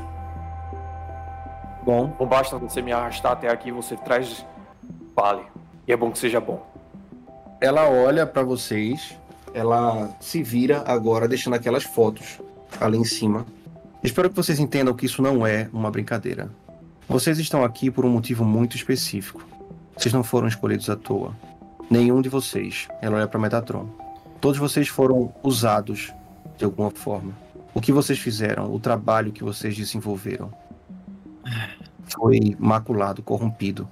Bom, 1.83 2.15
Não 2.17 2.25
basta 2.25 2.57
você 2.57 2.81
me 2.81 2.93
arrastar 2.93 3.33
até 3.33 3.49
aqui, 3.49 3.71
você 3.71 3.97
traz 3.97 4.45
vale. 5.15 5.43
E 5.85 5.91
é 5.91 5.97
bom 5.97 6.09
que 6.11 6.17
seja 6.17 6.39
bom. 6.39 6.65
ela 7.59 7.89
olha 7.89 8.25
pra 8.25 8.41
vocês, 8.41 9.19
ela 9.53 10.09
se 10.19 10.41
vira 10.41 10.83
agora 10.87 11.27
deixando 11.27 11.55
aquelas 11.55 11.83
fotos 11.83 12.41
ali 12.79 12.97
em 12.97 13.03
cima. 13.03 13.45
Espero 14.03 14.29
que 14.29 14.35
vocês 14.35 14.59
entendam 14.59 14.93
que 14.93 15.05
isso 15.05 15.21
não 15.21 15.47
é 15.47 15.69
uma 15.71 15.89
brincadeira. 15.89 16.51
Vocês 17.07 17.39
estão 17.39 17.63
aqui 17.63 17.89
por 17.89 18.05
um 18.05 18.09
motivo 18.09 18.43
muito 18.43 18.75
específico. 18.75 19.41
Vocês 19.95 20.13
não 20.13 20.23
foram 20.23 20.47
escolhidos 20.47 20.89
à 20.89 20.95
toa. 20.97 21.33
Nenhum 21.89 22.21
de 22.21 22.27
vocês. 22.27 22.89
Ela 23.01 23.15
olha 23.15 23.27
pra 23.27 23.39
Metatron. 23.39 23.87
Todos 24.41 24.59
vocês 24.59 24.89
foram 24.89 25.33
usados 25.41 26.11
de 26.57 26.65
alguma 26.65 26.91
forma. 26.91 27.31
O 27.73 27.79
que 27.79 27.93
vocês 27.93 28.19
fizeram, 28.19 28.73
o 28.73 28.79
trabalho 28.79 29.31
que 29.31 29.43
vocês 29.43 29.75
desenvolveram, 29.75 30.51
foi 32.03 32.57
maculado, 32.59 33.23
corrompido 33.23 33.87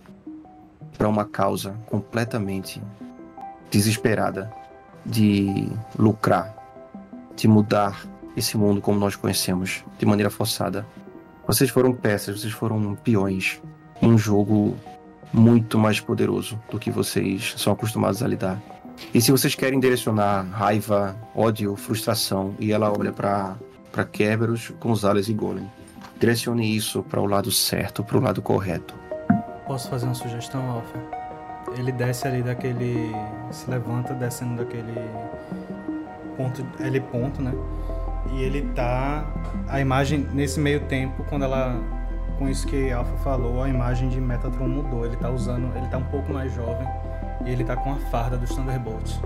para 0.97 1.07
uma 1.07 1.23
causa 1.23 1.73
completamente 1.87 2.81
desesperada 3.71 4.51
de 5.05 5.71
lucrar, 5.97 6.53
de 7.35 7.47
mudar 7.47 8.05
esse 8.35 8.57
mundo 8.57 8.81
como 8.81 8.99
nós 8.99 9.15
conhecemos, 9.15 9.83
de 9.97 10.05
maneira 10.05 10.29
forçada. 10.29 10.85
Vocês 11.45 11.69
foram 11.69 11.93
peças, 11.93 12.39
vocês 12.39 12.53
foram 12.53 12.95
peões 12.95 13.61
em 14.01 14.11
um 14.11 14.17
jogo 14.17 14.77
muito 15.33 15.77
mais 15.77 15.99
poderoso 15.99 16.61
do 16.69 16.79
que 16.79 16.91
vocês 16.91 17.53
são 17.57 17.73
acostumados 17.73 18.21
a 18.21 18.27
lidar. 18.27 18.61
E 19.13 19.21
se 19.21 19.31
vocês 19.31 19.55
querem 19.55 19.79
direcionar 19.79 20.43
raiva, 20.43 21.15
ódio, 21.35 21.75
frustração, 21.75 22.55
e 22.59 22.71
ela 22.71 22.91
olha 22.91 23.11
para 23.11 23.55
para 23.91 24.05
Kerberos, 24.05 24.71
Gonzalez 24.79 25.27
e 25.27 25.33
Golem, 25.33 25.69
direcione 26.17 26.75
isso 26.75 27.03
para 27.03 27.19
o 27.19 27.25
lado 27.25 27.51
certo, 27.51 28.03
para 28.03 28.17
o 28.17 28.21
lado 28.21 28.41
correto. 28.41 28.95
Posso 29.67 29.89
fazer 29.89 30.05
uma 30.05 30.15
sugestão, 30.15 30.61
Alfa? 30.69 30.97
Ele 31.77 31.91
desce 31.91 32.27
ali 32.27 32.41
daquele. 32.41 33.11
se 33.51 33.69
levanta 33.69 34.13
descendo 34.13 34.57
daquele 34.57 34.93
ponto. 36.37 36.65
L 36.79 36.99
ponto, 37.01 37.41
né? 37.41 37.53
E 38.29 38.43
ele 38.43 38.61
tá. 38.73 39.25
A 39.67 39.79
imagem, 39.79 40.27
nesse 40.33 40.59
meio 40.59 40.81
tempo, 40.81 41.23
quando 41.29 41.43
ela. 41.43 41.79
Com 42.37 42.49
isso 42.49 42.65
que 42.65 42.91
Alpha 42.91 43.15
falou, 43.17 43.61
a 43.61 43.69
imagem 43.69 44.09
de 44.09 44.19
Metatron 44.19 44.67
mudou. 44.67 45.05
Ele 45.05 45.15
tá 45.15 45.29
usando. 45.29 45.75
Ele 45.75 45.87
tá 45.87 45.97
um 45.97 46.03
pouco 46.03 46.31
mais 46.33 46.53
jovem. 46.53 46.87
E 47.45 47.49
ele 47.49 47.63
tá 47.63 47.75
com 47.75 47.93
a 47.93 47.97
farda 48.11 48.37
dos 48.37 48.49
Thunderbolts. 48.55 49.19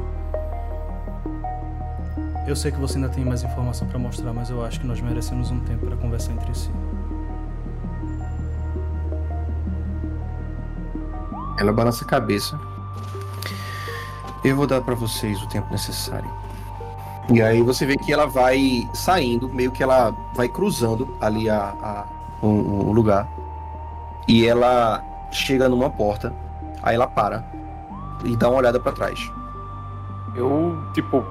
Eu 2.48 2.56
sei 2.56 2.72
que 2.72 2.80
você 2.80 2.98
ainda 2.98 3.10
tem 3.10 3.26
mais 3.26 3.42
informação 3.42 3.88
pra 3.88 3.98
mostrar, 3.98 4.32
mas 4.32 4.50
eu 4.50 4.64
acho 4.64 4.80
que 4.80 4.86
nós 4.86 5.02
merecemos 5.02 5.50
um 5.50 5.60
tempo 5.62 5.88
pra 5.88 5.98
conversar 5.98 6.32
entre 6.34 6.54
si. 6.54 6.70
Ela 11.58 11.74
balança 11.74 12.04
a 12.06 12.08
cabeça. 12.08 12.60
Eu 14.44 14.56
vou 14.56 14.68
dar 14.68 14.82
pra 14.82 14.94
vocês 14.94 15.42
o 15.42 15.48
tempo 15.48 15.72
necessário. 15.72 16.30
E 17.34 17.42
aí 17.42 17.62
você 17.62 17.86
vê 17.86 17.96
que 17.98 18.14
ela 18.14 18.28
vai 18.28 18.88
saindo, 18.94 19.50
meio 19.50 19.72
que 19.72 19.82
ela 19.82 20.14
vai 20.34 20.48
cruzando 20.48 21.08
ali 21.20 21.50
a, 21.50 21.74
a- 21.82 22.06
um, 22.44 22.90
um 22.90 22.92
lugar. 22.92 23.28
E 24.28 24.46
ela 24.48 25.04
chega 25.32 25.68
numa 25.68 25.90
porta. 25.90 26.34
Aí 26.84 26.96
ela 26.96 27.08
para 27.08 27.44
e 28.24 28.36
dá 28.36 28.48
uma 28.50 28.58
olhada 28.60 28.80
pra 28.80 28.92
trás. 28.92 29.32
Eu, 30.36 30.78
tipo, 30.94 31.24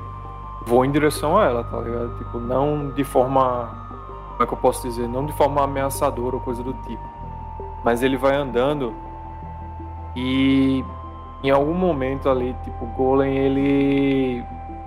vou 0.66 0.84
em 0.84 0.90
direção 0.90 1.36
a 1.38 1.44
ela, 1.46 1.64
tá 1.64 1.78
ligado? 1.80 2.16
Tipo, 2.18 2.38
não 2.38 2.90
de 2.90 3.04
forma. 3.04 3.68
Como 4.32 4.42
é 4.42 4.46
que 4.46 4.52
eu 4.52 4.58
posso 4.58 4.82
dizer? 4.88 5.06
Não 5.08 5.24
de 5.24 5.32
forma 5.32 5.62
ameaçadora 5.62 6.34
ou 6.36 6.40
coisa 6.42 6.62
do 6.62 6.72
tipo. 6.86 7.02
Mas 7.84 8.02
ele 8.02 8.16
vai 8.16 8.34
andando 8.34 8.92
e 10.16 10.84
em 11.42 11.50
algum 11.50 11.74
momento 11.74 12.28
ali, 12.28 12.56
tipo, 12.64 12.84
o 12.84 12.88
Golem, 12.88 13.36
ele. 13.36 14.44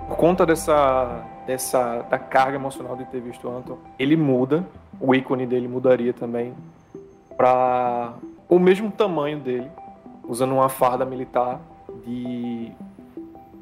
Por 0.08 0.16
conta 0.16 0.44
dessa. 0.44 1.24
dessa. 1.46 2.02
da 2.10 2.18
carga 2.18 2.56
emocional 2.56 2.96
de 2.96 3.04
ter 3.04 3.20
visto 3.20 3.46
o 3.48 3.56
Anton, 3.56 3.78
ele 3.98 4.16
muda. 4.16 4.64
O 5.00 5.14
ícone 5.14 5.46
dele 5.46 5.68
mudaria 5.68 6.12
também. 6.12 6.54
Pra 7.36 8.14
o 8.48 8.58
mesmo 8.58 8.90
tamanho 8.90 9.38
dele, 9.38 9.70
usando 10.26 10.52
uma 10.54 10.68
farda 10.68 11.04
militar 11.04 11.60
de 12.04 12.72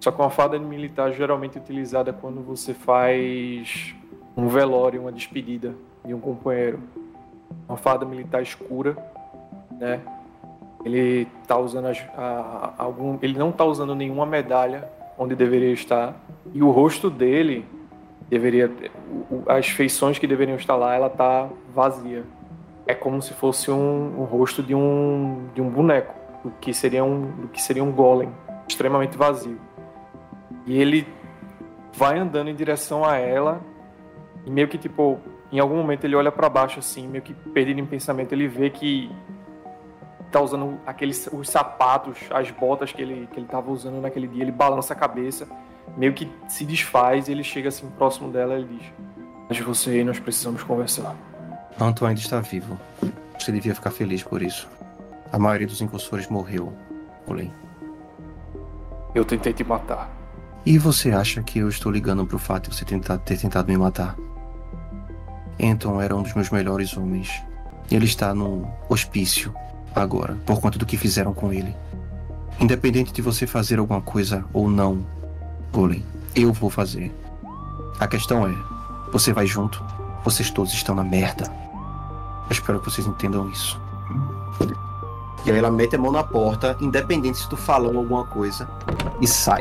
só 0.01 0.11
que 0.13 0.21
uma 0.21 0.31
farda 0.31 0.59
militar 0.59 1.13
geralmente 1.13 1.59
utilizada 1.59 2.13
quando 2.13 2.41
você 2.43 2.73
faz 2.73 3.95
um 4.37 4.47
velório, 4.49 5.01
uma 5.03 5.13
despedida 5.13 5.75
de 6.05 6.15
um 6.15 6.21
companheiro. 6.21 6.81
Uma 7.69 7.77
farda 7.77 8.07
militar 8.07 8.41
escura, 8.43 8.97
né? 9.73 10.01
Ele 10.85 11.27
tá 11.47 11.59
usando 11.59 11.87
a- 11.87 11.93
a- 12.17 12.73
algum, 12.79 13.19
ele 13.21 13.37
não 13.37 13.51
tá 13.51 13.65
usando 13.65 13.95
nenhuma 13.95 14.25
medalha 14.25 14.89
onde 15.19 15.35
deveria 15.35 15.73
estar 15.73 16.15
e 16.55 16.63
o 16.63 16.71
rosto 16.71 17.11
dele 17.11 17.65
deveria 18.29 18.71
o- 19.31 19.35
o- 19.37 19.45
as 19.47 19.69
feições 19.69 20.19
que 20.19 20.27
deveriam 20.27 20.57
estar 20.57 20.75
lá, 20.77 20.95
ela 20.95 21.09
tá 21.11 21.49
vazia. 21.75 22.25
É 22.87 22.95
como 22.95 23.21
se 23.21 23.33
fosse 23.35 23.71
um, 23.71 24.21
um 24.21 24.25
rosto 24.25 24.63
de 24.63 24.75
um 24.75 25.47
de 25.55 25.61
um 25.61 25.69
boneco, 25.69 26.15
do 26.45 26.51
que 26.61 26.73
seria 26.73 27.05
um 27.05 27.23
do 27.43 27.49
que 27.49 27.61
seria 27.63 27.83
um 27.85 27.93
golem, 27.93 28.29
extremamente 28.69 29.17
vazio. 29.17 29.59
E 30.67 30.79
ele 30.81 31.07
vai 31.93 32.19
andando 32.19 32.49
em 32.51 32.55
direção 32.55 33.05
a 33.05 33.17
ela 33.17 33.61
e 34.45 34.51
meio 34.51 34.69
que 34.69 34.79
tipo, 34.79 35.19
em 35.51 35.59
algum 35.59 35.77
momento 35.77 36.05
ele 36.05 36.15
olha 36.17 36.31
pra 36.31 36.49
baixo 36.49 36.79
assim, 36.79 37.07
meio 37.09 37.23
que 37.23 37.33
perdido 37.35 37.81
em 37.81 37.87
pensamento, 37.87 38.33
ele 38.33 38.47
vê 38.49 38.71
que 38.71 39.11
tá 40.31 40.41
usando 40.41 40.79
aqueles 40.87 41.29
os 41.33 41.49
sapatos, 41.49 42.19
as 42.31 42.51
botas 42.51 42.93
que 42.93 43.01
ele 43.03 43.29
que 43.33 43.39
ele 43.39 43.47
tava 43.47 43.71
usando 43.71 44.01
naquele 44.01 44.27
dia, 44.27 44.43
ele 44.43 44.53
balança 44.53 44.93
a 44.93 44.97
cabeça, 44.97 45.49
meio 45.97 46.13
que 46.13 46.31
se 46.49 46.65
desfaz 46.65 47.29
e 47.29 47.33
ele 47.33 47.45
chega 47.45 47.69
assim 47.69 47.87
próximo 47.91 48.31
dela 48.31 48.59
e 48.59 48.65
diz: 48.65 48.83
"Mas 49.49 49.59
você 49.61 50.01
e 50.01 50.05
nós 50.05 50.19
precisamos 50.19 50.63
conversar". 50.63 51.15
Anton 51.79 52.07
ainda 52.07 52.21
está 52.21 52.41
vivo. 52.41 52.79
Você 53.39 53.53
devia 53.53 53.75
ficar 53.75 53.91
feliz 53.91 54.23
por 54.23 54.43
isso. 54.43 54.67
A 55.33 55.39
maioria 55.39 55.67
dos 55.67 55.81
incursores 55.81 56.29
morreu. 56.29 56.73
Olhem. 57.27 57.53
Eu 59.15 59.25
tentei 59.25 59.53
te 59.53 59.65
matar. 59.65 60.11
E 60.65 60.79
você 60.79 61.13
acha 61.13 61.43
que 61.43 61.59
eu 61.59 61.69
estou 61.69 61.93
ligando 61.93 62.27
pro 62.27 62.39
fato 62.39 62.71
de 62.71 62.77
você 62.77 62.85
tentar, 62.85 63.19
ter 63.19 63.39
tentado 63.39 63.69
me 63.69 63.77
matar? 63.77 64.17
Anton 65.63 66.01
era 66.01 66.15
um 66.15 66.23
dos 66.23 66.35
meus 66.35 66.51
melhores 66.51 66.97
homens. 66.97 67.31
Ele 67.91 68.05
está 68.05 68.35
no 68.35 68.69
hospício 68.89 69.55
agora, 69.95 70.37
por 70.45 70.61
conta 70.61 70.79
do 70.79 70.87
que 70.87 70.97
fizeram 70.97 71.33
com 71.33 71.53
ele. 71.53 71.75
Independente 72.59 73.13
de 73.13 73.23
você 73.23 73.47
fazer 73.47 73.79
alguma 73.79 74.01
coisa 74.01 74.45
ou 74.53 74.69
não, 74.69 75.07
Golem, 75.77 76.03
eu 76.35 76.55
vou 76.55 76.71
fazer. 76.71 77.15
A 78.01 78.09
questão 78.09 78.49
é: 78.49 78.55
você 79.13 79.31
vai 79.31 79.47
junto? 79.47 79.85
Vocês 80.25 80.51
todos 80.51 80.73
estão 80.73 80.95
na 80.95 81.05
merda. 81.05 81.53
Eu 82.49 82.53
espero 82.53 82.81
que 82.81 82.91
vocês 82.91 83.07
entendam 83.07 83.51
isso. 83.51 83.79
E 85.45 85.51
aí 85.51 85.59
ela 85.59 85.71
mete 85.71 85.95
a 85.95 85.99
mão 85.99 86.11
na 86.11 86.25
porta, 86.25 86.79
independente 86.81 87.37
se 87.37 87.49
tu 87.51 87.59
falou 87.59 87.95
alguma 87.95 88.25
coisa, 88.25 88.67
e 89.21 89.29
sai. 89.29 89.61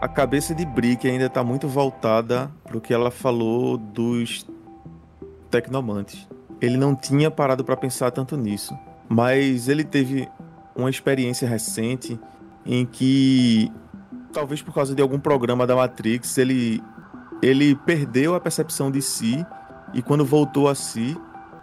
A 0.00 0.06
cabeça 0.06 0.54
de 0.54 0.64
Brick 0.64 1.08
ainda 1.08 1.28
tá 1.28 1.42
muito 1.42 1.66
voltada 1.66 2.48
pro 2.62 2.80
que 2.80 2.94
ela 2.94 3.10
falou 3.10 3.76
dos 3.76 4.46
tecnomantes. 5.50 6.28
Ele 6.60 6.76
não 6.76 6.94
tinha 6.94 7.32
parado 7.32 7.64
para 7.64 7.76
pensar 7.76 8.12
tanto 8.12 8.36
nisso, 8.36 8.72
mas 9.08 9.68
ele 9.68 9.82
teve 9.82 10.28
uma 10.76 10.88
experiência 10.88 11.48
recente 11.48 12.16
em 12.64 12.86
que 12.86 13.72
talvez 14.34 14.60
por 14.60 14.74
causa 14.74 14.94
de 14.94 15.00
algum 15.00 15.18
programa 15.18 15.66
da 15.66 15.76
Matrix, 15.76 16.36
ele 16.36 16.82
ele 17.40 17.74
perdeu 17.74 18.34
a 18.34 18.40
percepção 18.40 18.90
de 18.90 19.00
si 19.00 19.44
e 19.92 20.02
quando 20.02 20.24
voltou 20.24 20.68
a 20.68 20.74
si, 20.74 21.16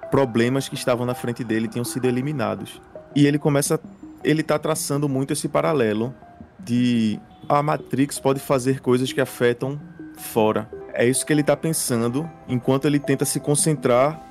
problemas 0.10 0.70
que 0.70 0.76
estavam 0.76 1.06
na 1.06 1.14
frente 1.14 1.44
dele 1.44 1.68
tinham 1.68 1.84
sido 1.84 2.08
eliminados. 2.08 2.82
E 3.16 3.28
ele 3.28 3.38
começa 3.38 3.80
ele 4.24 4.44
tá 4.44 4.58
traçando 4.58 5.10
muito 5.10 5.34
esse 5.34 5.48
paralelo 5.48 6.14
de 6.60 7.20
a 7.50 7.62
Matrix 7.62 8.20
pode 8.20 8.40
fazer 8.40 8.80
coisas 8.80 9.12
que 9.12 9.20
afetam 9.20 9.80
fora. 10.16 10.70
É 10.94 11.06
isso 11.06 11.26
que 11.26 11.34
ele 11.34 11.44
tá 11.44 11.58
pensando 11.58 12.30
enquanto 12.48 12.86
ele 12.86 13.00
tenta 13.00 13.26
se 13.26 13.40
concentrar 13.40 14.22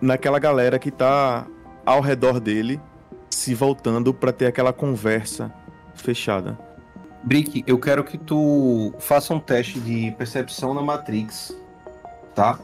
naquela 0.00 0.38
galera 0.38 0.78
que 0.78 0.90
tá 0.90 1.46
ao 1.84 2.00
redor 2.00 2.40
dele, 2.40 2.80
se 3.28 3.54
voltando 3.54 4.14
para 4.14 4.32
ter 4.32 4.46
aquela 4.46 4.72
conversa 4.72 5.52
fechada. 5.94 6.69
Brick, 7.22 7.62
eu 7.66 7.78
quero 7.78 8.02
que 8.02 8.16
tu 8.16 8.94
faça 8.98 9.34
um 9.34 9.40
teste 9.40 9.78
de 9.78 10.10
percepção 10.12 10.72
na 10.72 10.82
Matrix, 10.82 11.54
tá? 12.34 12.58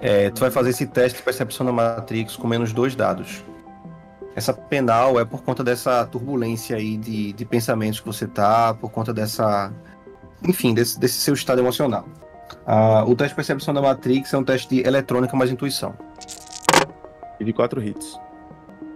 É, 0.00 0.30
tu 0.30 0.40
vai 0.40 0.50
fazer 0.50 0.70
esse 0.70 0.86
teste 0.86 1.18
de 1.18 1.24
percepção 1.24 1.66
na 1.66 1.72
Matrix 1.72 2.36
com 2.36 2.46
menos 2.46 2.72
dois 2.72 2.94
dados. 2.94 3.44
Essa 4.34 4.52
penal 4.52 5.18
é 5.18 5.24
por 5.24 5.42
conta 5.42 5.64
dessa 5.64 6.04
turbulência 6.06 6.76
aí 6.76 6.96
de, 6.96 7.32
de 7.32 7.44
pensamentos 7.44 8.00
que 8.00 8.06
você 8.06 8.26
tá, 8.26 8.74
por 8.74 8.90
conta 8.90 9.12
dessa. 9.12 9.72
Enfim, 10.46 10.74
desse, 10.74 11.00
desse 11.00 11.14
seu 11.14 11.32
estado 11.32 11.60
emocional. 11.60 12.06
Ah, 12.66 13.02
o 13.06 13.16
teste 13.16 13.30
de 13.30 13.36
percepção 13.36 13.72
da 13.72 13.80
Matrix 13.80 14.32
é 14.34 14.38
um 14.38 14.44
teste 14.44 14.68
de 14.68 14.86
eletrônica 14.86 15.34
mais 15.34 15.50
intuição. 15.50 15.94
Tive 17.38 17.52
quatro 17.52 17.82
hits. 17.82 18.20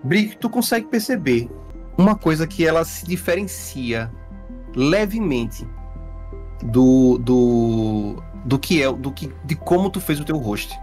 Brick, 0.05 0.37
tu 0.37 0.49
consegue 0.49 0.87
perceber 0.87 1.51
uma 1.97 2.15
coisa 2.15 2.47
que 2.47 2.67
ela 2.67 2.85
se 2.85 3.05
diferencia 3.07 4.11
levemente 4.75 5.67
do 6.63 7.19
do 7.19 8.23
do 8.45 8.59
que 8.59 8.83
é 8.83 8.93
do 8.93 9.11
que 9.11 9.33
de 9.45 9.55
como 9.55 9.91
tu 9.91 10.01
fez 10.01 10.21
o 10.21 10.25
teu 10.25 10.39
host. 10.39 10.79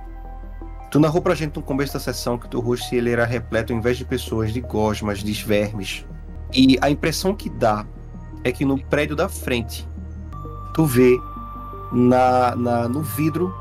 Tu 0.89 0.99
narrou 0.99 1.21
pra 1.21 1.35
gente 1.35 1.55
no 1.55 1.61
começo 1.61 1.93
da 1.93 1.99
sessão 1.99 2.37
que 2.37 2.45
o 2.45 2.49
teu 2.49 2.63
ele 2.91 3.11
era 3.11 3.25
repleto 3.25 3.73
ao 3.73 3.79
invés 3.79 3.97
de 3.97 4.05
pessoas 4.05 4.53
de 4.53 4.61
gosmas, 4.61 5.19
de 5.19 5.33
vermes. 5.33 6.05
E 6.53 6.77
a 6.81 6.89
impressão 6.89 7.35
que 7.35 7.49
dá 7.49 7.85
é 8.43 8.51
que 8.51 8.63
no 8.63 8.79
prédio 8.79 9.15
da 9.15 9.27
frente 9.27 9.87
tu 10.73 10.85
vê 10.85 11.17
na, 11.91 12.55
na 12.55 12.87
no 12.87 13.01
vidro 13.01 13.53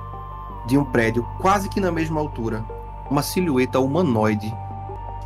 de 0.69 0.79
um 0.79 0.85
prédio 0.85 1.27
quase 1.41 1.69
que 1.69 1.81
na 1.81 1.91
mesma 1.91 2.21
altura 2.21 2.65
uma 3.11 3.23
silhueta 3.23 3.79
humanoide 3.81 4.53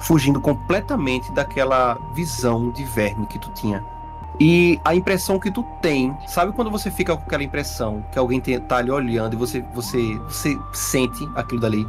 fugindo 0.01 0.41
completamente 0.41 1.31
daquela 1.33 1.99
visão 2.15 2.71
de 2.71 2.85
verme 2.85 3.27
que 3.27 3.39
tu 3.39 3.51
tinha. 3.53 3.85
E 4.41 4.81
a 4.87 4.95
impressão 4.95 5.39
que 5.39 5.51
tu 5.51 5.63
tem, 5.83 6.17
sabe 6.27 6.53
quando 6.53 6.71
você 6.71 6.91
fica 6.91 7.15
com 7.15 7.23
aquela 7.23 7.43
impressão 7.43 8.03
que 8.11 8.19
alguém 8.19 8.41
tá 8.41 8.79
ali 8.79 8.91
olhando 8.91 9.35
e 9.35 9.37
você, 9.37 9.61
você, 9.75 10.15
você 10.21 10.59
sente 10.73 11.29
aquilo 11.35 11.61
dali? 11.61 11.87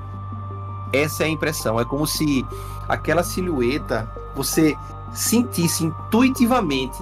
Essa 0.92 1.24
é 1.24 1.28
a 1.28 1.30
impressão. 1.30 1.80
É 1.80 1.86
como 1.86 2.06
se 2.06 2.46
aquela 2.90 3.24
silhueta 3.24 4.12
você 4.36 4.76
sentisse 5.14 5.86
intuitivamente 5.86 7.02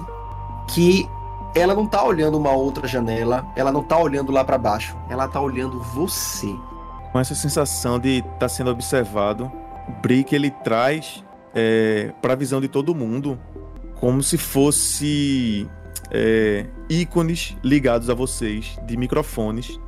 que 0.68 1.08
ela 1.52 1.74
não 1.74 1.84
tá 1.84 2.04
olhando 2.04 2.38
uma 2.38 2.52
outra 2.52 2.86
janela, 2.86 3.44
ela 3.56 3.72
não 3.72 3.82
tá 3.82 3.98
olhando 3.98 4.30
lá 4.30 4.44
para 4.44 4.56
baixo, 4.56 4.96
ela 5.08 5.26
tá 5.26 5.40
olhando 5.40 5.80
você. 5.80 6.54
Com 7.10 7.18
essa 7.18 7.34
sensação 7.34 7.98
de 7.98 8.18
estar 8.18 8.30
tá 8.38 8.48
sendo 8.48 8.70
observado, 8.70 9.50
o 9.88 9.92
Brick 10.00 10.32
ele 10.32 10.52
traz 10.52 11.24
é, 11.52 12.12
para 12.22 12.34
a 12.34 12.36
visão 12.36 12.60
de 12.60 12.68
todo 12.68 12.94
mundo 12.94 13.36
como 14.00 14.22
se 14.22 14.38
fosse 14.38 15.68
é, 16.10 16.66
ícones 16.88 17.54
ligados 17.62 18.08
a 18.08 18.14
vocês 18.14 18.78
de 18.86 18.96
microfones 18.96 19.78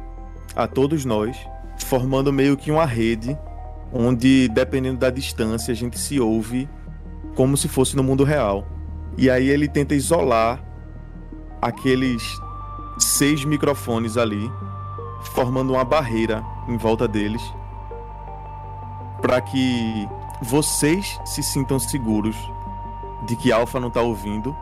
a 0.54 0.68
todos 0.68 1.06
nós, 1.06 1.34
formando 1.86 2.30
meio 2.30 2.54
que 2.54 2.70
uma 2.70 2.84
rede 2.84 3.36
onde, 3.90 4.48
dependendo 4.48 4.98
da 4.98 5.08
distância, 5.08 5.72
a 5.72 5.74
gente 5.74 5.98
se 5.98 6.20
ouve 6.20 6.68
como 7.34 7.56
se 7.56 7.68
fosse 7.68 7.96
no 7.96 8.02
mundo 8.02 8.22
real. 8.22 8.66
E 9.16 9.30
aí 9.30 9.48
ele 9.48 9.66
tenta 9.66 9.94
isolar 9.94 10.62
aqueles 11.60 12.22
seis 12.98 13.44
microfones 13.46 14.18
ali, 14.18 14.50
formando 15.32 15.72
uma 15.72 15.84
barreira 15.84 16.44
em 16.68 16.76
volta 16.76 17.08
deles, 17.08 17.42
para 19.22 19.40
que 19.40 20.06
vocês 20.42 21.18
se 21.24 21.42
sintam 21.42 21.78
seguros 21.78 22.36
de 23.22 23.36
que 23.36 23.52
Alpha 23.52 23.78
não 23.78 23.90
tá 23.90 24.00
ouvindo 24.00 24.56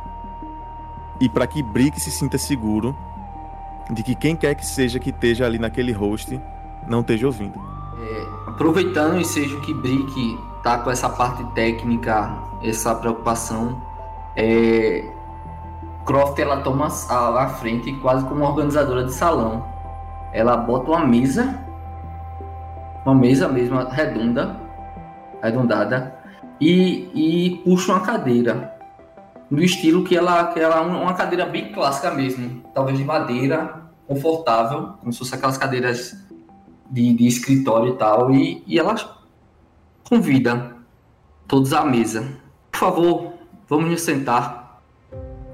e 1.20 1.28
para 1.28 1.46
que 1.46 1.62
Brick 1.62 2.00
se 2.00 2.10
sinta 2.10 2.38
seguro 2.38 2.96
de 3.90 4.02
que 4.02 4.14
quem 4.14 4.36
quer 4.36 4.54
que 4.54 4.64
seja 4.64 4.98
que 4.98 5.10
esteja 5.10 5.44
ali 5.44 5.58
naquele 5.58 5.92
host 5.92 6.40
não 6.86 7.00
esteja 7.00 7.26
ouvindo. 7.26 7.60
É, 7.98 8.50
aproveitando 8.50 9.20
e 9.20 9.24
seja 9.24 9.58
que 9.60 9.74
Brick 9.74 10.38
tá 10.62 10.78
com 10.78 10.90
essa 10.90 11.08
parte 11.08 11.44
técnica, 11.52 12.32
essa 12.62 12.94
preocupação, 12.94 13.80
é, 14.36 15.04
Croft 16.06 16.38
ela 16.38 16.58
toma 16.58 16.88
a, 17.08 17.44
a 17.44 17.48
frente 17.48 17.92
quase 17.94 18.24
como 18.26 18.44
organizadora 18.44 19.04
de 19.04 19.12
salão. 19.12 19.64
Ela 20.32 20.56
bota 20.56 20.90
uma 20.90 21.06
mesa, 21.06 21.58
uma 23.04 23.14
mesa 23.14 23.48
mesmo 23.48 23.78
redonda, 23.88 24.60
arredondada, 25.42 26.19
e, 26.60 27.08
e 27.14 27.56
puxa 27.64 27.92
uma 27.92 28.00
cadeira 28.00 28.76
no 29.50 29.62
estilo 29.62 30.04
que 30.04 30.16
ela 30.16 30.52
que 30.52 30.60
ela 30.60 30.80
uma 30.82 31.14
cadeira 31.14 31.44
bem 31.46 31.72
clássica 31.72 32.12
mesmo, 32.12 32.62
talvez 32.72 32.98
de 32.98 33.04
madeira, 33.04 33.82
confortável, 34.06 34.94
como 35.00 35.12
se 35.12 35.18
fosse 35.18 35.34
aquelas 35.34 35.58
cadeiras 35.58 36.16
de, 36.90 37.12
de 37.14 37.26
escritório 37.26 37.94
e 37.94 37.96
tal, 37.96 38.30
e, 38.32 38.62
e 38.66 38.78
ela 38.78 38.94
convida 40.08 40.76
todos 41.46 41.72
à 41.72 41.84
mesa. 41.84 42.28
Por 42.70 42.78
favor, 42.78 43.32
vamos 43.68 43.90
nos 43.90 44.02
sentar. 44.02 44.82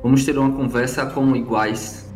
Vamos 0.02 0.24
ter 0.24 0.38
uma 0.38 0.52
conversa 0.52 1.06
como 1.06 1.34
iguais. 1.34 2.12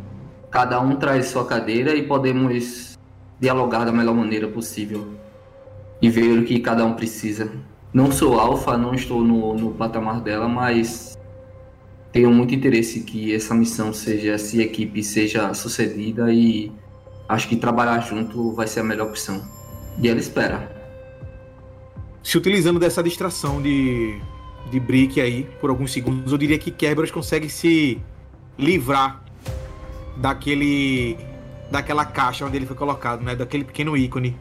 Cada 0.49 0.79
um 0.79 0.95
traz 0.95 1.27
sua 1.27 1.45
cadeira 1.45 1.95
e 1.95 2.07
podemos 2.07 2.97
dialogar 3.39 3.85
da 3.85 3.91
melhor 3.91 4.15
maneira 4.15 4.47
possível 4.47 5.15
e 6.01 6.09
ver 6.09 6.39
o 6.39 6.45
que 6.45 6.59
cada 6.59 6.85
um 6.85 6.93
precisa. 6.93 7.51
Não 7.93 8.11
sou 8.11 8.39
alfa, 8.39 8.77
não 8.77 8.93
estou 8.93 9.21
no, 9.21 9.53
no 9.55 9.71
patamar 9.71 10.21
dela, 10.21 10.47
mas 10.47 11.17
tenho 12.11 12.31
muito 12.31 12.55
interesse 12.55 13.01
que 13.01 13.33
essa 13.33 13.53
missão 13.53 13.93
seja, 13.93 14.33
essa 14.33 14.61
equipe 14.61 15.03
seja 15.03 15.53
sucedida 15.53 16.31
e 16.31 16.71
acho 17.27 17.47
que 17.47 17.55
trabalhar 17.55 17.99
junto 17.99 18.53
vai 18.53 18.67
ser 18.67 18.81
a 18.81 18.83
melhor 18.83 19.07
opção. 19.07 19.41
E 20.01 20.07
ela 20.07 20.19
espera. 20.19 20.71
Se 22.23 22.37
utilizando 22.37 22.79
dessa 22.79 23.01
distração 23.01 23.61
de, 23.61 24.17
de 24.69 24.79
Brick 24.79 25.19
aí 25.19 25.47
por 25.59 25.69
alguns 25.69 25.91
segundos, 25.91 26.31
eu 26.31 26.37
diria 26.37 26.57
que 26.57 26.71
Kerberos 26.71 27.11
consegue 27.11 27.49
se 27.49 27.99
livrar 28.57 29.23
daquele 30.17 31.17
daquela 31.71 32.03
caixa 32.03 32.45
onde 32.45 32.57
ele 32.57 32.65
foi 32.65 32.75
colocado, 32.75 33.21
né, 33.23 33.33
daquele 33.33 33.63
pequeno 33.63 33.95
ícone. 33.95 34.35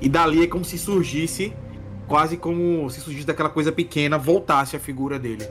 E 0.00 0.08
dali 0.08 0.42
é 0.42 0.46
como 0.46 0.64
se 0.64 0.76
surgisse 0.76 1.52
quase 2.08 2.38
como 2.38 2.88
se 2.90 3.00
surgisse 3.00 3.26
daquela 3.26 3.50
coisa 3.50 3.70
pequena, 3.70 4.16
voltasse 4.16 4.74
a 4.74 4.80
figura 4.80 5.18
dele. 5.18 5.46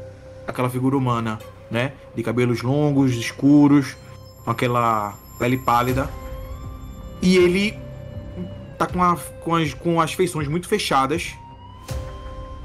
Aquela 0.48 0.70
figura 0.70 0.98
humana, 0.98 1.40
né? 1.70 1.94
De 2.16 2.24
cabelos 2.24 2.64
longos, 2.64 3.14
escuros, 3.14 3.96
com 4.44 4.50
aquela 4.50 5.14
pele 5.38 5.58
pálida. 5.58 6.10
E 7.22 7.38
ele 7.38 7.78
tá 8.78 8.88
com, 8.88 9.02
a, 9.02 9.16
com, 9.44 9.56
as, 9.56 9.74
com 9.74 10.02
as 10.02 10.14
feições 10.14 10.48
muito 10.48 10.68
fechadas, 10.68 11.36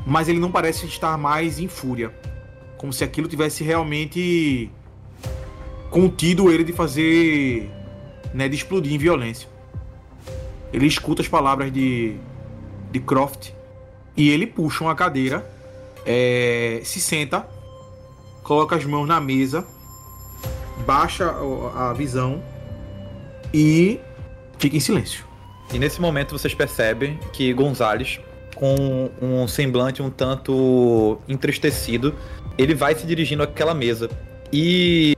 mas 0.06 0.28
ele 0.28 0.40
não 0.40 0.50
parece 0.50 0.86
estar 0.86 1.16
mais 1.18 1.60
em 1.60 1.68
fúria. 1.68 2.12
Como 2.78 2.92
se 2.92 3.04
aquilo 3.04 3.28
tivesse 3.28 3.62
realmente 3.62 4.70
contido 5.90 6.50
ele 6.50 6.64
de 6.64 6.72
fazer. 6.72 7.70
Né, 8.32 8.48
de 8.48 8.56
explodir 8.56 8.94
em 8.94 8.98
violência. 8.98 9.46
Ele 10.72 10.86
escuta 10.86 11.20
as 11.20 11.28
palavras 11.28 11.70
de, 11.70 12.16
de 12.90 12.98
Croft 12.98 13.52
e 14.16 14.30
ele 14.30 14.46
puxa 14.46 14.84
uma 14.84 14.94
cadeira 14.94 15.44
é, 16.04 16.80
se 16.84 17.00
senta, 17.00 17.46
coloca 18.42 18.76
as 18.76 18.84
mãos 18.84 19.06
na 19.06 19.20
mesa, 19.20 19.66
baixa 20.86 21.34
a 21.74 21.92
visão 21.92 22.42
e 23.52 24.00
fica 24.58 24.76
em 24.76 24.80
silêncio. 24.80 25.24
E 25.72 25.78
nesse 25.78 26.00
momento 26.00 26.36
vocês 26.36 26.54
percebem 26.54 27.18
que 27.32 27.52
Gonzales, 27.52 28.20
com 28.54 29.10
um 29.20 29.48
semblante 29.48 30.02
um 30.02 30.10
tanto 30.10 31.18
entristecido, 31.28 32.14
ele 32.58 32.74
vai 32.74 32.94
se 32.94 33.06
dirigindo 33.06 33.42
àquela 33.42 33.74
mesa. 33.74 34.10
E 34.52 35.16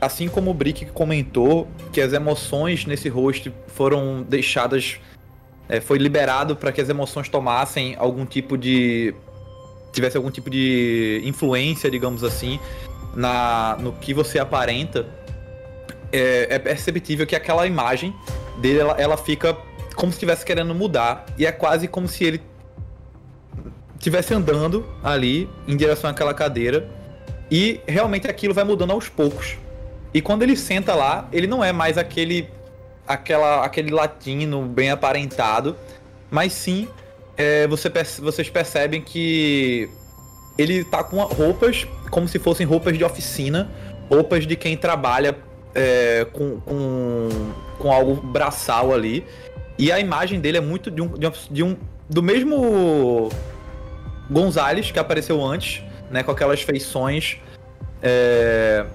assim 0.00 0.28
como 0.28 0.50
o 0.50 0.54
Brick 0.54 0.86
comentou 0.86 1.68
que 1.92 2.00
as 2.00 2.12
emoções 2.12 2.84
nesse 2.84 3.08
rosto 3.08 3.52
foram 3.68 4.22
deixadas. 4.22 4.98
É, 5.68 5.80
foi 5.80 5.98
liberado 5.98 6.56
para 6.56 6.70
que 6.72 6.80
as 6.80 6.88
emoções 6.88 7.28
tomassem 7.28 7.96
algum 7.98 8.24
tipo 8.24 8.56
de. 8.56 9.14
tivesse 9.92 10.16
algum 10.16 10.30
tipo 10.30 10.48
de 10.48 11.20
influência, 11.24 11.90
digamos 11.90 12.22
assim, 12.22 12.60
na, 13.14 13.76
no 13.80 13.92
que 13.92 14.14
você 14.14 14.38
aparenta. 14.38 15.06
É, 16.12 16.54
é 16.54 16.58
perceptível 16.58 17.26
que 17.26 17.34
aquela 17.34 17.66
imagem 17.66 18.14
dele 18.58 18.78
ela, 18.78 18.94
ela 18.98 19.16
fica 19.16 19.56
como 19.96 20.12
se 20.12 20.16
estivesse 20.16 20.44
querendo 20.44 20.74
mudar. 20.74 21.26
E 21.36 21.44
é 21.44 21.50
quase 21.52 21.88
como 21.88 22.06
se 22.06 22.24
ele 22.24 22.40
estivesse 23.96 24.32
andando 24.32 24.86
ali 25.02 25.48
em 25.66 25.76
direção 25.76 26.08
àquela 26.08 26.32
cadeira. 26.32 26.88
E 27.50 27.80
realmente 27.86 28.28
aquilo 28.28 28.54
vai 28.54 28.64
mudando 28.64 28.92
aos 28.92 29.08
poucos. 29.08 29.56
E 30.14 30.20
quando 30.20 30.42
ele 30.42 30.56
senta 30.56 30.94
lá, 30.94 31.28
ele 31.32 31.46
não 31.46 31.62
é 31.62 31.72
mais 31.72 31.98
aquele 31.98 32.48
aquela, 33.06 33.64
aquele 33.64 33.90
latino 33.90 34.62
bem 34.62 34.90
aparentado, 34.90 35.76
mas 36.30 36.52
sim 36.52 36.88
é, 37.36 37.66
você 37.66 37.90
vocês 38.20 38.48
percebem 38.48 39.00
que 39.02 39.88
ele 40.58 40.84
tá 40.84 41.04
com 41.04 41.18
roupas 41.22 41.86
como 42.10 42.26
se 42.26 42.38
fossem 42.38 42.66
roupas 42.66 42.96
de 42.96 43.04
oficina, 43.04 43.70
roupas 44.08 44.46
de 44.46 44.56
quem 44.56 44.76
trabalha 44.76 45.36
é, 45.74 46.26
com, 46.32 46.60
com, 46.60 47.28
com 47.78 47.92
algo 47.92 48.14
braçal 48.14 48.92
ali. 48.94 49.24
E 49.78 49.92
a 49.92 50.00
imagem 50.00 50.40
dele 50.40 50.56
é 50.56 50.60
muito 50.60 50.90
de 50.90 51.02
um, 51.02 51.08
de 51.08 51.26
um, 51.26 51.32
de 51.50 51.62
um- 51.62 51.76
do 52.08 52.22
mesmo 52.22 53.28
Gonzales 54.30 54.90
que 54.90 54.98
apareceu 54.98 55.44
antes, 55.44 55.82
né, 56.10 56.22
com 56.22 56.30
aquelas 56.30 56.62
feições 56.62 57.38
é, 58.02 58.86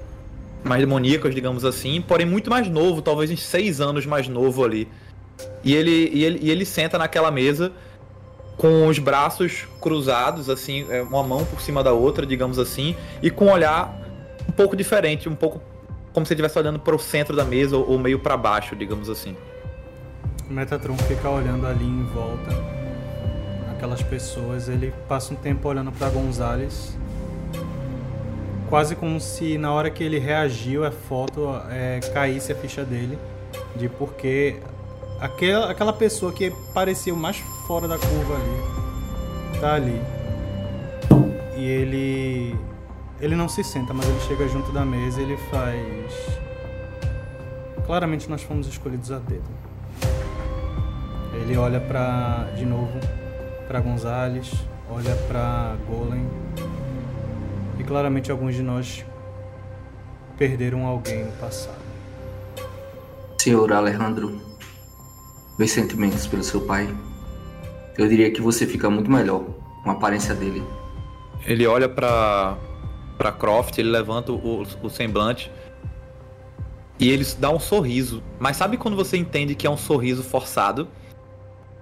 mais 0.63 0.81
demoníacas, 0.81 1.33
digamos 1.33 1.65
assim, 1.65 2.01
porém 2.01 2.25
muito 2.25 2.49
mais 2.49 2.67
novo, 2.67 3.01
talvez 3.01 3.31
uns 3.31 3.41
seis 3.43 3.81
anos 3.81 4.05
mais 4.05 4.27
novo 4.27 4.63
ali. 4.63 4.87
E 5.63 5.75
ele, 5.75 6.09
e 6.13 6.23
ele, 6.23 6.39
e 6.41 6.51
ele 6.51 6.65
senta 6.65 6.97
naquela 6.97 7.31
mesa 7.31 7.71
com 8.57 8.87
os 8.87 8.99
braços 8.99 9.67
cruzados, 9.81 10.49
assim, 10.49 10.85
é, 10.89 11.01
uma 11.01 11.23
mão 11.23 11.43
por 11.45 11.59
cima 11.61 11.83
da 11.83 11.93
outra, 11.93 12.25
digamos 12.25 12.59
assim, 12.59 12.95
e 13.21 13.31
com 13.31 13.45
um 13.45 13.51
olhar 13.51 13.99
um 14.47 14.51
pouco 14.51 14.75
diferente, 14.75 15.27
um 15.27 15.35
pouco 15.35 15.61
como 16.13 16.25
se 16.25 16.33
ele 16.33 16.41
estivesse 16.41 16.59
olhando 16.59 16.79
para 16.79 16.95
o 16.95 16.99
centro 16.99 17.35
da 17.35 17.43
mesa 17.43 17.77
ou, 17.77 17.97
meio 17.97 18.19
para 18.19 18.35
baixo, 18.35 18.75
digamos 18.75 19.09
assim. 19.09 19.35
O 20.49 20.53
Metatron 20.53 20.97
fica 20.97 21.29
olhando 21.29 21.65
ali 21.65 21.85
em 21.85 22.03
volta, 22.03 22.51
aquelas 23.71 24.03
pessoas. 24.03 24.67
Ele 24.67 24.93
passa 25.07 25.33
um 25.33 25.37
tempo 25.37 25.67
olhando 25.69 25.91
pra 25.91 26.09
Gonzales, 26.09 26.97
quase 28.71 28.95
como 28.95 29.19
se 29.19 29.57
na 29.57 29.73
hora 29.73 29.89
que 29.91 30.01
ele 30.01 30.17
reagiu 30.17 30.85
a 30.85 30.91
foto 30.91 31.49
é, 31.69 31.99
caísse 32.13 32.53
a 32.53 32.55
ficha 32.55 32.85
dele, 32.85 33.19
de 33.75 33.89
porque 33.89 34.61
aquela, 35.19 35.69
aquela 35.69 35.91
pessoa 35.91 36.31
que 36.31 36.53
parecia 36.73 37.13
o 37.13 37.17
mais 37.17 37.37
fora 37.67 37.85
da 37.85 37.97
curva 37.97 38.35
ali, 38.35 39.59
tá 39.59 39.73
ali. 39.75 40.01
E 41.57 41.65
ele 41.65 42.55
ele 43.19 43.35
não 43.35 43.49
se 43.49 43.61
senta, 43.61 43.93
mas 43.93 44.07
ele 44.07 44.19
chega 44.21 44.47
junto 44.47 44.71
da 44.71 44.85
mesa 44.85 45.19
e 45.19 45.23
ele 45.25 45.37
faz. 45.51 46.39
Claramente 47.85 48.29
nós 48.29 48.41
fomos 48.41 48.67
escolhidos 48.67 49.11
a 49.11 49.19
dedo. 49.19 49.43
Ele 51.41 51.57
olha 51.57 51.81
pra. 51.81 52.47
de 52.55 52.65
novo 52.65 52.97
pra 53.67 53.81
Gonzales, 53.81 54.49
olha 54.89 55.13
pra 55.27 55.75
Golem. 55.89 56.25
E 57.81 57.83
claramente 57.83 58.29
alguns 58.29 58.53
de 58.53 58.61
nós 58.61 59.03
perderam 60.37 60.85
alguém 60.85 61.25
no 61.25 61.31
passado. 61.31 61.81
Senhor 63.39 63.73
Alejandro, 63.73 64.39
meus 65.57 65.71
sentimentos 65.71 66.27
pelo 66.27 66.43
seu 66.43 66.61
pai. 66.61 66.95
Eu 67.97 68.07
diria 68.07 68.29
que 68.29 68.39
você 68.39 68.67
fica 68.67 68.87
muito 68.87 69.09
melhor 69.09 69.43
com 69.83 69.89
a 69.89 69.93
aparência 69.93 70.35
dele. 70.35 70.63
Ele 71.43 71.65
olha 71.65 71.89
pra, 71.89 72.55
pra 73.17 73.31
Croft, 73.31 73.75
ele 73.79 73.89
levanta 73.89 74.31
o, 74.31 74.61
o 74.61 74.89
semblante 74.91 75.51
e 76.99 77.09
ele 77.09 77.25
dá 77.39 77.49
um 77.49 77.59
sorriso. 77.59 78.21
Mas 78.39 78.57
sabe 78.57 78.77
quando 78.77 78.95
você 78.95 79.17
entende 79.17 79.55
que 79.55 79.65
é 79.65 79.69
um 79.71 79.77
sorriso 79.77 80.21
forçado? 80.21 80.87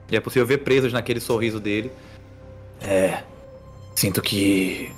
E 0.10 0.16
é 0.16 0.22
possível 0.22 0.48
ver 0.48 0.60
presas 0.60 0.94
naquele 0.94 1.20
sorriso 1.20 1.60
dele. 1.60 1.92
É. 2.80 3.22
Sinto 3.94 4.22
que 4.22 4.98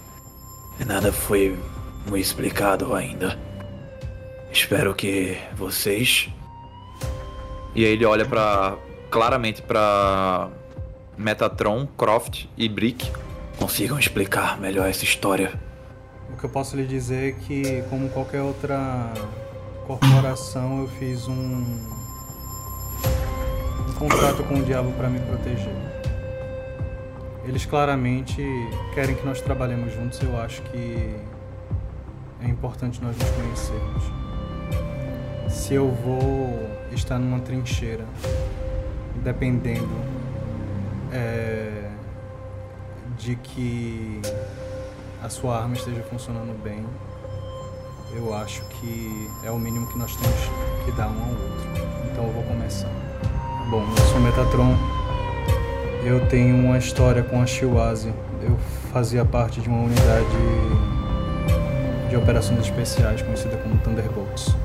nada 0.86 1.11
foi 1.11 1.57
muito 2.07 2.23
explicado 2.23 2.93
ainda. 2.93 3.38
Espero 4.51 4.93
que 4.93 5.38
vocês. 5.55 6.29
E 7.73 7.86
aí 7.86 7.91
ele 7.91 8.05
olha 8.05 8.25
para 8.25 8.77
claramente 9.09 9.61
pra 9.61 10.49
Metatron, 11.17 11.88
Croft 11.97 12.45
e 12.57 12.67
Brick. 12.67 13.11
consigam 13.57 13.99
explicar 13.99 14.59
melhor 14.59 14.89
essa 14.89 15.03
história. 15.03 15.53
O 16.34 16.38
que 16.38 16.45
eu 16.45 16.49
posso 16.49 16.75
lhe 16.75 16.86
dizer 16.86 17.29
é 17.29 17.32
que, 17.34 17.84
como 17.89 18.09
qualquer 18.09 18.41
outra 18.41 19.13
corporação, 19.86 20.82
eu 20.82 20.88
fiz 20.88 21.27
um, 21.27 21.63
um 23.88 23.93
contrato 23.99 24.43
com 24.43 24.55
o 24.55 24.63
diabo 24.63 24.91
para 24.93 25.09
me 25.09 25.19
proteger. 25.19 25.91
Eles 27.44 27.66
claramente 27.66 28.44
querem 28.94 29.16
que 29.16 29.26
nós 29.26 29.42
trabalhemos 29.42 29.94
juntos. 29.94 30.22
Eu 30.22 30.39
acho 30.39 30.62
que 30.64 31.16
é 32.42 32.48
importante 32.48 33.02
nós 33.02 33.16
nos 33.18 33.30
conhecermos. 33.32 34.04
Se 35.50 35.74
eu 35.74 35.89
vou 35.89 36.70
estar 36.92 37.18
numa 37.18 37.39
trincheira, 37.39 38.06
dependendo 39.24 39.89
é, 41.12 41.89
de 43.18 43.36
que 43.36 44.22
a 45.22 45.30
sua 45.30 45.62
arma 45.62 45.76
esteja 45.76 46.02
funcionando 46.04 46.58
bem, 46.64 46.86
eu 48.16 48.34
acho 48.34 48.64
que 48.66 49.30
é 49.44 49.52
o 49.52 49.58
mínimo 49.58 49.88
que 49.88 49.98
nós 49.98 50.16
temos 50.16 50.39
que 50.86 50.92
dar 50.92 51.08
um 51.08 51.24
ao 51.24 51.30
outro. 51.30 51.70
Então 52.12 52.26
eu 52.26 52.34
vou 52.34 52.44
começar. 52.44 52.89
Bom, 53.70 53.84
eu 53.84 54.06
sou 54.08 54.20
Metatron. 54.20 55.01
Eu 56.04 56.28
tenho 56.28 56.56
uma 56.56 56.78
história 56.80 57.22
com 57.22 57.41
a 57.41 57.45
Shiwazi. 57.45 58.12
Eu 58.41 58.58
fazia 58.91 59.24
parte 59.24 59.62
de 59.62 59.70
uma 59.70 59.84
unidade 59.84 60.26
de 62.10 62.16
operações 62.16 62.62
especiais 62.62 63.22
conhecida 63.22 63.56
como 63.58 63.78
Thunderbolts. 63.78 64.56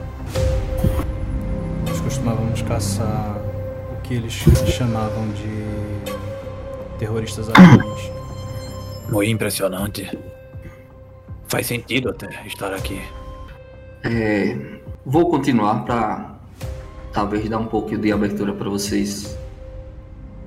Nós 1.87 2.01
costumávamos 2.01 2.63
caçar 2.63 3.37
o 3.93 4.01
que 4.01 4.15
eles 4.15 4.33
chamavam 4.33 5.29
de 5.29 6.99
terroristas 6.99 7.51
alemães. 7.51 8.11
Muito 9.11 9.31
impressionante. 9.31 10.19
Faz 11.49 11.67
sentido 11.67 12.09
até 12.09 12.47
estar 12.47 12.73
aqui. 12.73 13.01
É, 14.03 14.57
vou 15.05 15.29
continuar 15.29 15.85
para 15.85 16.35
talvez 17.13 17.47
dar 17.49 17.59
um 17.59 17.67
pouco 17.67 17.97
de 17.97 18.11
abertura 18.11 18.55
para 18.55 18.71
vocês. 18.71 19.37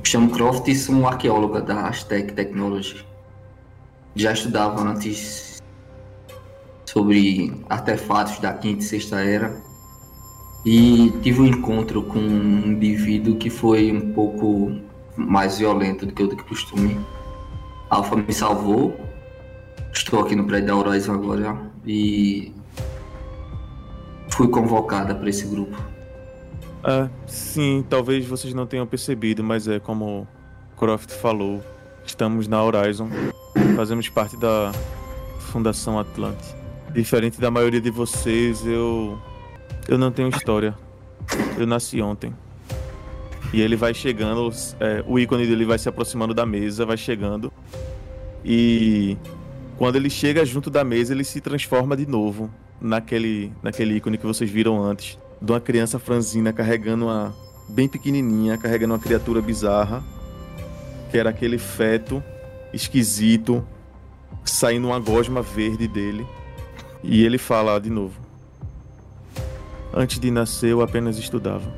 Chamo 0.09 0.31
Croft 0.31 0.73
sou 0.73 0.95
um 0.95 1.07
arqueóloga 1.07 1.61
da 1.61 1.87
Aztec 1.87 2.33
Technology. 2.33 3.05
Já 4.15 4.33
estudava 4.33 4.81
antes 4.81 5.61
sobre 6.83 7.53
artefatos 7.69 8.39
da 8.39 8.51
quinta 8.53 8.79
e 8.79 8.87
sexta 8.87 9.21
era 9.21 9.55
e 10.65 11.13
tive 11.21 11.41
um 11.41 11.45
encontro 11.45 12.01
com 12.01 12.17
um 12.17 12.71
indivíduo 12.71 13.35
que 13.35 13.51
foi 13.51 13.91
um 13.91 14.11
pouco 14.11 14.79
mais 15.15 15.59
violento 15.59 16.07
do 16.07 16.11
que 16.11 16.23
o 16.23 16.27
de 16.27 16.43
costume. 16.43 16.99
A 17.91 17.97
Alpha 17.97 18.15
me 18.15 18.33
salvou. 18.33 18.99
Estou 19.93 20.21
aqui 20.21 20.35
no 20.35 20.45
prédio 20.45 20.69
da 20.69 20.75
Horizon 20.75 21.13
agora 21.13 21.55
e 21.85 22.51
fui 24.31 24.47
convocada 24.47 25.13
para 25.13 25.29
esse 25.29 25.45
grupo. 25.45 25.77
Ah, 26.83 27.09
sim, 27.27 27.85
talvez 27.89 28.25
vocês 28.25 28.53
não 28.53 28.65
tenham 28.65 28.87
percebido, 28.87 29.43
mas 29.43 29.67
é 29.67 29.79
como 29.79 30.27
Croft 30.77 31.11
falou, 31.11 31.61
estamos 32.05 32.47
na 32.47 32.63
Horizon, 32.63 33.09
fazemos 33.75 34.07
parte 34.07 34.37
da 34.37 34.71
Fundação 35.51 35.99
Atlante. 35.99 36.55
Diferente 36.93 37.39
da 37.39 37.51
maioria 37.51 37.81
de 37.81 37.91
vocês, 37.91 38.65
eu 38.65 39.19
eu 39.87 39.97
não 39.97 40.11
tenho 40.11 40.29
história. 40.29 40.75
Eu 41.57 41.65
nasci 41.65 42.01
ontem. 42.01 42.33
E 43.51 43.61
ele 43.61 43.75
vai 43.75 43.93
chegando, 43.93 44.51
é, 44.79 45.03
o 45.07 45.17
ícone 45.17 45.47
dele 45.47 45.65
vai 45.65 45.79
se 45.79 45.89
aproximando 45.89 46.33
da 46.33 46.45
mesa, 46.45 46.85
vai 46.85 46.97
chegando. 46.97 47.51
E 48.45 49.17
quando 49.77 49.95
ele 49.95 50.09
chega 50.09 50.45
junto 50.45 50.69
da 50.69 50.83
mesa, 50.83 51.13
ele 51.13 51.23
se 51.23 51.41
transforma 51.41 51.97
de 51.97 52.05
novo 52.05 52.51
naquele, 52.79 53.51
naquele 53.63 53.95
ícone 53.95 54.17
que 54.17 54.25
vocês 54.25 54.49
viram 54.49 54.81
antes, 54.81 55.17
de 55.41 55.51
uma 55.51 55.59
criança 55.59 55.97
franzina 55.99 56.51
carregando 56.51 57.05
uma 57.05 57.33
bem 57.67 57.87
pequenininha, 57.87 58.57
carregando 58.57 58.93
uma 58.93 58.99
criatura 58.99 59.41
bizarra, 59.41 60.03
que 61.09 61.17
era 61.17 61.29
aquele 61.29 61.57
feto 61.57 62.23
esquisito 62.73 63.65
saindo 64.43 64.87
uma 64.87 64.99
gosma 64.99 65.41
verde 65.41 65.87
dele. 65.87 66.25
E 67.03 67.23
ele 67.23 67.37
fala 67.37 67.79
de 67.79 67.89
novo: 67.89 68.19
Antes 69.93 70.19
de 70.19 70.29
nascer, 70.29 70.71
eu 70.71 70.81
apenas 70.81 71.17
estudava. 71.17 71.71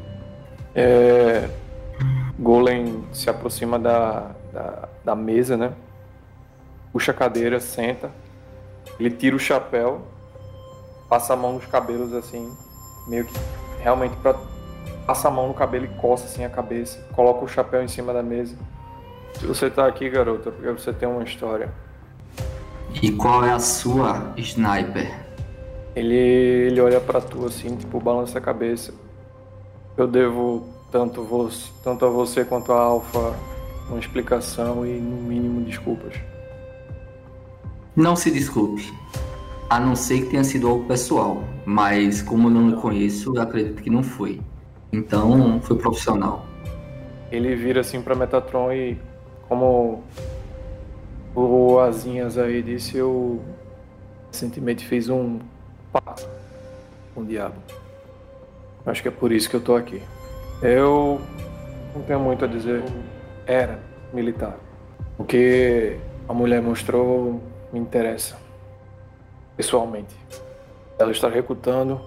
É, 0.74 1.50
Golem 2.40 3.04
se 3.14 3.30
aproxima 3.30 3.78
da, 3.78 4.32
da, 4.52 4.90
da 5.06 5.16
mesa, 5.16 5.56
né? 5.56 5.74
Puxa 6.92 7.12
a 7.12 7.14
cadeira, 7.14 7.60
senta. 7.60 8.12
Ele 9.00 9.12
tira 9.12 9.36
o 9.36 9.40
chapéu, 9.40 10.02
passa 11.08 11.34
a 11.34 11.38
mão 11.38 11.54
nos 11.54 11.66
cabelos 11.66 12.14
assim, 12.14 12.52
meio 13.08 13.26
que 13.26 13.34
realmente 13.80 14.16
pra. 14.18 14.36
Passa 15.06 15.28
a 15.28 15.32
mão 15.32 15.48
no 15.48 15.54
cabelo 15.54 15.86
e 15.86 15.88
coça 16.00 16.26
assim 16.26 16.46
a 16.46 16.50
cabeça. 16.50 17.00
Coloca 17.14 17.44
o 17.44 17.48
chapéu 17.48 17.84
em 17.84 17.88
cima 17.88 18.14
da 18.14 18.22
mesa. 18.22 18.56
Se 19.40 19.46
você 19.46 19.70
tá 19.70 19.88
aqui, 19.88 20.10
garota, 20.10 20.50
é 20.50 20.52
porque 20.52 20.72
você 20.72 20.94
tem 20.94 21.10
uma 21.10 21.24
história. 21.24 21.74
E 23.02 23.12
qual 23.12 23.44
é 23.44 23.52
a 23.52 23.60
sua, 23.60 24.34
Sniper? 24.38 25.12
Ele, 25.96 26.16
ele 26.16 26.80
olha 26.80 27.02
pra 27.02 27.20
tu 27.20 27.46
assim, 27.46 27.76
tipo, 27.76 28.00
balança 28.00 28.38
a 28.38 28.42
cabeça. 28.42 28.94
Eu 29.98 30.08
devo 30.08 30.68
tanto, 30.92 31.24
vo 31.24 31.50
tanto 31.84 32.06
a 32.06 32.10
você 32.10 32.46
quanto 32.46 32.72
a 32.72 32.80
Alpha 32.80 33.34
uma 33.90 34.00
explicação 34.00 34.86
e, 34.86 35.00
no 35.00 35.22
mínimo, 35.22 35.62
desculpas. 35.62 36.16
Não 37.96 38.16
se 38.16 38.32
desculpe. 38.32 38.94
A 39.70 39.80
não 39.80 39.96
ser 39.96 40.22
que 40.22 40.28
tenha 40.28 40.44
sido 40.44 40.68
algo 40.68 40.86
pessoal. 40.86 41.44
Mas 41.66 42.22
como 42.22 42.48
eu 42.48 42.52
não 42.52 42.72
conheço, 42.80 43.36
eu 43.36 43.42
acredito 43.42 43.82
que 43.82 43.90
não 43.90 44.04
foi. 44.04 44.42
Então, 44.92 45.62
foi 45.62 45.78
profissional. 45.78 46.46
Ele 47.32 47.56
vira 47.56 47.82
assim 47.82 48.02
pra 48.02 48.16
Metatron 48.16 48.74
e, 48.74 49.00
como 49.48 50.04
o 51.34 51.80
Azinhas 51.80 52.38
aí 52.38 52.62
disse, 52.62 52.98
eu 52.98 53.42
recentemente 54.32 54.86
fiz 54.86 55.08
um 55.08 55.40
pacto 55.94 56.28
com 57.14 57.22
o 57.22 57.26
diabo. 57.26 57.56
Acho 58.86 59.02
que 59.02 59.08
é 59.08 59.12
por 59.12 59.32
isso 59.32 59.50
que 59.50 59.56
eu 59.56 59.62
tô 59.62 59.76
aqui. 59.76 60.02
Eu 60.62 61.22
não 61.96 62.02
tenho 62.02 62.20
muito 62.20 62.44
a 62.44 62.48
dizer. 62.48 62.84
Era 63.46 63.80
militar. 64.14 64.58
O 65.18 65.24
que 65.24 65.98
a 66.28 66.34
mulher 66.34 66.62
mostrou 66.62 67.42
me 67.72 67.80
interessa. 67.80 68.38
Pessoalmente. 69.56 70.16
Ela 71.02 71.12
está 71.12 71.28
recrutando, 71.28 72.00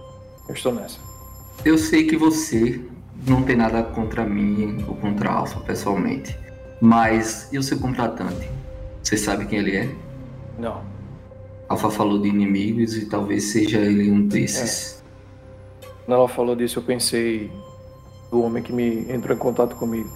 eu 0.49 0.55
estou 0.55 0.73
nessa. 0.73 1.01
Eu 1.65 1.77
sei 1.77 2.07
que 2.07 2.17
você 2.17 2.81
não 3.27 3.43
tem 3.43 3.57
nada 3.57 3.83
contra 3.83 4.25
mim 4.25 4.85
ou 4.87 4.95
contra 4.95 5.31
a 5.31 5.35
Alpha 5.35 5.59
pessoalmente. 5.61 6.39
Mas 6.81 7.53
e 7.53 7.59
o 7.59 7.63
seu 7.63 7.79
contratante? 7.79 8.49
Você 9.03 9.17
sabe 9.17 9.47
quem 9.47 9.59
ele 9.59 9.77
é? 9.77 9.95
Não. 10.57 10.83
Alpha 11.69 11.91
falou 11.91 12.21
de 12.21 12.29
inimigos 12.29 12.97
e 12.97 13.07
talvez 13.07 13.51
seja 13.51 13.79
ele 13.79 14.09
um 14.11 14.29
desses. 14.29 15.03
Quando 16.05 16.17
ela 16.17 16.29
falou 16.29 16.55
disso, 16.55 16.79
eu 16.79 16.83
pensei 16.85 17.51
do 18.31 18.43
homem 18.43 18.63
que 18.63 18.73
me 18.73 19.11
entrou 19.11 19.37
em 19.37 19.41
contato 19.41 19.75
comigo. 19.75 20.09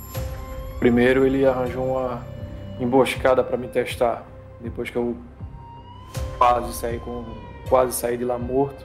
Primeiro, 0.79 1.26
ele 1.26 1.45
arranjou 1.45 1.85
uma 1.85 2.24
emboscada 2.79 3.43
para 3.43 3.57
me 3.57 3.66
testar. 3.66 4.24
Depois 4.61 4.89
que 4.89 4.97
eu 4.97 5.16
quase 6.39 6.72
saí 6.74 7.01
com 7.01 7.24
quase 7.68 7.92
saí 7.92 8.16
de 8.16 8.24
lá 8.24 8.38
morto, 8.38 8.84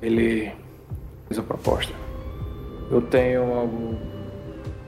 ele 0.00 0.52
fez 1.26 1.38
a 1.38 1.42
proposta. 1.42 1.92
Eu 2.90 3.02
tenho 3.02 3.42
algum 3.52 3.96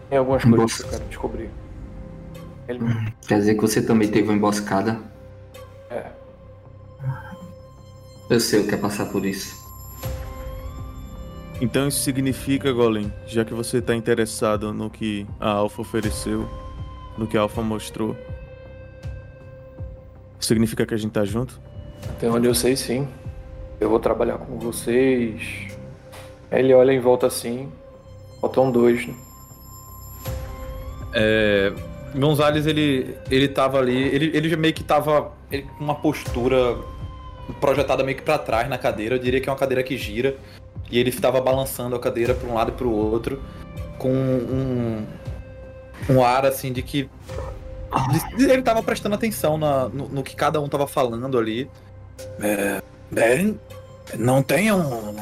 tem 0.09 0.19
algumas 0.19 0.43
coisas 0.45 0.77
que 0.77 0.83
eu 0.83 0.91
quero 0.91 1.05
descobrir. 1.05 1.51
Ele 2.67 2.81
Quer 3.27 3.39
dizer 3.39 3.55
que 3.55 3.61
você 3.61 3.83
também 3.83 4.09
teve 4.09 4.29
uma 4.29 4.35
emboscada? 4.37 4.99
é, 5.91 6.07
Eu 8.29 8.41
sei 8.41 8.61
o 8.61 8.67
que 8.67 8.75
é 8.75 8.79
passar 8.79 9.07
por 9.07 9.25
isso. 9.25 9.61
Então 11.61 11.87
isso 11.87 12.01
significa, 12.01 12.73
Golem, 12.73 13.13
já 13.27 13.45
que 13.45 13.53
você 13.53 13.83
tá 13.83 13.95
interessado 13.95 14.73
no 14.73 14.89
que 14.89 15.27
a 15.39 15.51
Alpha 15.51 15.83
ofereceu, 15.83 16.49
no 17.19 17.27
que 17.27 17.37
a 17.37 17.43
Alpha 17.43 17.61
mostrou, 17.61 18.17
significa 20.41 20.87
que 20.87 20.95
a 20.95 20.97
gente 20.97 21.13
tá 21.13 21.25
junto? 21.25 21.61
Até 22.09 22.29
onde 22.31 22.47
eu 22.47 22.55
sei, 22.55 22.77
sim. 22.77 23.09
Eu 23.81 23.89
vou 23.89 23.99
trabalhar 23.99 24.39
com 24.39 24.59
vocês. 24.59 25.69
Ele 26.51 26.75
olha 26.75 26.93
em 26.93 27.01
volta 27.01 27.27
assim. 27.27 27.71
Faltam 28.41 28.71
dois, 28.71 29.07
né? 29.07 29.15
É, 31.13 31.73
Gonzalez, 32.15 32.67
ele, 32.67 33.17
ele 33.31 33.49
tava 33.49 33.79
ali, 33.79 33.97
ele, 33.97 34.37
ele 34.37 34.57
meio 34.57 34.75
que 34.75 34.83
tava 34.85 35.33
com 35.51 35.85
uma 35.85 35.95
postura 35.95 36.77
projetada 37.61 38.03
meio 38.05 38.17
que 38.17 38.23
pra 38.23 38.39
trás 38.39 38.69
na 38.69 38.79
cadeira. 38.79 39.17
Eu 39.17 39.19
diria 39.19 39.41
que 39.41 39.49
é 39.49 39.53
uma 39.53 39.59
cadeira 39.59 39.83
que 39.83 39.97
gira. 39.97 40.37
E 40.91 40.99
ele 40.99 41.11
estava 41.11 41.41
balançando 41.41 41.95
a 41.95 42.01
cadeira 42.01 42.35
pra 42.35 42.49
um 42.49 42.55
lado 42.55 42.71
e 42.71 42.75
pro 42.75 42.91
outro, 42.91 43.41
com 43.99 44.11
um, 44.11 45.07
um 46.09 46.25
ar 46.25 46.45
assim 46.45 46.73
de 46.73 46.83
que. 46.83 47.09
Ele 48.39 48.63
tava 48.63 48.83
prestando 48.83 49.15
atenção 49.15 49.57
na- 49.57 49.89
no, 49.89 50.09
no 50.09 50.23
que 50.23 50.35
cada 50.35 50.61
um 50.61 50.69
tava 50.69 50.87
falando 50.89 51.39
ali. 51.39 51.71
É, 52.41 52.83
bem, 53.11 53.59
não 54.19 54.43
tenham 54.43 55.15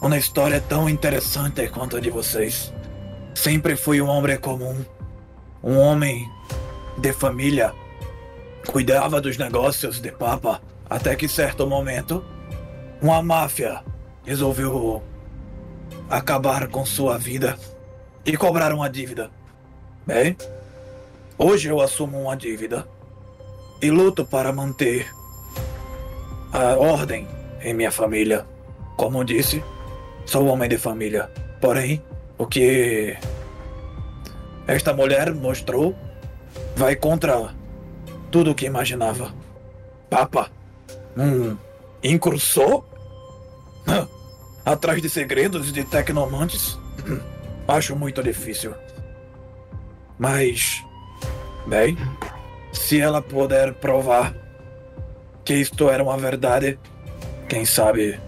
uma 0.00 0.16
história 0.16 0.60
tão 0.60 0.88
interessante 0.88 1.68
quanto 1.68 1.96
a 1.96 2.00
de 2.00 2.10
vocês. 2.10 2.72
Sempre 3.34 3.76
fui 3.76 4.00
um 4.00 4.08
homem 4.08 4.38
comum, 4.38 4.84
um 5.62 5.78
homem 5.78 6.28
de 6.98 7.12
família. 7.12 7.72
Cuidava 8.66 9.20
dos 9.20 9.36
negócios 9.38 10.00
de 10.00 10.12
papa, 10.12 10.60
até 10.88 11.16
que 11.16 11.28
certo 11.28 11.66
momento, 11.66 12.24
uma 13.00 13.22
máfia 13.22 13.82
resolveu 14.24 15.02
acabar 16.10 16.68
com 16.68 16.84
sua 16.84 17.16
vida 17.16 17.58
e 18.24 18.36
cobrar 18.36 18.72
uma 18.72 18.90
dívida. 18.90 19.30
Bem, 20.06 20.36
hoje 21.36 21.68
eu 21.68 21.80
assumo 21.80 22.20
uma 22.20 22.36
dívida 22.36 22.86
e 23.80 23.90
luto 23.90 24.24
para 24.24 24.52
manter 24.52 25.08
a 26.52 26.76
ordem 26.76 27.26
em 27.62 27.74
minha 27.74 27.90
família. 27.90 28.46
Como 28.96 29.24
disse, 29.24 29.62
sou 30.26 30.46
homem 30.46 30.68
de 30.68 30.78
família. 30.78 31.30
Porém, 31.60 32.02
o 32.36 32.46
que 32.46 33.16
esta 34.66 34.92
mulher 34.92 35.34
mostrou 35.34 35.96
vai 36.76 36.94
contra 36.96 37.54
tudo 38.30 38.50
o 38.50 38.54
que 38.54 38.66
imaginava. 38.66 39.32
Papa, 40.10 40.50
um 41.16 41.56
incursou 42.02 42.84
Hã, 43.88 44.06
atrás 44.64 45.00
de 45.00 45.08
segredos 45.08 45.72
de 45.72 45.82
tecnomantes? 45.84 46.78
Acho 47.66 47.96
muito 47.96 48.22
difícil. 48.22 48.74
Mas, 50.18 50.82
bem, 51.66 51.96
se 52.72 53.00
ela 53.00 53.22
puder 53.22 53.74
provar 53.74 54.34
que 55.48 55.54
isto 55.54 55.88
era 55.88 56.02
uma 56.02 56.18
verdade, 56.18 56.78
quem 57.48 57.64
sabe 57.64 58.20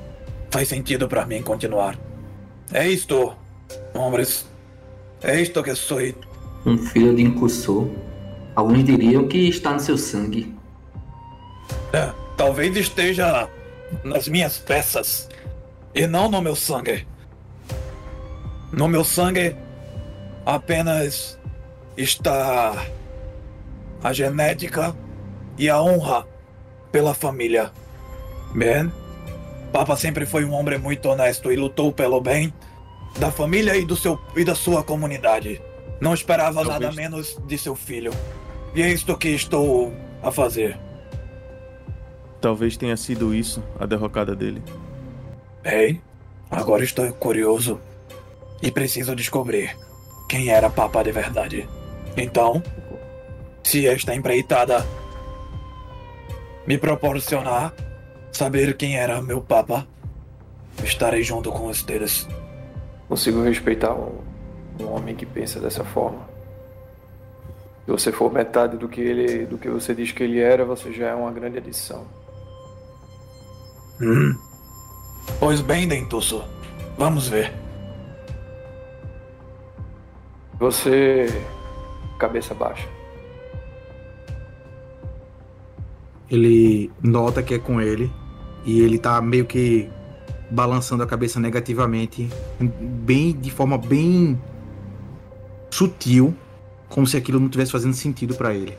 faz 0.51 0.68
sentido 0.68 1.07
para 1.07 1.27
mim 1.27 1.43
continuar. 1.43 1.95
É 2.73 2.89
isto, 2.89 3.37
homens. 3.93 4.47
É 5.21 5.39
isto 5.39 5.62
que 5.62 5.75
sou. 5.75 6.01
Um 6.64 6.79
filho 6.79 7.14
de 7.14 7.21
incursor. 7.21 7.89
Alguns 8.57 8.85
diriam 8.85 9.29
que 9.29 9.51
está 9.51 9.75
no 9.75 9.81
seu 9.81 9.99
sangue. 9.99 10.57
É, 11.93 12.11
talvez 12.39 12.75
esteja 12.75 13.51
nas 14.03 14.27
minhas 14.27 14.57
peças 14.57 15.29
e 15.95 16.07
não 16.07 16.31
no 16.31 16.41
meu 16.41 16.57
sangue. 16.57 17.07
No 18.73 18.89
meu 18.89 19.05
sangue 19.05 19.55
apenas 20.47 21.39
está 21.99 22.83
a 24.03 24.11
genética 24.11 24.97
e 25.59 25.68
a 25.68 25.83
honra 25.83 26.30
pela 26.91 27.14
família. 27.14 27.70
Bem, 28.55 28.93
Papa 29.72 29.97
sempre 29.97 30.26
foi 30.26 30.45
um 30.45 30.53
homem 30.53 30.78
muito 30.78 31.09
honesto 31.09 31.53
e 31.53 31.57
lutou 31.57 31.93
pelo 31.93 32.20
bem 32.20 32.53
da 33.18 33.30
família 33.30 33.76
e 33.76 33.84
do 33.84 33.97
seu 33.97 34.18
e 34.36 34.45
da 34.45 34.55
sua 34.55 34.82
comunidade. 34.82 35.61
Não 36.01 36.14
esperava 36.14 36.64
Talvez- 36.64 36.80
nada 36.80 36.93
menos 36.93 37.38
de 37.47 37.59
seu 37.59 37.74
filho. 37.76 38.12
E 38.74 38.82
é 38.82 38.88
isto 38.91 39.16
que 39.16 39.28
estou 39.28 39.93
a 40.22 40.30
fazer. 40.30 40.78
Talvez 42.41 42.76
tenha 42.76 42.97
sido 42.97 43.34
isso 43.34 43.62
a 43.78 43.84
derrocada 43.86 44.34
dele. 44.34 44.62
Bem, 45.62 46.01
agora 46.51 46.82
estou 46.82 47.11
curioso 47.12 47.80
e 48.62 48.70
preciso 48.70 49.14
descobrir 49.14 49.76
quem 50.28 50.49
era 50.49 50.70
Papa 50.70 51.03
de 51.03 51.12
verdade. 51.12 51.68
Então, 52.16 52.62
se 53.62 53.86
esta 53.86 54.14
empreitada 54.14 54.86
me 56.67 56.79
proporcionar 56.79 57.75
saber 58.33 58.77
quem 58.77 58.97
era 58.97 59.21
meu 59.21 59.41
papa, 59.41 59.87
estarei 60.85 61.23
junto 61.23 61.51
com 61.51 61.67
vocês. 61.67 62.29
Consigo 63.09 63.43
respeitar 63.43 63.95
um, 63.95 64.21
um 64.81 64.93
homem 64.93 65.15
que 65.15 65.27
pensa 65.27 65.59
dessa 65.61 65.85
forma. 65.85 66.29
Se 67.85 67.91
você 67.91 68.13
for 68.13 68.33
metade 68.33 68.77
do 68.77 68.89
que 68.89 69.01
ele, 69.01 69.47
do 69.47 69.59
que 69.59 69.69
você 69.69 69.95
diz 69.95 70.13
que 70.13 70.23
ele 70.23 70.39
era, 70.39 70.65
você 70.65 70.93
já 70.93 71.09
é 71.09 71.15
uma 71.15 71.33
grande 71.33 71.59
adição. 71.59 72.07
Hum. 74.01 74.35
Pois 75.39 75.61
bem, 75.61 75.89
Dentuço. 75.89 76.45
Vamos 76.97 77.29
ver. 77.29 77.53
Você. 80.59 81.27
cabeça 82.19 82.55
baixa. 82.55 82.87
Ele 86.31 86.91
nota 87.03 87.43
que 87.43 87.55
é 87.55 87.59
com 87.59 87.81
ele 87.81 88.11
e 88.64 88.81
ele 88.81 88.99
tá 88.99 89.20
meio 89.20 89.45
que 89.45 89.89
balançando 90.51 91.03
a 91.03 91.07
cabeça 91.07 91.39
negativamente, 91.39 92.28
bem 92.61 93.33
de 93.33 93.51
forma 93.51 93.78
bem 93.78 94.41
sutil, 95.70 96.35
como 96.89 97.07
se 97.07 97.16
aquilo 97.16 97.39
não 97.39 97.47
estivesse 97.47 97.72
fazendo 97.72 97.95
sentido 97.95 98.35
para 98.35 98.53
ele. 98.55 98.76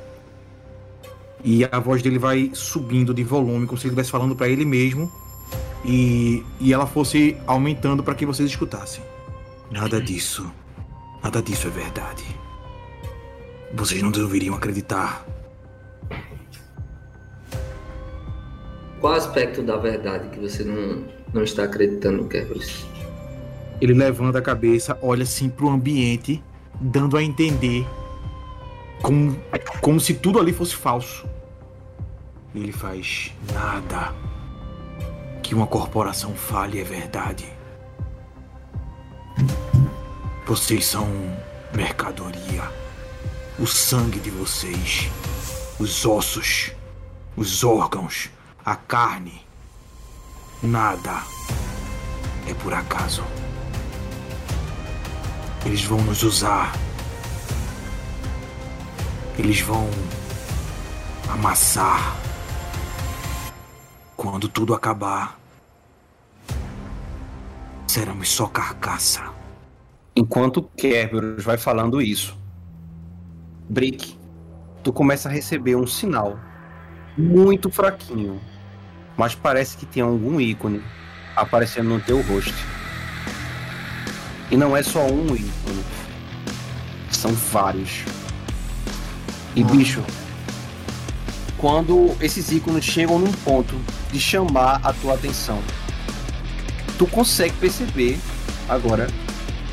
E 1.43 1.65
a 1.65 1.79
voz 1.79 2.01
dele 2.01 2.19
vai 2.19 2.51
subindo 2.53 3.13
de 3.13 3.23
volume, 3.23 3.65
como 3.65 3.77
se 3.77 3.87
ele 3.87 3.93
estivesse 3.93 4.11
falando 4.11 4.35
para 4.35 4.49
ele 4.49 4.65
mesmo, 4.65 5.11
e, 5.83 6.43
e 6.59 6.71
ela 6.71 6.85
fosse 6.85 7.37
aumentando 7.47 8.03
para 8.03 8.13
que 8.13 8.25
vocês 8.25 8.49
escutassem. 8.49 9.03
Nada 9.71 10.01
disso. 10.01 10.51
Nada 11.23 11.41
disso 11.41 11.67
é 11.67 11.71
verdade. 11.71 12.23
Vocês 13.73 14.01
não 14.03 14.11
deveriam 14.11 14.53
acreditar. 14.53 15.25
Qual 19.01 19.13
aspecto 19.13 19.63
da 19.63 19.77
verdade 19.77 20.29
que 20.29 20.39
você 20.39 20.63
não, 20.63 21.03
não 21.33 21.43
está 21.43 21.63
acreditando, 21.63 22.23
Kerberos? 22.25 22.85
Ele 23.81 23.95
levanta 23.95 24.37
a 24.37 24.41
cabeça, 24.43 24.95
olha 25.01 25.23
assim 25.23 25.49
pro 25.49 25.69
ambiente, 25.69 26.41
dando 26.79 27.17
a 27.17 27.23
entender 27.23 27.83
como, 29.01 29.35
como 29.81 29.99
se 29.99 30.13
tudo 30.13 30.39
ali 30.39 30.53
fosse 30.53 30.75
falso. 30.75 31.27
Ele 32.53 32.71
faz 32.71 33.33
nada. 33.51 34.13
Que 35.41 35.55
uma 35.55 35.65
corporação 35.65 36.35
fale 36.35 36.79
é 36.79 36.83
verdade. 36.83 37.51
Vocês 40.45 40.85
são 40.85 41.07
mercadoria. 41.73 42.69
O 43.57 43.65
sangue 43.65 44.19
de 44.19 44.29
vocês, 44.29 45.09
os 45.79 46.05
ossos, 46.05 46.71
os 47.35 47.63
órgãos, 47.63 48.29
a 48.65 48.75
carne. 48.75 49.45
Nada 50.61 51.23
é 52.47 52.53
por 52.53 52.73
acaso. 52.73 53.23
Eles 55.65 55.83
vão 55.83 56.01
nos 56.01 56.23
usar. 56.23 56.73
Eles 59.37 59.61
vão 59.61 59.89
amassar. 61.29 62.15
Quando 64.15 64.47
tudo 64.47 64.73
acabar, 64.73 65.39
seremos 67.87 68.29
só 68.29 68.47
carcaça. 68.47 69.33
Enquanto 70.15 70.61
Kerberos 70.61 71.43
vai 71.43 71.57
falando 71.57 72.01
isso, 72.01 72.37
Brick, 73.69 74.17
tu 74.83 74.93
começa 74.93 75.29
a 75.29 75.31
receber 75.31 75.75
um 75.75 75.87
sinal 75.87 76.37
muito 77.17 77.71
fraquinho, 77.71 78.39
mas 79.21 79.35
parece 79.35 79.77
que 79.77 79.85
tem 79.85 80.01
algum 80.01 80.41
ícone 80.41 80.81
aparecendo 81.35 81.89
no 81.89 81.99
teu 81.99 82.23
rosto. 82.23 82.55
E 84.49 84.57
não 84.57 84.75
é 84.75 84.81
só 84.81 85.05
um 85.05 85.27
ícone, 85.35 85.83
são 87.11 87.31
vários. 87.31 88.03
E 89.55 89.63
bicho, 89.63 90.03
quando 91.55 92.17
esses 92.19 92.51
ícones 92.51 92.83
chegam 92.83 93.19
num 93.19 93.31
ponto 93.31 93.79
de 94.11 94.19
chamar 94.19 94.81
a 94.83 94.91
tua 94.91 95.13
atenção, 95.13 95.61
tu 96.97 97.05
consegue 97.05 97.53
perceber 97.57 98.17
agora 98.67 99.05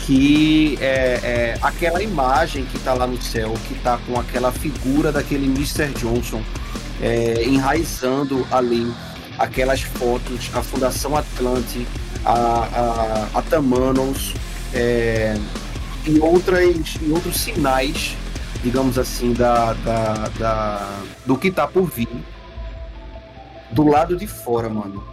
que 0.01 0.77
é, 0.79 1.21
é, 1.23 1.59
aquela 1.63 2.03
imagem 2.03 2.67
que 2.67 2.79
tá 2.81 2.93
lá 2.93 3.07
no 3.07 3.19
céu, 3.23 3.55
que 3.67 3.75
tá 3.77 3.99
com 4.07 4.21
aquela 4.21 4.53
figura 4.53 5.11
daquele 5.11 5.47
Mr. 5.47 5.89
Johnson 5.95 6.43
é, 7.01 7.45
enraizando 7.45 8.47
ali 8.51 8.93
aquelas 9.39 9.83
fotos, 9.83 10.51
a 10.53 10.63
Fundação 10.63 11.17
Atlante, 11.17 11.87
a, 12.25 12.33
a, 12.33 13.39
a 13.39 13.43
Tamanos 13.43 14.35
é, 14.75 15.39
e, 16.05 16.19
outras, 16.19 16.97
e 17.01 17.11
outros 17.11 17.37
sinais, 17.37 18.17
digamos 18.63 18.99
assim, 18.99 19.33
da, 19.33 19.73
da, 19.75 20.29
da, 20.39 21.01
do 21.25 21.39
que 21.39 21.51
tá 21.51 21.67
por 21.67 21.85
vir. 21.85 22.09
Do 23.71 23.87
lado 23.87 24.17
de 24.17 24.27
fora, 24.27 24.69
mano, 24.69 25.05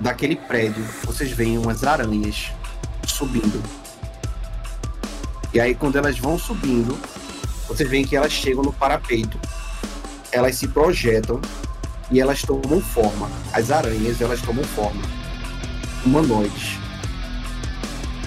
daquele 0.00 0.36
prédio, 0.36 0.84
vocês 1.04 1.30
veem 1.30 1.58
umas 1.58 1.84
aranhas 1.84 2.52
subindo. 3.06 3.62
E 5.52 5.60
aí, 5.60 5.74
quando 5.74 5.96
elas 5.96 6.18
vão 6.18 6.38
subindo, 6.38 6.98
vocês 7.66 7.88
veem 7.88 8.04
que 8.04 8.14
elas 8.14 8.32
chegam 8.32 8.62
no 8.62 8.72
parapeito. 8.72 9.38
Elas 10.30 10.56
se 10.56 10.68
projetam 10.68 11.40
e 12.10 12.20
elas 12.20 12.42
tomam 12.42 12.80
forma. 12.80 13.30
As 13.52 13.70
aranhas, 13.70 14.20
elas 14.20 14.40
tomam 14.40 14.64
forma. 14.64 15.02
Humanoides. 16.04 16.78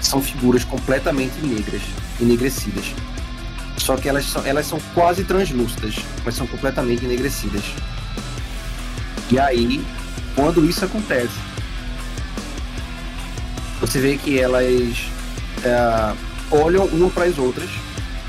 São 0.02 0.22
figuras 0.22 0.64
completamente 0.64 1.34
negras, 1.42 1.82
enegrecidas. 2.20 2.94
Só 3.76 3.96
que 3.96 4.08
elas 4.08 4.26
são, 4.26 4.44
elas 4.44 4.66
são 4.66 4.78
quase 4.94 5.24
translúcidas, 5.24 5.96
mas 6.24 6.34
são 6.34 6.46
completamente 6.46 7.04
enegrecidas. 7.04 7.64
E 9.30 9.38
aí, 9.38 9.84
quando 10.34 10.64
isso 10.64 10.84
acontece, 10.84 11.38
você 13.80 14.00
vê 14.00 14.18
que 14.18 14.38
elas 14.38 15.10
é, 15.64 16.14
olham 16.50 16.84
uma 16.86 17.08
para 17.10 17.24
as 17.24 17.38
outras, 17.38 17.70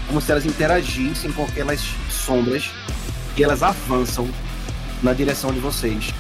como 0.08 0.22
se 0.22 0.32
elas 0.32 0.46
interagissem 0.46 1.32
com 1.32 1.44
aquelas 1.44 1.82
sombras, 2.10 2.70
e 3.36 3.44
elas 3.44 3.64
avançam 3.64 4.30
na 5.02 5.14
direção 5.14 5.52
de 5.52 5.60
vocês, 5.60 6.14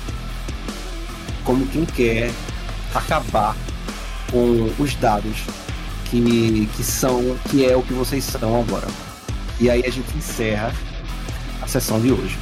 como 1.44 1.66
quem 1.68 1.86
quer 1.86 2.32
acabar 2.94 3.56
com 4.32 4.72
os 4.80 4.96
dados 4.96 5.44
que, 6.10 6.70
que 6.76 6.84
são, 6.84 7.38
que 7.50 7.66
é 7.66 7.76
o 7.76 7.82
que 7.82 7.94
vocês 7.94 8.24
são 8.24 8.62
agora. 8.62 8.88
E 9.60 9.70
aí 9.70 9.84
a 9.86 9.90
gente 9.90 10.18
encerra 10.18 10.74
a 11.62 11.68
sessão 11.68 12.00
de 12.00 12.12
hoje. 12.12 12.38